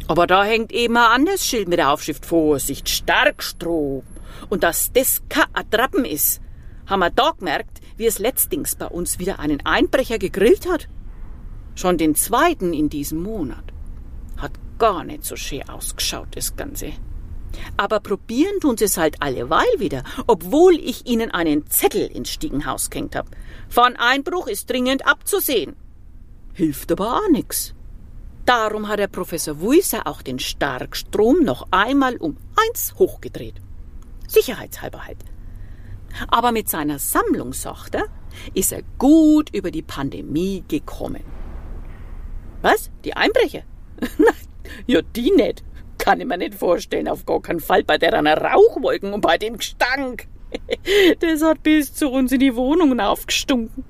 [0.09, 4.03] Aber da hängt eben ein anderes Schild mit der Aufschrift Vorsicht, Starkstrom.
[4.49, 6.41] Und dass das kein Attrappen ist,
[6.87, 10.89] haben wir da gemerkt, wie es letztings bei uns wieder einen Einbrecher gegrillt hat.
[11.75, 13.65] Schon den zweiten in diesem Monat.
[14.39, 16.93] Hat gar nicht so schön ausgeschaut, das Ganze.
[17.77, 22.89] Aber probieren tun sie es halt alleweil wieder, obwohl ich ihnen einen Zettel ins Stiegenhaus
[22.89, 23.29] gehängt hab.
[23.69, 25.77] Von Einbruch ist dringend abzusehen.
[26.55, 27.75] Hilft aber auch nix.
[28.49, 33.57] Darum hat der Professor Wuiser auch den Starkstrom noch einmal um eins hochgedreht.
[34.27, 35.19] Sicherheitshalber halt.
[36.29, 38.07] Aber mit seiner Sammlung, sagt er,
[38.55, 41.25] ist er gut über die Pandemie gekommen.
[42.63, 42.91] Was?
[43.05, 43.65] Die Einbrecher?
[44.87, 45.63] ja, die nicht.
[45.99, 49.37] Kann ich mir nicht vorstellen, auf gar keinen Fall bei der einer Rauchwolken und bei
[49.37, 50.27] dem Gestank.
[51.21, 53.85] Das hat bis zu uns in die Wohnungen aufgestunken.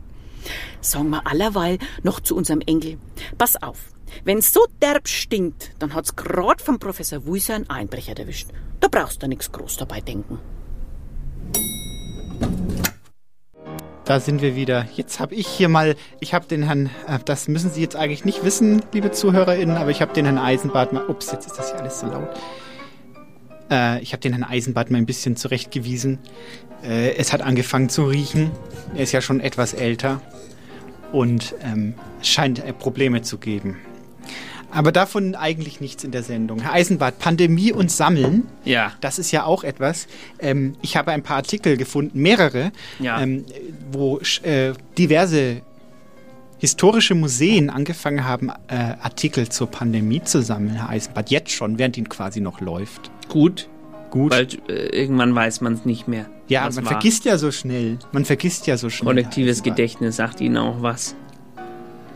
[0.80, 2.98] Sagen wir allerweil noch zu unserem Enkel.
[3.36, 3.93] Pass auf,
[4.24, 8.48] wenn's so derb stinkt, dann hat's grad vom Professor Wuiser einen Einbrecher erwischt.
[8.80, 10.39] Da brauchst du nix groß dabei denken.
[14.05, 14.86] Da sind wir wieder.
[14.94, 18.24] Jetzt habe ich hier mal, ich habe den Herrn, äh, das müssen Sie jetzt eigentlich
[18.24, 21.70] nicht wissen, liebe ZuhörerInnen, aber ich habe den Herrn Eisenbart mal, ups, jetzt ist das
[21.70, 22.30] hier alles so laut.
[23.70, 26.20] Äh, ich habe den Herrn Eisenbart mal ein bisschen zurechtgewiesen.
[26.82, 28.51] Äh, es hat angefangen zu riechen.
[28.94, 30.22] Er ist ja schon etwas älter
[31.12, 33.76] und ähm, scheint äh, Probleme zu geben.
[34.70, 36.60] Aber davon eigentlich nichts in der Sendung.
[36.60, 38.46] Herr Eisenbart, Pandemie und Sammeln.
[38.64, 38.92] Ja.
[39.00, 40.06] Das ist ja auch etwas.
[40.38, 43.20] Ähm, ich habe ein paar Artikel gefunden, mehrere, Ja.
[43.20, 43.44] ähm,
[43.90, 45.62] wo äh, diverse
[46.58, 51.30] historische Museen angefangen haben, äh, Artikel zur Pandemie zu sammeln, Herr Eisenbart.
[51.30, 53.10] Jetzt schon, während ihn quasi noch läuft.
[53.28, 53.68] Gut.
[54.10, 54.32] Gut.
[54.32, 56.26] Weil äh, irgendwann weiß man es nicht mehr.
[56.48, 56.84] Ja, man war.
[56.84, 57.98] vergisst ja so schnell.
[58.12, 59.06] Man vergisst ja so schnell.
[59.06, 59.62] Kollektives.
[59.62, 61.14] Gedächtnis sagt Ihnen auch was.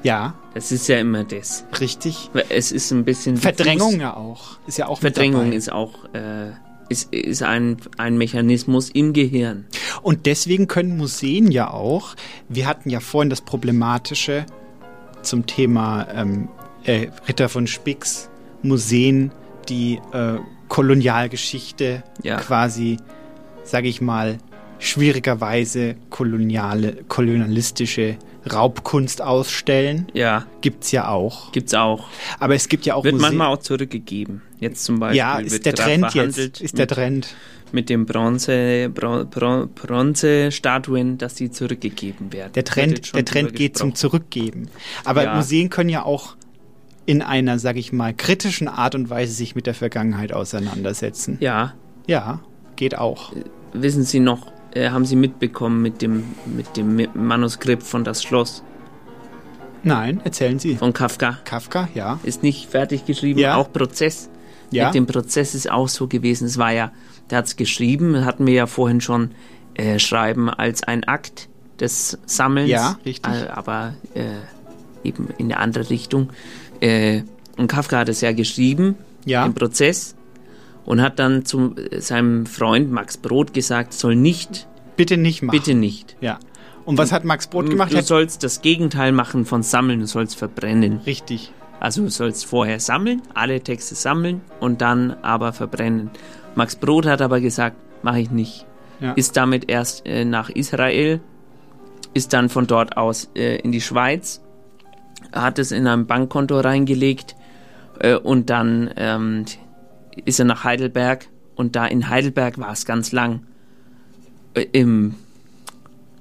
[0.03, 0.35] Ja.
[0.55, 1.65] Das ist ja immer das.
[1.81, 2.31] Richtig.
[2.49, 3.37] Es ist ein bisschen.
[3.37, 4.03] Verdrängung diffus.
[4.03, 4.59] ja auch.
[4.67, 6.51] Ist ja auch Verdrängung ist auch äh,
[6.89, 9.65] ist, ist ein, ein Mechanismus im Gehirn.
[10.03, 12.15] Und deswegen können Museen ja auch,
[12.49, 14.45] wir hatten ja vorhin das Problematische
[15.23, 16.49] zum Thema ähm,
[16.85, 18.29] äh, Ritter von Spix,
[18.63, 19.33] Museen,
[19.69, 20.39] die äh,
[20.69, 22.37] Kolonialgeschichte Ja.
[22.37, 22.99] quasi,
[23.65, 24.39] sage ich mal,
[24.79, 28.17] schwierigerweise koloniale, kolonialistische
[28.51, 30.07] Raubkunst ausstellen.
[30.15, 30.47] Ja.
[30.63, 31.53] Gibt's ja auch.
[31.53, 32.07] Gibt's auch.
[32.41, 33.29] Aber es gibt ja auch Wird Museen.
[33.37, 34.43] manchmal auch zurückgegeben.
[34.59, 35.19] Jetzt zum Beispiel.
[35.19, 36.39] Ja, ist der Trend jetzt.
[36.61, 37.35] Ist der mit- Trend.
[37.75, 42.53] Mit den Bronze, Bron, Bron, Bronzestatuen, dass die zurückgegeben werden.
[42.53, 43.95] Der Trend, der Trend geht zum.
[43.95, 44.69] Zurückgeben.
[45.05, 45.35] Aber Ja.
[45.37, 46.37] Museen können ja auch
[47.07, 51.39] in einer, sag ich mal, kritischen Art und Weise sich mit der Vergangenheit auseinandersetzen.
[51.41, 51.75] Ja.
[52.07, 52.41] Ja,
[52.77, 53.33] geht auch.
[53.73, 58.63] Wissen Sie noch, äh, haben Sie mitbekommen mit dem, mit dem Manuskript von Das Schloss?
[59.85, 60.77] Nein, erzählen Sie.
[60.77, 61.39] Von Kafka.
[61.45, 62.19] Kafka, ja.
[62.23, 63.57] Ist nicht fertig geschrieben, Ja.
[63.57, 64.29] auch Prozess.
[64.71, 64.87] Ja.
[64.87, 66.47] Mit dem Prozess ist auch so gewesen.
[66.47, 66.93] Es war ja,
[67.31, 69.33] der hat es geschrieben, hatten wir ja vorhin schon
[69.75, 71.49] äh, Schreiben als ein Akt
[71.81, 72.71] des Sammelns.
[72.71, 73.33] Ja, richtig.
[73.33, 74.23] Äh, aber äh,
[75.07, 76.31] eben in eine andere Richtung.
[76.81, 77.23] Äh,
[77.59, 78.95] und Kafka hat es ja geschrieben
[79.25, 79.45] Ja.
[79.45, 80.15] im Prozess
[80.85, 85.57] und hat dann zu seinem Freund Max Brod gesagt, soll nicht, Bitte nicht machen.
[85.59, 86.17] bitte nicht.
[86.21, 86.39] Ja.
[86.85, 87.93] Und was hat Max Brot gemacht?
[87.93, 91.01] Du sollst das Gegenteil machen von sammeln, du sollst verbrennen.
[91.07, 91.53] Richtig.
[91.79, 96.11] Also du sollst vorher sammeln, alle Texte sammeln und dann aber verbrennen.
[96.55, 98.67] Max Brod hat aber gesagt, mache ich nicht.
[99.01, 99.13] Ja.
[99.13, 101.21] Ist damit erst äh, nach Israel,
[102.15, 104.43] ist dann von dort aus äh, in die Schweiz,
[105.33, 107.37] hat es in ein Bankkonto reingelegt
[108.01, 109.45] Äh, und dann ähm,
[110.25, 113.41] ist er nach Heidelberg und da in Heidelberg war es ganz lang
[114.55, 115.15] äh, im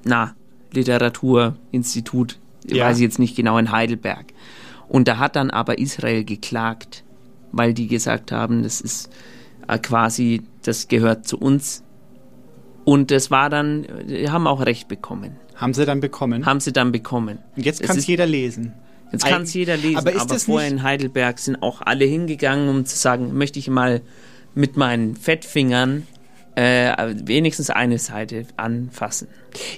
[0.03, 0.35] na,
[0.73, 2.85] Literaturinstitut, Ja.
[2.85, 4.33] weiß ich jetzt nicht genau, in Heidelberg.
[4.87, 7.03] Und da hat dann aber Israel geklagt,
[7.51, 9.09] weil die gesagt haben, das ist
[9.67, 11.83] äh, quasi, das gehört zu uns.
[12.83, 15.35] Und das war dann, die haben auch Recht bekommen.
[15.55, 16.45] Haben sie dann bekommen?
[16.45, 17.37] Haben sie dann bekommen.
[17.55, 18.73] Und jetzt kann es jeder lesen.
[19.11, 22.85] Jetzt kann es jeder lesen, Aber aber, vorher in Heidelberg sind auch alle hingegangen, um
[22.85, 24.01] zu sagen, möchte ich mal
[24.55, 26.07] mit meinen Fettfingern
[26.55, 29.27] äh, wenigstens eine Seite anfassen.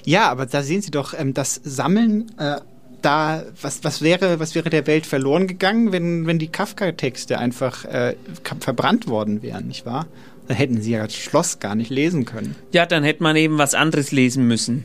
[0.04, 2.60] Ja, aber da sehen Sie doch, ähm, das Sammeln, äh,
[3.02, 7.84] da, was, was, wäre, was wäre der Welt verloren gegangen, wenn, wenn die Kafka-Texte einfach
[7.84, 8.16] äh,
[8.60, 10.06] verbrannt worden wären, nicht wahr?
[10.48, 12.54] Dann hätten Sie ja das Schloss gar nicht lesen können.
[12.72, 14.84] Ja, dann hätte man eben was anderes lesen müssen.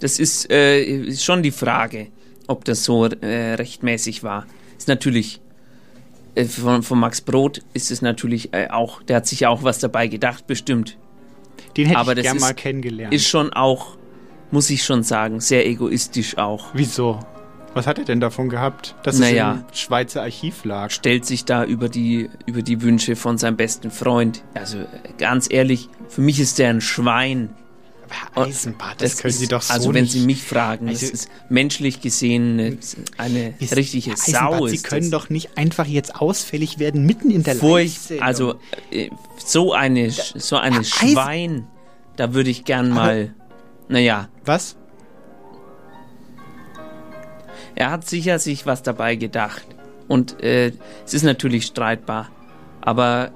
[0.00, 2.08] Das ist, äh, ist schon die Frage,
[2.50, 4.46] ob das so äh, rechtmäßig war.
[4.76, 5.40] Ist natürlich,
[6.34, 9.62] äh, von, von Max Brod ist es natürlich äh, auch, der hat sich ja auch
[9.62, 10.96] was dabei gedacht, bestimmt.
[11.76, 13.14] Den hätte Aber ich das gern ist, mal kennengelernt.
[13.14, 13.96] Ist schon auch,
[14.50, 16.70] muss ich schon sagen, sehr egoistisch auch.
[16.74, 17.20] Wieso?
[17.72, 19.52] Was hat er denn davon gehabt, dass es Naja.
[19.52, 20.90] im Schweizer Archiv lag?
[20.90, 24.42] stellt sich da über die, über die Wünsche von seinem besten Freund.
[24.54, 24.86] Also äh,
[25.18, 27.50] ganz ehrlich, für mich ist der ein Schwein.
[28.10, 30.12] Herr Eisenbart, das, können ist, Sie doch so Also wenn nicht.
[30.12, 32.78] Sie mich fragen, Also- das ist menschlich gesehen
[33.16, 34.38] eine, Ist- richtige Herr Sau.
[34.48, 35.22] Eisenbart, Sie ist können das.
[35.22, 38.56] doch nicht einfach jetzt ausfällig werden, mitten in der Furcht, also
[38.90, 39.10] äh,
[39.44, 40.84] so eine, so eine Eisen-
[41.14, 41.66] Schwein,
[42.16, 43.34] da würde ich gern mal,
[43.88, 44.28] naja.
[44.44, 44.76] Was?
[47.74, 49.62] Er hat sicher sich was dabei gedacht.
[50.08, 50.72] Und äh,
[51.06, 52.30] es ist natürlich streitbar.
[52.80, 53.30] Aber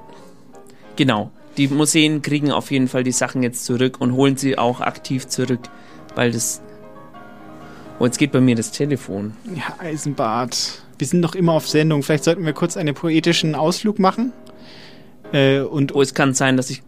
[0.97, 4.81] genau, die Museen kriegen auf jeden Fall die Sachen jetzt zurück und holen sie auch
[4.81, 5.61] aktiv zurück,
[6.15, 6.61] weil das.
[7.99, 9.35] Oh, jetzt geht bei mir das Telefon.
[9.55, 12.03] Herr Eisenbart, wir sind noch immer auf Sendung.
[12.03, 14.33] Vielleicht sollten wir kurz einen poetischen Ausflug machen.
[15.33, 16.83] Äh, und Oh, es kann sein, dass ich.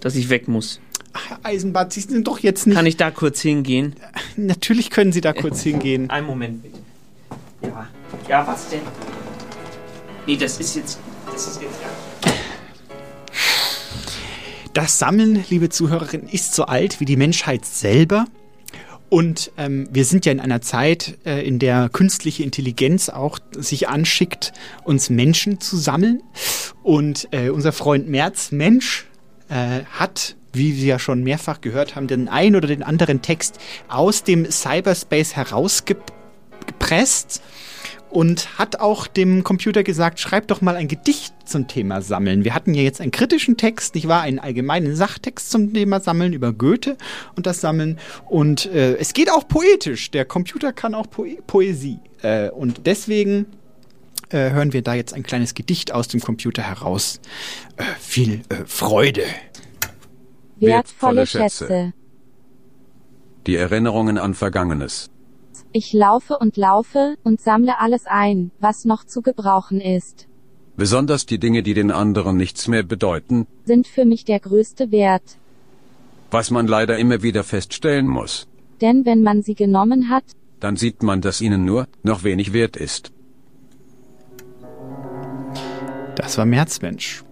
[0.00, 0.80] dass ich weg muss.
[1.28, 2.76] Herr Eisenbart, Sie sind doch jetzt nicht.
[2.76, 3.96] Kann ich da kurz hingehen?
[4.36, 6.08] Natürlich können Sie da kurz hingehen.
[6.08, 6.78] Einen Moment bitte.
[7.62, 7.88] Ja.
[8.28, 8.80] Ja, was denn?
[10.26, 10.98] Nee, das ist jetzt.
[11.32, 11.88] Das ist jetzt ja.
[14.72, 18.24] Das Sammeln, liebe Zuhörerinnen, ist so alt wie die Menschheit selber.
[19.10, 23.90] Und ähm, wir sind ja in einer Zeit, äh, in der künstliche Intelligenz auch sich
[23.90, 24.54] anschickt,
[24.84, 26.22] uns Menschen zu sammeln.
[26.82, 29.06] Und äh, unser Freund Merz, Mensch,
[29.50, 33.58] äh, hat, wie wir ja schon mehrfach gehört haben, den einen oder den anderen Text
[33.88, 37.42] aus dem Cyberspace herausgepresst
[38.12, 42.44] und hat auch dem Computer gesagt, schreib doch mal ein Gedicht zum Thema Sammeln.
[42.44, 44.20] Wir hatten ja jetzt einen kritischen Text, nicht wahr?
[44.20, 46.98] Einen allgemeinen Sachtext zum Thema Sammeln über Goethe
[47.36, 47.98] und das Sammeln.
[48.28, 50.10] Und äh, es geht auch poetisch.
[50.10, 52.00] Der Computer kann auch Poe Poesie.
[52.20, 53.46] Äh, und deswegen
[54.28, 57.18] äh, hören wir da jetzt ein kleines Gedicht aus dem Computer heraus.
[57.78, 59.24] Äh, viel äh, Freude.
[60.60, 61.94] Wertvolle Schätze.
[63.46, 65.11] Die Erinnerungen an Vergangenes.
[65.74, 70.28] Ich laufe und laufe und sammle alles ein, was noch zu gebrauchen ist,
[70.76, 75.36] Besonders die Dinge, die den anderen nichts mehr bedeuten, sind für mich der größte Wert.
[76.30, 78.46] was man leider immer wieder feststellen muss.
[78.80, 80.24] Denn wenn man sie genommen hat,
[80.60, 83.12] Dann sieht man, dass ihnen nur noch wenig wert ist.
[86.16, 87.24] Das war Märzmensch.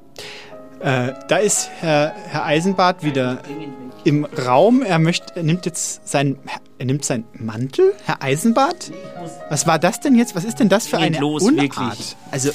[0.80, 3.42] Äh, da ist Herr, Herr Eisenbart wieder
[4.04, 4.82] im Raum.
[4.82, 6.38] Er möchte, er nimmt jetzt sein,
[6.78, 7.92] er nimmt seinen Mantel.
[8.04, 8.92] Herr Eisenbart?
[9.48, 10.34] Was war das denn jetzt?
[10.34, 11.62] Was ist denn das für Geht eine los, Unart?
[11.76, 12.16] wirklich.
[12.30, 12.50] Also,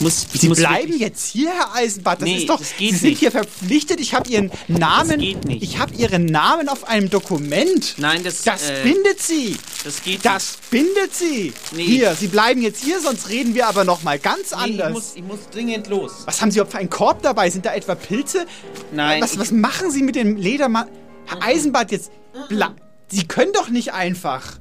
[0.00, 2.20] muss, ich Sie muss bleiben wirklich- jetzt hier, Herr Eisenbart.
[2.22, 2.58] Das Nee, ist doch.
[2.58, 3.18] das geht Sie sind nicht.
[3.20, 4.00] hier verpflichtet.
[4.00, 5.20] Ich habe Ihren Namen.
[5.20, 5.62] geht nicht.
[5.62, 7.94] Ich habe Ihren Namen auf einem Dokument.
[7.98, 8.42] Nein, das.
[8.42, 9.56] Das äh, bindet Sie.
[9.84, 11.52] Das geht Das bindet Sie.
[11.72, 11.84] Nee.
[11.84, 14.60] Hier, Sie bleiben jetzt hier, sonst reden wir aber noch mal ganz nicht.
[14.60, 14.92] Nee, ich anders.
[14.92, 16.12] muss, ich muss dringend los.
[16.24, 17.50] Was haben Sie überhaupt für einen Korb dabei?
[17.50, 18.46] Sind da etwa Pilze?
[18.92, 19.22] Nein.
[19.22, 20.88] Was, ich- was machen Sie mit dem Ledermann?
[21.26, 22.10] Herr Eisenbart, jetzt.
[22.48, 22.74] Bla
[23.10, 24.58] Sie können doch nicht einfach.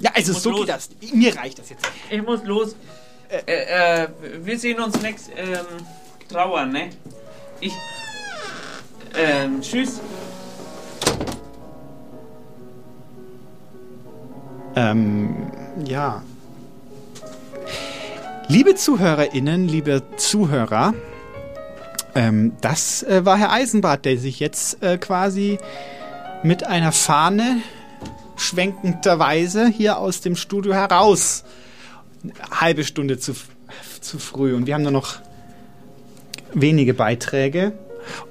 [0.00, 0.60] Ja, also Ich so los.
[0.60, 0.88] geht das.
[1.14, 1.84] Mir reicht das jetzt.
[2.10, 2.74] Ich muss los.
[3.32, 4.08] Äh, äh,
[4.42, 5.66] wir sehen uns nächst ähm,
[6.28, 6.90] Trauer, ne?
[7.60, 7.72] Ich.
[9.16, 10.00] Ähm, tschüss.
[14.76, 15.50] Ähm,
[15.86, 16.22] ja.
[18.48, 20.92] Liebe ZuhörerInnen, liebe Zuhörer,
[22.14, 25.56] ähm, das äh, war Herr Eisenbart, der sich jetzt äh, quasi
[26.42, 27.62] mit einer Fahne
[28.36, 31.44] schwenkenderweise hier aus dem Studio heraus.
[32.22, 33.32] Eine halbe Stunde zu,
[34.00, 35.20] zu früh und wir haben nur noch
[36.54, 37.72] wenige Beiträge.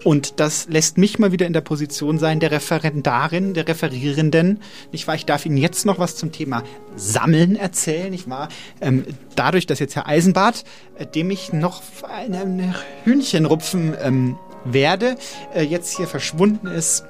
[0.03, 4.59] Und das lässt mich mal wieder in der Position sein, der Referendarin, der Referierenden.
[4.91, 5.15] Nicht wahr?
[5.15, 6.63] Ich darf Ihnen jetzt noch was zum Thema
[6.95, 8.49] Sammeln erzählen, nicht wahr?
[8.81, 9.05] Ähm,
[9.35, 10.63] dadurch, dass jetzt Herr Eisenbart,
[10.97, 15.15] äh, dem ich noch ein, ein Hühnchen rupfen ähm, werde,
[15.55, 17.05] äh, jetzt hier verschwunden ist,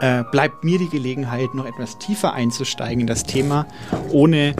[0.00, 3.66] äh, bleibt mir die Gelegenheit, noch etwas tiefer einzusteigen in das Thema,
[4.10, 4.54] ohne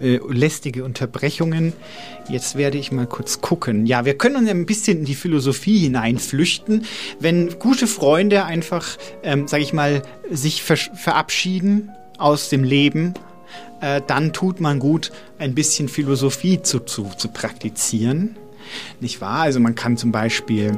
[0.00, 1.72] äh, lästige Unterbrechungen.
[2.28, 3.86] Jetzt werde ich mal kurz gucken.
[3.86, 6.84] Ja, wir können uns ein bisschen in die Philosophie hineinflüchten,
[7.18, 13.14] wenn gute Freunde einfach, ähm, sage ich mal, sich ver verabschieden aus dem Leben,
[13.80, 18.36] äh, dann tut man gut, ein bisschen Philosophie zu, zu, zu praktizieren.
[19.00, 19.40] Nicht wahr?
[19.40, 20.76] Also man kann zum Beispiel,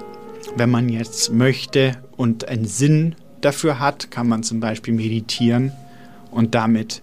[0.56, 5.72] wenn man jetzt möchte und einen Sinn dafür hat, kann man zum Beispiel meditieren
[6.30, 7.02] und damit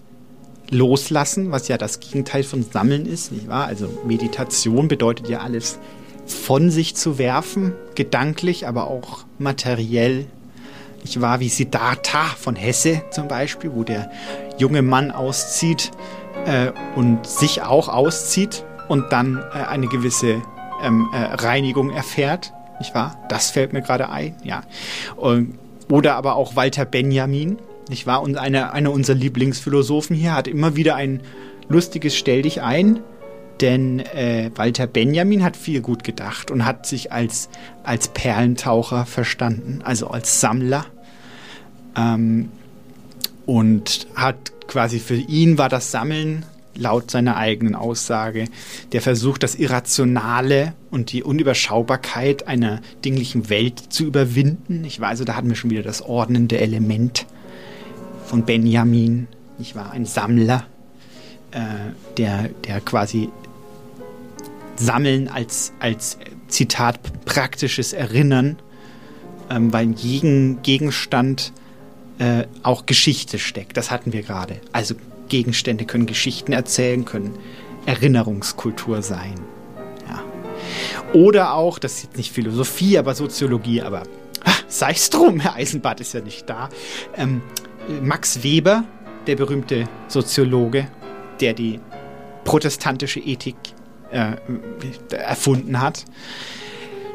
[0.71, 3.65] loslassen, was ja das Gegenteil von Sammeln ist, nicht wahr?
[3.65, 5.79] Also Meditation bedeutet ja alles
[6.25, 10.27] von sich zu werfen, gedanklich, aber auch materiell.
[11.03, 14.11] Ich war wie Siddhartha von Hesse zum Beispiel, wo der
[14.57, 15.91] junge Mann auszieht
[16.45, 20.41] äh, und sich auch auszieht und dann äh, eine gewisse
[20.83, 23.17] ähm, äh, Reinigung erfährt, nicht wahr?
[23.29, 24.61] Das fällt mir gerade ein, ja.
[25.15, 25.57] Und,
[25.89, 27.57] oder aber auch Walter Benjamin,
[27.89, 28.21] nicht wahr?
[28.21, 31.21] Und einer eine unserer Lieblingsphilosophen hier hat immer wieder ein
[31.67, 32.99] lustiges Stell dich ein,
[33.61, 37.49] denn äh, Walter Benjamin hat viel gut gedacht und hat sich als,
[37.83, 40.85] als Perlentaucher verstanden, also als Sammler.
[41.95, 42.49] Ähm,
[43.45, 46.45] und hat quasi für ihn war das Sammeln
[46.75, 48.45] laut seiner eigenen Aussage
[48.91, 54.83] der Versuch, das Irrationale und die Unüberschaubarkeit einer dinglichen Welt zu überwinden.
[54.85, 57.25] Ich weiß, also da hatten wir schon wieder das ordnende Element
[58.29, 59.27] von Benjamin,
[59.57, 60.67] ich war ein Sammler,
[61.51, 61.59] äh,
[62.17, 63.29] der, der quasi
[64.75, 68.57] Sammeln als, als Zitat praktisches Erinnern,
[69.49, 71.53] ähm, weil in jedem Gegenstand
[72.19, 73.77] äh, auch Geschichte steckt.
[73.77, 74.61] Das hatten wir gerade.
[74.73, 74.93] Also
[75.27, 77.33] Gegenstände können Geschichten erzählen, können
[77.87, 79.39] Erinnerungskultur sein.
[80.07, 80.23] Ja.
[81.13, 84.03] Oder auch, das ist jetzt nicht Philosophie, aber Soziologie, aber
[84.67, 86.69] sei es drum, Herr Eisenbart ist ja nicht da.
[87.17, 87.41] Ähm,
[88.01, 88.83] Max Weber,
[89.27, 90.87] der berühmte Soziologe,
[91.41, 91.79] der die
[92.43, 93.55] protestantische Ethik
[94.11, 94.33] äh,
[95.11, 96.05] erfunden hat,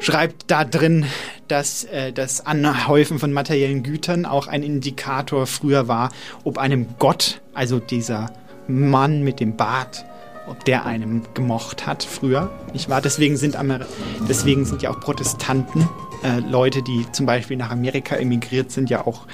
[0.01, 1.07] schreibt da drin,
[1.49, 6.11] dass äh, das Anhäufen von materiellen Gütern auch ein Indikator früher war,
[6.45, 8.31] ob einem Gott, also dieser
[8.67, 10.05] Mann mit dem Bart,
[10.49, 13.01] ob der einem gemocht hat früher, nicht wahr?
[13.01, 13.81] Deswegen sind, Amer
[14.29, 15.89] deswegen sind ja auch Protestanten,
[16.23, 19.27] äh, Leute, die zum Beispiel nach Amerika emigriert sind, ja auch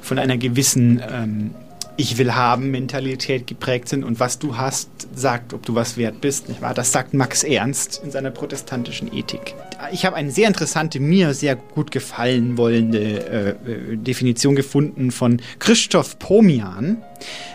[0.00, 1.50] von einer gewissen ähm,
[1.96, 6.20] Ich will haben Mentalität geprägt sind und was du hast, sagt, ob du was wert
[6.20, 6.72] bist, nicht wahr?
[6.72, 9.54] Das sagt Max Ernst in seiner protestantischen Ethik.
[9.92, 15.42] Ich habe eine sehr interessante, mir sehr gut gefallen wollende äh, äh Definition gefunden von
[15.58, 17.02] Christoph Pomian.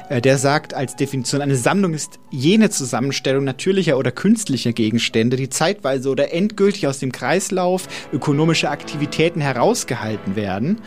[0.10, 5.50] Äh, der sagt als Definition, eine Sammlung ist jene Zusammenstellung natürlicher oder künstlicher Gegenstände, die
[5.50, 10.82] zeitweise oder endgültig aus dem Kreislauf ökonomischer Aktivitäten herausgehalten werden.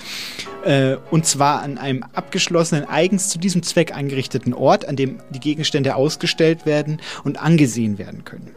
[0.64, 5.40] Äh, und zwar an einem abgeschlossenen, eigens zu diesem Zweck eingerichteten Ort, an dem die
[5.40, 8.50] Gegenstände ausgestellt werden und angesehen werden können.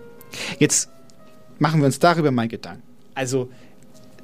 [0.60, 0.89] Jetzt
[1.60, 2.84] machen wir uns darüber mal Gedanken.
[3.14, 3.49] Also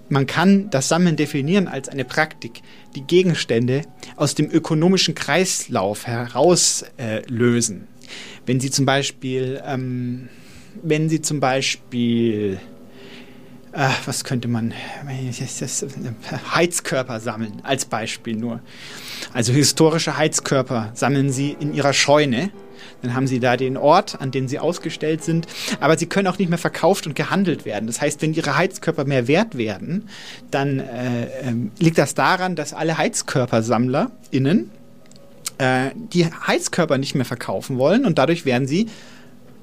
[0.10, 2.62] man kann das Sammeln definieren als eine Praktik,
[2.96, 3.84] die Gegenstände
[4.16, 7.82] aus dem ökonomischen Kreislauf herauslösen.
[7.82, 8.08] Äh,
[8.46, 10.30] wenn Sie zum Beispiel, ähm,
[10.82, 12.60] wenn Sie zum Beispiel,
[13.74, 14.74] äh, was könnte man,
[16.56, 18.62] Heizkörper sammeln, als Beispiel nur.
[19.34, 22.52] Also historische Heizkörper sammeln Sie in Ihrer Scheune
[23.02, 25.48] dann haben sie da den Ort, an dem sie ausgestellt sind.
[25.80, 27.88] Aber sie können auch nicht mehr verkauft und gehandelt werden.
[27.88, 30.10] Das heißt, wenn ihre Heizkörper mehr wert werden,
[30.52, 31.28] dann äh, äh,
[31.80, 34.72] liegt das daran, dass alle HeizkörpersammlerInnen
[35.58, 38.88] äh, die Heizkörper nicht mehr verkaufen wollen und dadurch werden sie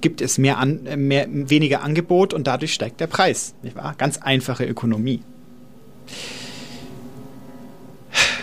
[0.05, 3.55] gibt es mehr, an, äh, mehr weniger Angebot und dadurch steigt der Preis.
[3.63, 3.95] Nicht wahr?
[3.97, 5.23] Ganz einfache Ökonomie.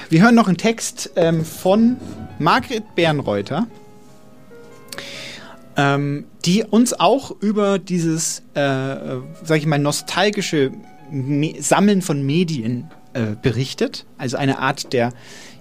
[0.10, 1.98] Wir hören noch einen Text ähm, von
[2.40, 3.68] Margret Bernreuter
[5.78, 10.72] ähm, die uns auch über dieses, äh, sag ich mal, nostalgische
[11.12, 14.06] Me Sammeln von Medien äh, berichtet.
[14.18, 15.12] Also eine Art der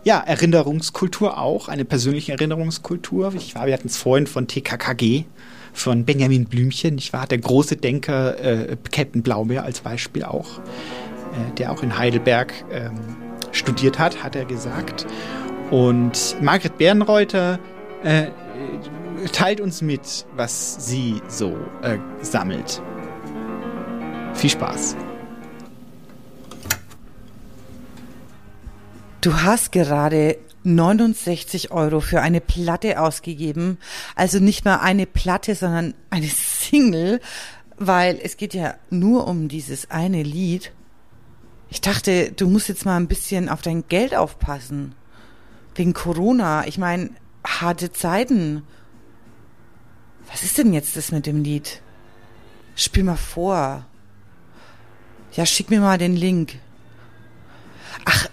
[0.04, 3.32] ja, Erinnerungskultur auch, eine persönliche Erinnerungskultur.
[3.36, 5.24] Ich war, wir hatten es vorhin von TKKG,
[5.72, 11.54] von Benjamin Blümchen, ich war der große Denker äh, Captain Blaubeer als Beispiel auch, äh,
[11.58, 12.98] der auch in Heidelberg ähm,
[13.52, 15.06] studiert hat, hat er gesagt.
[15.70, 17.60] Und Margret Bärenreuter
[18.02, 18.28] äh,
[19.32, 22.82] teilt uns mit, was sie so äh, sammelt.
[24.34, 24.96] Viel Spaß.
[29.20, 33.78] Du hast gerade 69 Euro für eine Platte ausgegeben.
[34.14, 37.20] Also nicht mal eine Platte, sondern eine Single,
[37.76, 40.72] weil es geht ja nur um dieses eine Lied.
[41.68, 44.94] Ich dachte, du musst jetzt mal ein bisschen auf dein Geld aufpassen.
[45.74, 46.66] Wegen Corona.
[46.66, 47.10] Ich meine,
[47.46, 48.62] harte Zeiten.
[50.30, 51.82] Was ist denn jetzt das mit dem Lied?
[52.76, 53.84] Spiel mal vor.
[55.32, 56.58] Ja, schick mir mal den Link.
[58.04, 58.28] Ach,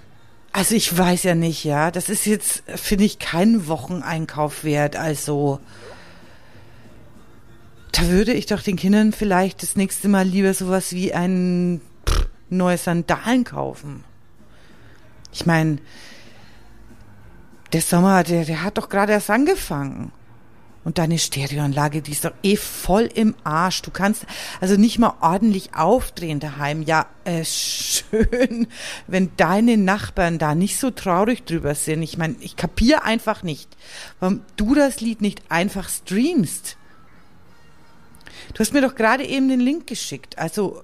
[0.52, 1.92] also ich weiß ja nicht, ja.
[1.92, 4.96] Das ist jetzt, finde ich, kein Wocheneinkauf wert.
[4.96, 5.60] Also,
[7.92, 11.82] da würde ich doch den Kindern vielleicht das nächste Mal lieber sowas wie ein
[12.50, 14.04] neues Sandalen kaufen.
[15.34, 15.78] Ich meine,
[17.74, 20.12] der Sommer, der, der hat doch gerade erst angefangen.
[20.88, 23.82] Und deine Stereoanlage, die ist doch eh voll im Arsch.
[23.82, 24.26] Du kannst
[24.62, 26.82] also nicht mal ordentlich aufdrehen daheim.
[26.82, 28.68] Ja, äh, schön,
[29.06, 32.04] wenn deine Nachbarn da nicht so traurig drüber sind.
[32.04, 33.76] Ich meine, ich kapier einfach nicht,
[34.22, 36.78] warum du das Lied nicht einfach streamst.
[38.54, 40.38] Du hast mir doch gerade eben den Link geschickt.
[40.38, 40.84] Also,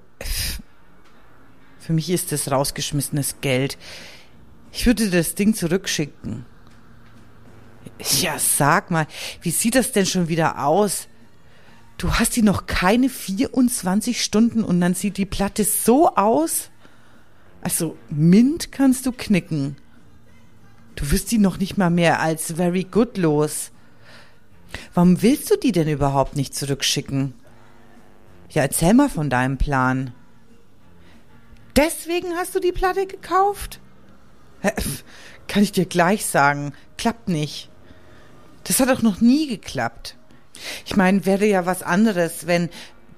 [1.80, 3.78] für mich ist das rausgeschmissenes Geld.
[4.74, 6.46] Ich würde das Ding zurückschicken.
[8.22, 9.08] Ja, sag mal,
[9.42, 11.08] wie sieht das denn schon wieder aus?
[11.98, 16.70] Du hast die noch keine 24 Stunden und dann sieht die Platte so aus?
[17.62, 19.78] Also, Mint kannst du knicken.
[20.96, 23.72] Du wirst die noch nicht mal mehr als very good los.
[24.94, 27.34] Warum willst du die denn überhaupt nicht zurückschicken?
[28.50, 30.14] Ja, erzähl mal von deinem Plan.
[31.76, 33.80] Deswegen hast du die Platte gekauft?
[35.48, 37.70] Kann ich dir gleich sagen, klappt nicht.
[38.64, 40.18] Das hat doch noch nie geklappt.
[40.86, 42.70] Ich meine, wäre ja was anderes, wenn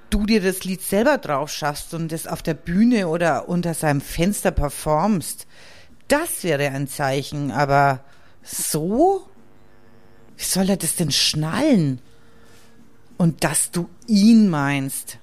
[0.09, 4.01] du dir das Lied selber drauf schaffst und es auf der Bühne oder unter seinem
[4.01, 5.47] Fenster performst.
[6.07, 8.01] Das wäre ein Zeichen, aber
[8.43, 9.27] so?
[10.37, 12.01] Wie soll er das denn schnallen?
[13.17, 15.17] Und dass du ihn meinst.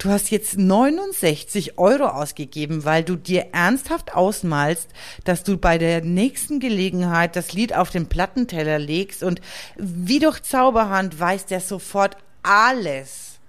[0.00, 4.88] Du hast jetzt 69 Euro ausgegeben, weil du dir ernsthaft ausmalst,
[5.24, 9.42] dass du bei der nächsten Gelegenheit das Lied auf den Plattenteller legst und
[9.76, 13.40] wie durch Zauberhand weiß der sofort alles.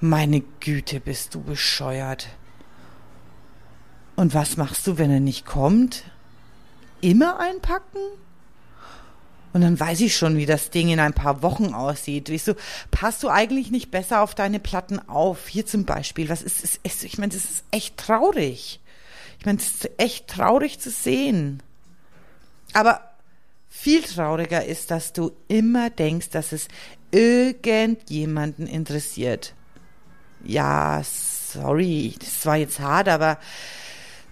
[0.00, 2.28] Meine Güte, bist du bescheuert.
[4.16, 6.04] Und was machst du, wenn er nicht kommt?
[7.00, 8.00] Immer einpacken?
[9.52, 12.28] Und dann weiß ich schon, wie das Ding in ein paar Wochen aussieht.
[12.28, 12.54] Wieso
[12.90, 15.48] passt du eigentlich nicht besser auf deine Platten auf?
[15.48, 16.28] Hier zum Beispiel.
[16.28, 18.80] Was ist, ist, ist ich meine, das ist echt traurig.
[19.38, 21.62] Ich meine, das ist echt traurig zu sehen.
[22.74, 23.00] Aber
[23.68, 26.68] viel trauriger ist, dass du immer denkst, dass es
[27.10, 29.54] irgendjemanden interessiert.
[30.44, 33.38] Ja, sorry, das war jetzt hart, aber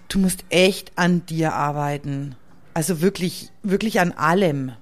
[0.07, 2.35] du musst echt an dir arbeiten.
[2.73, 4.73] Also wirklich, wirklich an allem.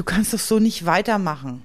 [0.00, 1.60] Du kannst doch so nicht weitermachen.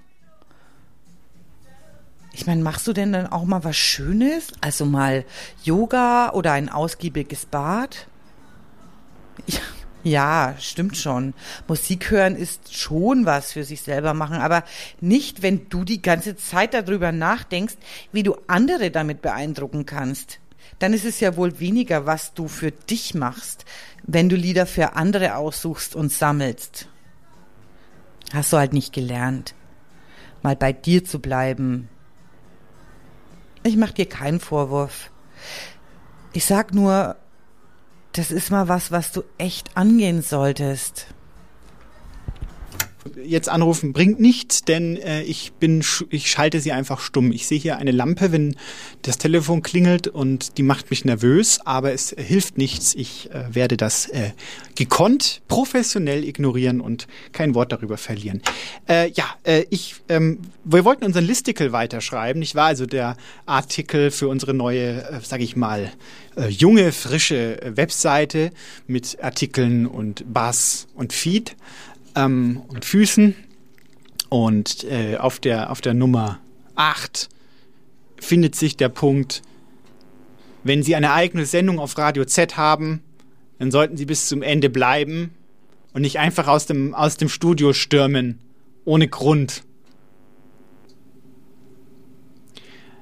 [2.34, 4.50] Ich meine, machst du denn dann auch mal was Schönes?
[4.60, 5.24] Also mal
[5.64, 8.08] Yoga oder ein ausgiebiges Bad?
[9.48, 9.60] Ja,
[10.04, 11.34] ja, stimmt schon.
[11.70, 14.66] Musik hören ist schon was für sich selber machen, aber
[15.00, 17.78] nicht, wenn du die ganze Zeit darüber nachdenkst,
[18.12, 20.40] wie du andere damit beeindrucken kannst.
[20.80, 23.64] Dann ist es ja wohl weniger, was du für dich machst,
[24.04, 26.90] wenn du Lieder für andere aussuchst und sammelst.
[28.34, 29.54] Hast du halt nicht gelernt,
[30.42, 31.90] mal bei dir zu bleiben.
[33.64, 35.10] Ich mach dir keinen Vorwurf.
[36.34, 37.16] Ich sag nur,
[38.12, 41.08] das ist mal was, was du echt angehen solltest
[43.24, 47.32] jetzt anrufen bringt nichts, denn äh, ich bin, ich schalte sie einfach stumm.
[47.32, 48.56] Ich sehe hier eine Lampe, wenn
[49.04, 52.96] das Telefon klingelt und die macht mich nervös, aber es äh, hilft nichts.
[52.96, 54.32] Ich äh, werde das äh,
[54.76, 58.42] gekonnt, professionell ignorieren und kein Wort darüber verlieren.
[58.88, 62.68] Äh, ja, äh, ich, ähm, wir wollten unseren Listicle weiterschreiben, nicht wahr?
[62.68, 65.92] Also der Artikel für unsere neue, äh, sage ich mal,
[66.36, 68.52] äh, junge, frische Webseite
[68.88, 71.56] mit Artikeln und Bass und Feed
[72.16, 73.36] ähm, und Füßen.
[74.30, 76.40] Und äh, auf, der, auf der Nummer
[76.76, 77.30] 8
[78.18, 79.42] findet sich der Punkt,
[80.64, 83.02] wenn Sie eine eigene Sendung auf Radio Z haben,
[83.60, 85.32] dann sollten Sie bis zum Ende bleiben
[85.94, 88.40] und nicht einfach aus dem, aus dem Studio stürmen,
[88.84, 89.64] ohne Grund.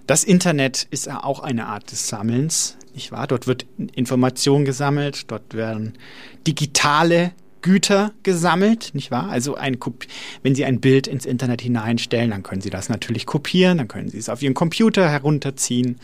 [0.05, 3.27] Das Internet ist auch eine Art des Sammelns, nicht wahr?
[3.27, 3.65] Dort wird
[3.95, 5.93] Information gesammelt, dort werden
[6.45, 7.31] digitale
[7.63, 9.29] Güter gesammelt, nicht wahr?
[9.29, 9.79] Also ein
[10.43, 14.09] wenn Sie ein Bild ins Internet hineinstellen, dann können Sie das natürlich kopieren, dann können
[14.09, 15.97] Sie es auf Ihren Computer herunterziehen.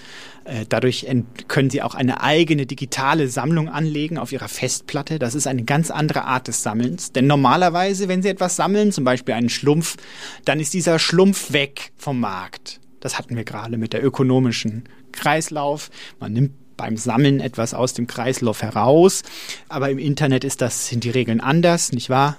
[0.46, 1.06] Äh, dadurch
[1.48, 5.20] können Sie auch eine eigene digitale Sammlung anlegen auf Ihrer Festplatte.
[5.20, 7.12] Das ist eine ganz andere Art des Sammelns.
[7.12, 9.98] Denn normalerweise, wenn Sie etwas sammeln, zum Beispiel einen Schlumpf,
[10.46, 12.80] dann ist dieser Schlumpf weg vom Markt.
[13.02, 15.92] Das hatten wir gerade mit der ökonomischen Kreislauf.
[16.20, 19.24] Man nimmt beim Sammeln etwas aus dem Kreislauf heraus.
[19.68, 22.38] Aber im Internet ist das, sind die Regeln anders, nicht wahr?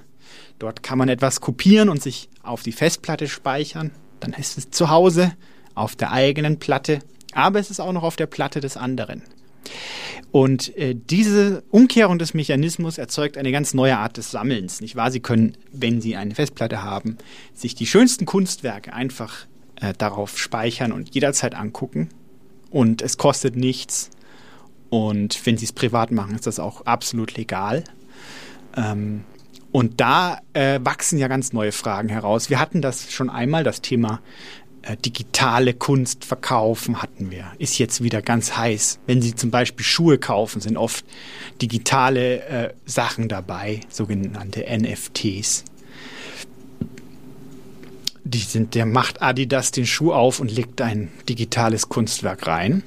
[0.58, 3.90] Dort kann man etwas kopieren und sich auf die Festplatte speichern.
[4.18, 5.32] Dann ist es zu Hause
[5.74, 7.00] auf der eigenen Platte,
[7.32, 9.22] aber es ist auch noch auf der Platte des anderen.
[10.32, 15.10] Und äh, diese Umkehrung des Mechanismus erzeugt eine ganz neue Art des Sammelns, nicht wahr?
[15.10, 17.18] Sie können, wenn Sie eine Festplatte haben,
[17.52, 19.46] sich die schönsten Kunstwerke einfach
[19.76, 22.08] äh, darauf speichern und jederzeit angucken.
[22.70, 24.10] Und es kostet nichts.
[24.90, 27.84] Und wenn sie es privat machen, ist das auch absolut legal.
[28.76, 29.24] Ähm,
[29.72, 32.50] und da äh, wachsen ja ganz neue Fragen heraus.
[32.50, 34.20] Wir hatten das schon einmal, das Thema
[34.82, 37.52] äh, digitale Kunst verkaufen hatten wir.
[37.58, 38.98] Ist jetzt wieder ganz heiß.
[39.06, 41.04] Wenn Sie zum Beispiel Schuhe kaufen, sind oft
[41.62, 45.64] digitale äh, Sachen dabei, sogenannte NFTs.
[48.24, 52.82] Die sind, der macht Adidas den Schuh auf und legt ein digitales Kunstwerk rein.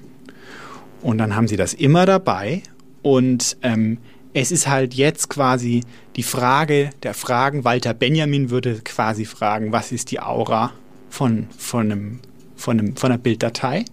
[1.03, 2.63] Und dann haben sie das immer dabei.
[3.01, 3.99] Und ähm,
[4.33, 5.83] es ist halt jetzt quasi
[6.15, 7.63] die Frage der Fragen.
[7.63, 10.71] Walter Benjamin würde quasi fragen, was ist die Aura
[11.09, 12.19] von, von, einem,
[12.55, 13.85] von, einem, von einer Bilddatei?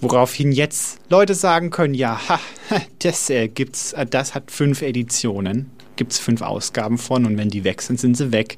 [0.00, 2.40] Woraufhin jetzt Leute sagen können, ja, ha,
[3.00, 7.64] das äh, gibt's, das hat fünf Editionen, gibt es fünf Ausgaben von und wenn die
[7.64, 8.56] weg sind, sind sie weg.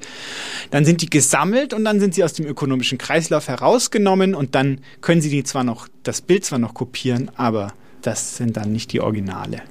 [0.71, 4.81] Dann sind die gesammelt und dann sind sie aus dem ökonomischen Kreislauf herausgenommen und dann
[5.01, 8.93] können sie die zwar noch, das Bild zwar noch kopieren, aber das sind dann nicht
[8.93, 9.61] die Originale.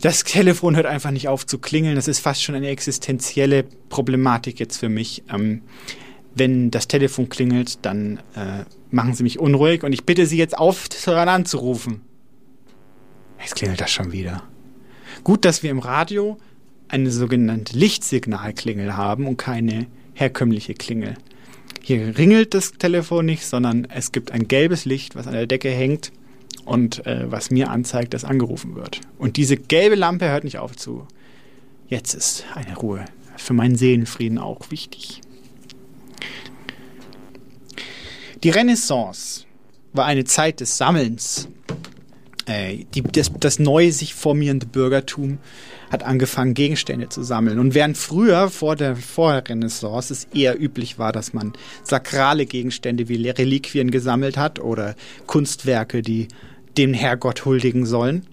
[0.00, 1.94] Das Telefon hört einfach nicht auf zu klingeln.
[1.94, 5.22] Das ist fast schon eine existenzielle Problematik jetzt für mich.
[5.32, 5.62] Ähm,
[6.34, 10.58] wenn das Telefon klingelt, dann äh, machen Sie mich unruhig und ich bitte Sie jetzt
[10.58, 12.00] aufzuhören anzurufen.
[13.40, 14.42] Jetzt klingelt das schon wieder.
[15.24, 16.38] Gut, dass wir im Radio
[16.88, 21.14] eine sogenannte Lichtsignalklingel haben und keine herkömmliche Klingel.
[21.80, 25.70] Hier ringelt das Telefon nicht, sondern es gibt ein gelbes Licht, was an der Decke
[25.70, 26.12] hängt
[26.64, 29.00] und äh, was mir anzeigt, dass angerufen wird.
[29.18, 31.06] Und diese gelbe Lampe hört nicht auf zu.
[31.88, 33.04] Jetzt ist eine Ruhe.
[33.36, 35.20] Für meinen Seelenfrieden auch wichtig.
[38.42, 39.44] Die Renaissance
[39.92, 41.48] war eine Zeit des Sammelns.
[42.46, 45.38] Äh, die, das, das neu sich formierende Bürgertum
[45.90, 47.58] hat angefangen, Gegenstände zu sammeln.
[47.58, 51.52] Und während früher, vor der, vor der Renaissance, es eher üblich war, dass man
[51.82, 54.96] sakrale Gegenstände wie Reliquien gesammelt hat oder
[55.26, 56.28] Kunstwerke, die
[56.78, 58.26] dem Herrgott huldigen sollen,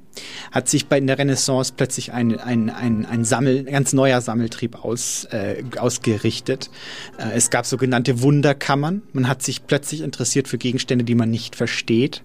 [0.52, 4.22] hat sich bei in der Renaissance plötzlich ein, ein, ein, ein, Sammel, ein ganz neuer
[4.22, 6.70] Sammeltrieb aus, äh, ausgerichtet.
[7.18, 9.02] Äh, es gab sogenannte Wunderkammern.
[9.14, 12.22] Man hat sich plötzlich interessiert für Gegenstände, die man nicht versteht.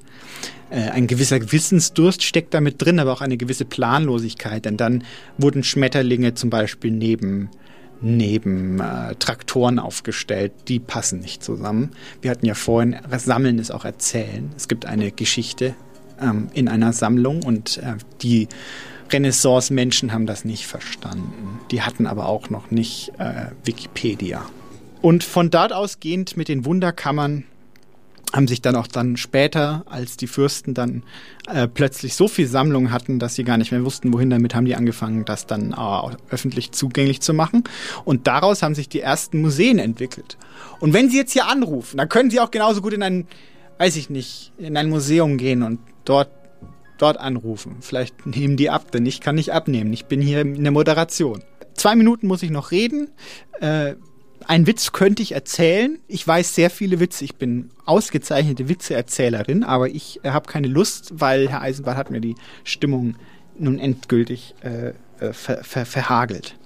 [0.70, 4.64] Äh, ein gewisser Wissensdurst steckt damit drin, aber auch eine gewisse Planlosigkeit.
[4.64, 5.04] Denn dann
[5.38, 7.50] wurden Schmetterlinge zum Beispiel neben
[8.00, 11.92] neben äh, Traktoren aufgestellt, die passen nicht zusammen.
[12.20, 14.52] Wir hatten ja vorhin, Sammeln ist auch Erzählen.
[14.56, 15.74] Es gibt eine Geschichte
[16.24, 18.48] ähm, in einer Sammlung und äh, die
[19.10, 21.60] Renaissance-Menschen haben das nicht verstanden.
[21.70, 24.44] Die hatten aber auch noch nicht äh, Wikipedia.
[25.02, 27.44] Und von dort ausgehend mit den Wunderkammern
[28.34, 31.04] haben sich dann auch dann später, als die Fürsten dann
[31.46, 34.64] äh, plötzlich so viel Sammlung hatten, dass sie gar nicht mehr wussten, wohin damit, haben
[34.64, 37.62] die angefangen, das dann äh, öffentlich zugänglich zu machen.
[38.04, 40.36] Und daraus haben sich die ersten Museen entwickelt.
[40.80, 43.26] Und wenn Sie jetzt hier anrufen, dann können Sie auch genauso gut in ein,
[43.78, 46.30] weiß ich nicht, in ein Museum gehen und dort
[46.98, 47.76] dort anrufen.
[47.80, 49.92] Vielleicht nehmen die ab, denn ich kann nicht abnehmen.
[49.92, 51.42] Ich bin hier in der Moderation.
[51.74, 53.10] Zwei Minuten muss ich noch reden.
[53.60, 53.94] Äh,
[54.46, 55.98] einen Witz könnte ich erzählen.
[56.06, 57.24] Ich weiß sehr viele Witze.
[57.24, 62.20] Ich bin ausgezeichnete Witzeerzählerin, aber ich äh, habe keine Lust, weil Herr Eisenbart hat mir
[62.20, 63.16] die Stimmung
[63.58, 66.56] nun endgültig äh, äh ver ver verhagelt.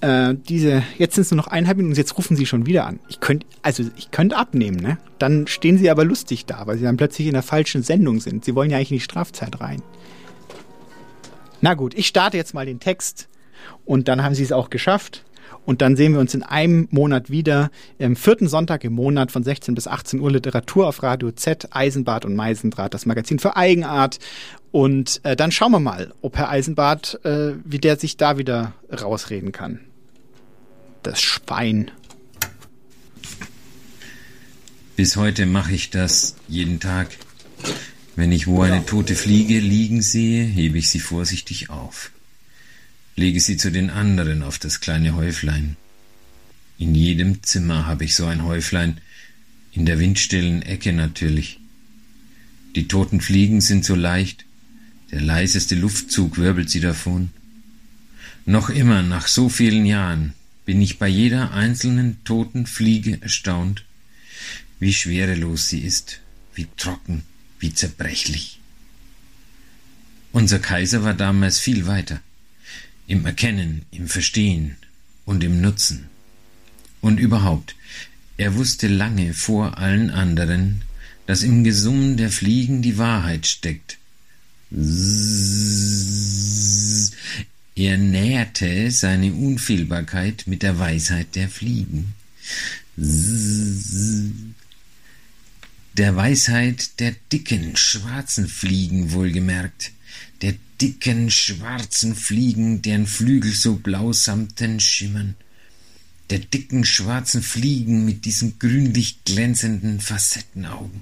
[0.00, 2.86] Äh, diese, jetzt sind es nur noch eineinhalb Minuten und jetzt rufen sie schon wieder
[2.86, 3.00] an.
[3.08, 4.98] Ich könnte, also ich könnte abnehmen, ne?
[5.18, 8.44] Dann stehen sie aber lustig da, weil sie dann plötzlich in der falschen Sendung sind.
[8.44, 9.82] Sie wollen ja eigentlich in die Strafzeit rein.
[11.60, 13.28] Na gut, ich starte jetzt mal den Text
[13.84, 15.24] und dann haben sie es auch geschafft.
[15.66, 19.42] Und dann sehen wir uns in einem Monat wieder, im vierten Sonntag im Monat von
[19.42, 24.18] 16 bis 18 Uhr Literatur auf Radio Z, Eisenbart und Meisendraht, das Magazin für Eigenart.
[24.72, 28.72] Und äh, dann schauen wir mal, ob Herr Eisenbart, äh, wie der sich da wieder
[28.90, 29.80] rausreden kann.
[31.02, 31.90] Das Schwein.
[34.96, 37.16] Bis heute mache ich das jeden Tag.
[38.16, 42.10] Wenn ich wo eine tote Fliege liegen sehe, hebe ich sie vorsichtig auf.
[43.16, 45.76] lege sie zu den anderen auf das kleine Häuflein.
[46.78, 49.00] In jedem Zimmer habe ich so ein Häuflein,
[49.72, 51.60] in der windstillen Ecke natürlich.
[52.76, 54.44] Die toten Fliegen sind so leicht,
[55.12, 57.30] der leiseste Luftzug wirbelt sie davon.
[58.44, 60.34] Noch immer, nach so vielen Jahren,
[60.70, 63.84] bin ich bei jeder einzelnen toten Fliege erstaunt,
[64.78, 66.20] wie schwerelos sie ist,
[66.54, 67.24] wie trocken,
[67.58, 68.60] wie zerbrechlich.
[70.30, 72.20] Unser Kaiser war damals viel weiter,
[73.08, 74.76] im Erkennen, im Verstehen
[75.24, 76.06] und im Nutzen.
[77.00, 77.74] Und überhaupt,
[78.36, 80.82] er wusste lange vor allen anderen,
[81.26, 83.98] dass im Gesummen der Fliegen die Wahrheit steckt.
[87.80, 92.12] Er näherte seine Unfehlbarkeit mit der Weisheit der Fliegen.
[95.94, 99.92] Der Weisheit der dicken, schwarzen Fliegen wohlgemerkt,
[100.42, 105.34] der dicken, schwarzen Fliegen, deren Flügel so blausamten schimmern,
[106.28, 111.00] der dicken, schwarzen Fliegen mit diesen grünlich glänzenden Facettenaugen,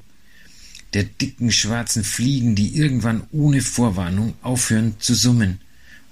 [0.94, 5.58] der dicken, schwarzen Fliegen, die irgendwann ohne Vorwarnung aufhören zu summen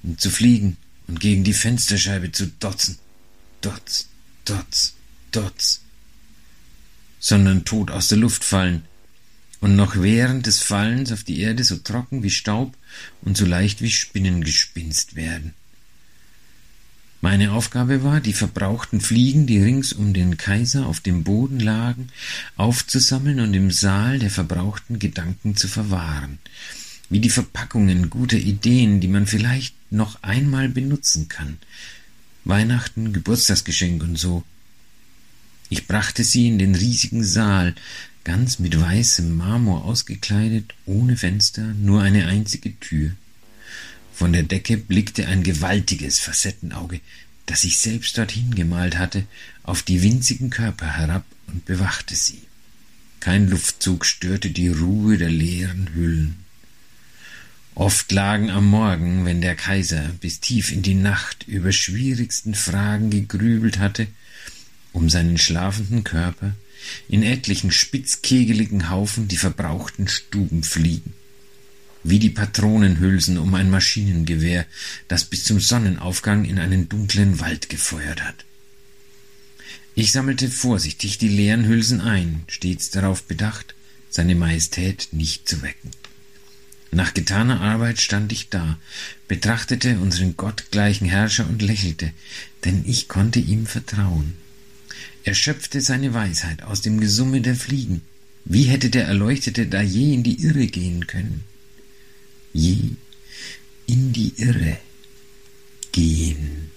[0.03, 2.99] und zu fliegen und gegen die Fensterscheibe zu dotzen,
[3.61, 4.09] dotz,
[4.45, 4.95] dotz,
[5.31, 5.81] dotz,
[7.19, 8.85] sondern tot aus der Luft fallen,
[9.61, 12.77] und noch während des Fallens auf die Erde so trocken wie Staub
[13.23, 15.55] und so leicht wie Spinnengespinst werden.
[17.23, 22.11] Meine Aufgabe war, die verbrauchten Fliegen, die rings um den Kaiser auf dem Boden lagen,
[22.57, 26.39] aufzusammeln und im Saal der verbrauchten Gedanken zu verwahren,
[27.09, 31.59] wie die Verpackungen guter Ideen, die man vielleicht noch einmal benutzen kann.
[32.45, 34.45] Weihnachten, Geburtstagsgeschenk und so.
[35.69, 37.75] Ich brachte sie in den riesigen Saal,
[38.25, 43.13] ganz mit weißem Marmor ausgekleidet, ohne Fenster, nur eine einzige Tür.
[44.13, 47.01] Von der Decke blickte ein gewaltiges Facettenauge,
[47.47, 49.25] das ich selbst dorthin gemalt hatte,
[49.63, 52.43] auf die winzigen Körper herab und bewachte sie.
[53.21, 56.46] Kein Luftzug störte die Ruhe der leeren Hüllen.
[57.77, 63.11] Oft lagen am Morgen, wenn der Kaiser bis tief in die Nacht über schwierigsten Fragen
[63.11, 64.07] gegrübelt hatte,
[64.95, 66.55] um seinen schlafenden Körper
[67.07, 71.13] in etlichen spitzkegeligen Haufen die verbrauchten Stuben fliegen,
[72.03, 74.65] wie die Patronenhülsen um ein Maschinengewehr,
[75.07, 78.47] das bis zum Sonnenaufgang in einen dunklen Wald gefeuert hat.
[79.95, 83.75] Ich sammelte vorsichtig die leeren Hülsen ein, stets darauf bedacht,
[84.09, 85.91] seine Majestät nicht zu wecken.
[86.97, 88.79] Nach getaner Arbeit stand ich da,
[89.29, 92.11] betrachtete unseren gottgleichen Herrscher und lächelte,
[92.65, 94.39] denn ich konnte ihm vertrauen.
[95.23, 98.01] Er schöpfte seine Weisheit aus dem Gesumme der Fliegen.
[98.47, 101.45] Wie hätte der Erleuchtete da je in die Irre gehen können?
[102.55, 102.93] Je
[103.85, 104.79] in die Irre
[105.93, 106.71] gehen.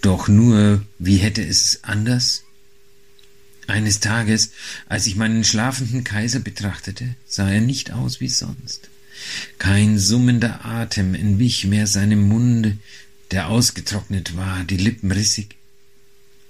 [0.00, 2.42] Doch nur, wie hätte es anders?
[3.66, 4.52] Eines Tages,
[4.88, 8.88] als ich meinen schlafenden Kaiser betrachtete, sah er nicht aus wie sonst.
[9.58, 12.76] Kein summender Atem entwich mehr seinem Munde,
[13.30, 15.56] der ausgetrocknet war, die Lippen rissig.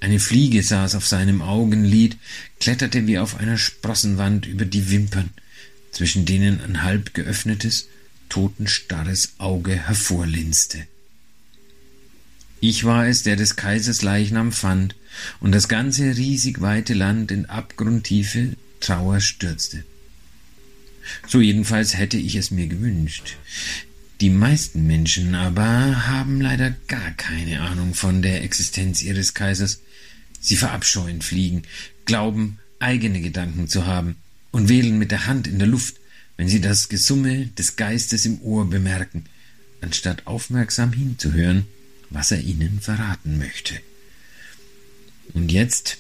[0.00, 2.18] Eine Fliege saß auf seinem Augenlid,
[2.60, 5.30] kletterte wie auf einer Sprossenwand über die Wimpern,
[5.90, 7.88] zwischen denen ein halb geöffnetes,
[8.28, 10.86] totenstarres Auge hervorlinste.
[12.68, 14.96] Ich war es, der des Kaisers Leichnam fand
[15.38, 19.84] und das ganze riesig weite Land in abgrundtiefe Trauer stürzte.
[21.28, 23.36] So jedenfalls hätte ich es mir gewünscht.
[24.20, 29.78] Die meisten Menschen aber haben leider gar keine Ahnung von der Existenz ihres Kaisers.
[30.40, 31.62] Sie verabscheuen Fliegen,
[32.04, 34.16] glauben, eigene Gedanken zu haben
[34.50, 35.98] und wählen mit der Hand in der Luft,
[36.36, 39.26] wenn sie das Gesumme des Geistes im Ohr bemerken,
[39.82, 41.66] anstatt aufmerksam hinzuhören,
[42.10, 43.74] was er ihnen verraten möchte.
[45.34, 45.98] Und jetzt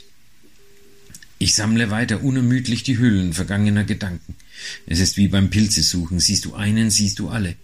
[1.38, 4.34] ich sammle weiter unermüdlich die Hüllen vergangener Gedanken.
[4.86, 6.18] Es ist wie beim Pilzesuchen.
[6.18, 7.56] Siehst du einen, siehst du alle.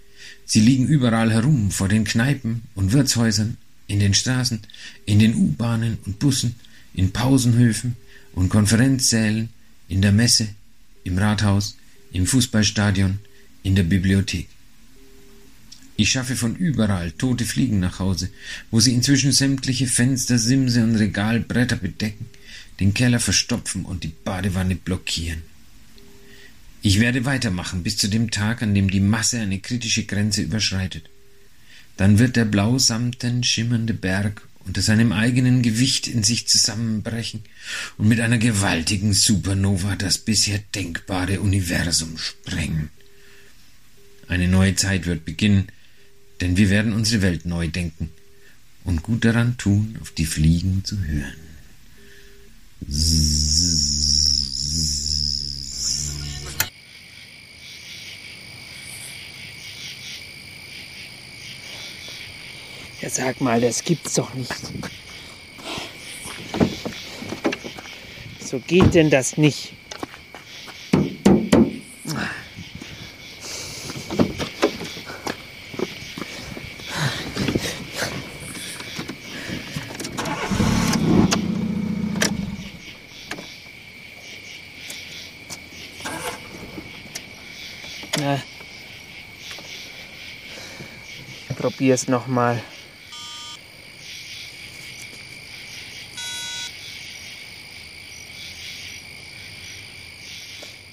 [0.45, 3.57] Sie liegen überall herum, vor den Kneipen und Wirtshäusern,
[3.87, 4.61] in den Straßen,
[5.07, 6.57] in den U-Bahnen und Bussen,
[6.95, 7.97] in Pausenhöfen
[8.35, 9.49] und Konferenzsälen,
[9.89, 10.49] in der Messe,
[11.05, 11.77] im Rathaus,
[12.13, 13.21] im Fußballstadion,
[13.63, 14.49] in der Bibliothek.
[15.97, 18.31] Ich schaffe von überall tote Fliegen nach Hause,
[18.71, 22.27] wo sie inzwischen sämtliche Fenster, Simse und Regalbretter bedecken,
[22.81, 25.43] den Keller verstopfen und die Badewanne blockieren.
[26.81, 31.09] Ich werde weitermachen bis zu dem Tag, an dem die Masse eine kritische Grenze überschreitet.
[31.97, 37.43] Dann wird der blausamten schimmernde Berg unter seinem eigenen Gewicht in sich zusammenbrechen
[37.99, 42.91] und mit einer gewaltigen Supernova das bisher denkbare Universum sprengen.
[44.29, 45.69] Eine neue Zeit wird beginnen,
[46.43, 48.11] denn wir werden unsere Welt neu denken
[48.83, 51.37] und gut daran tun, auf die Fliegen zu hören.
[63.01, 64.53] Ja, sag mal, das gibt's doch nicht.
[68.41, 69.75] So geht denn das nicht?
[88.23, 88.41] Na.
[91.83, 92.63] Probier's noch mal.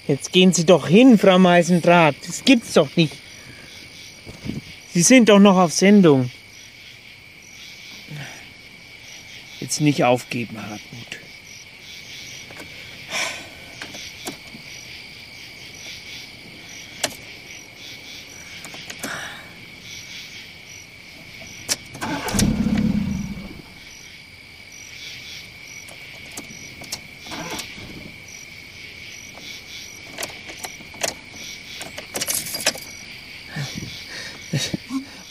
[0.08, 2.16] Jetzt gehen Sie doch hin, Frau Meisendraht.
[2.26, 3.14] Das gibt's doch nicht.
[4.92, 6.28] Sie sind doch noch auf Sendung.
[9.60, 11.20] Jetzt nicht aufgeben, Hartmut.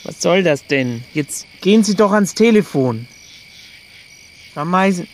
[0.04, 1.02] Was soll das denn?
[1.14, 3.06] Jetzt gehen Sie doch ans Telefon.
[4.54, 5.06] Frau Meisen.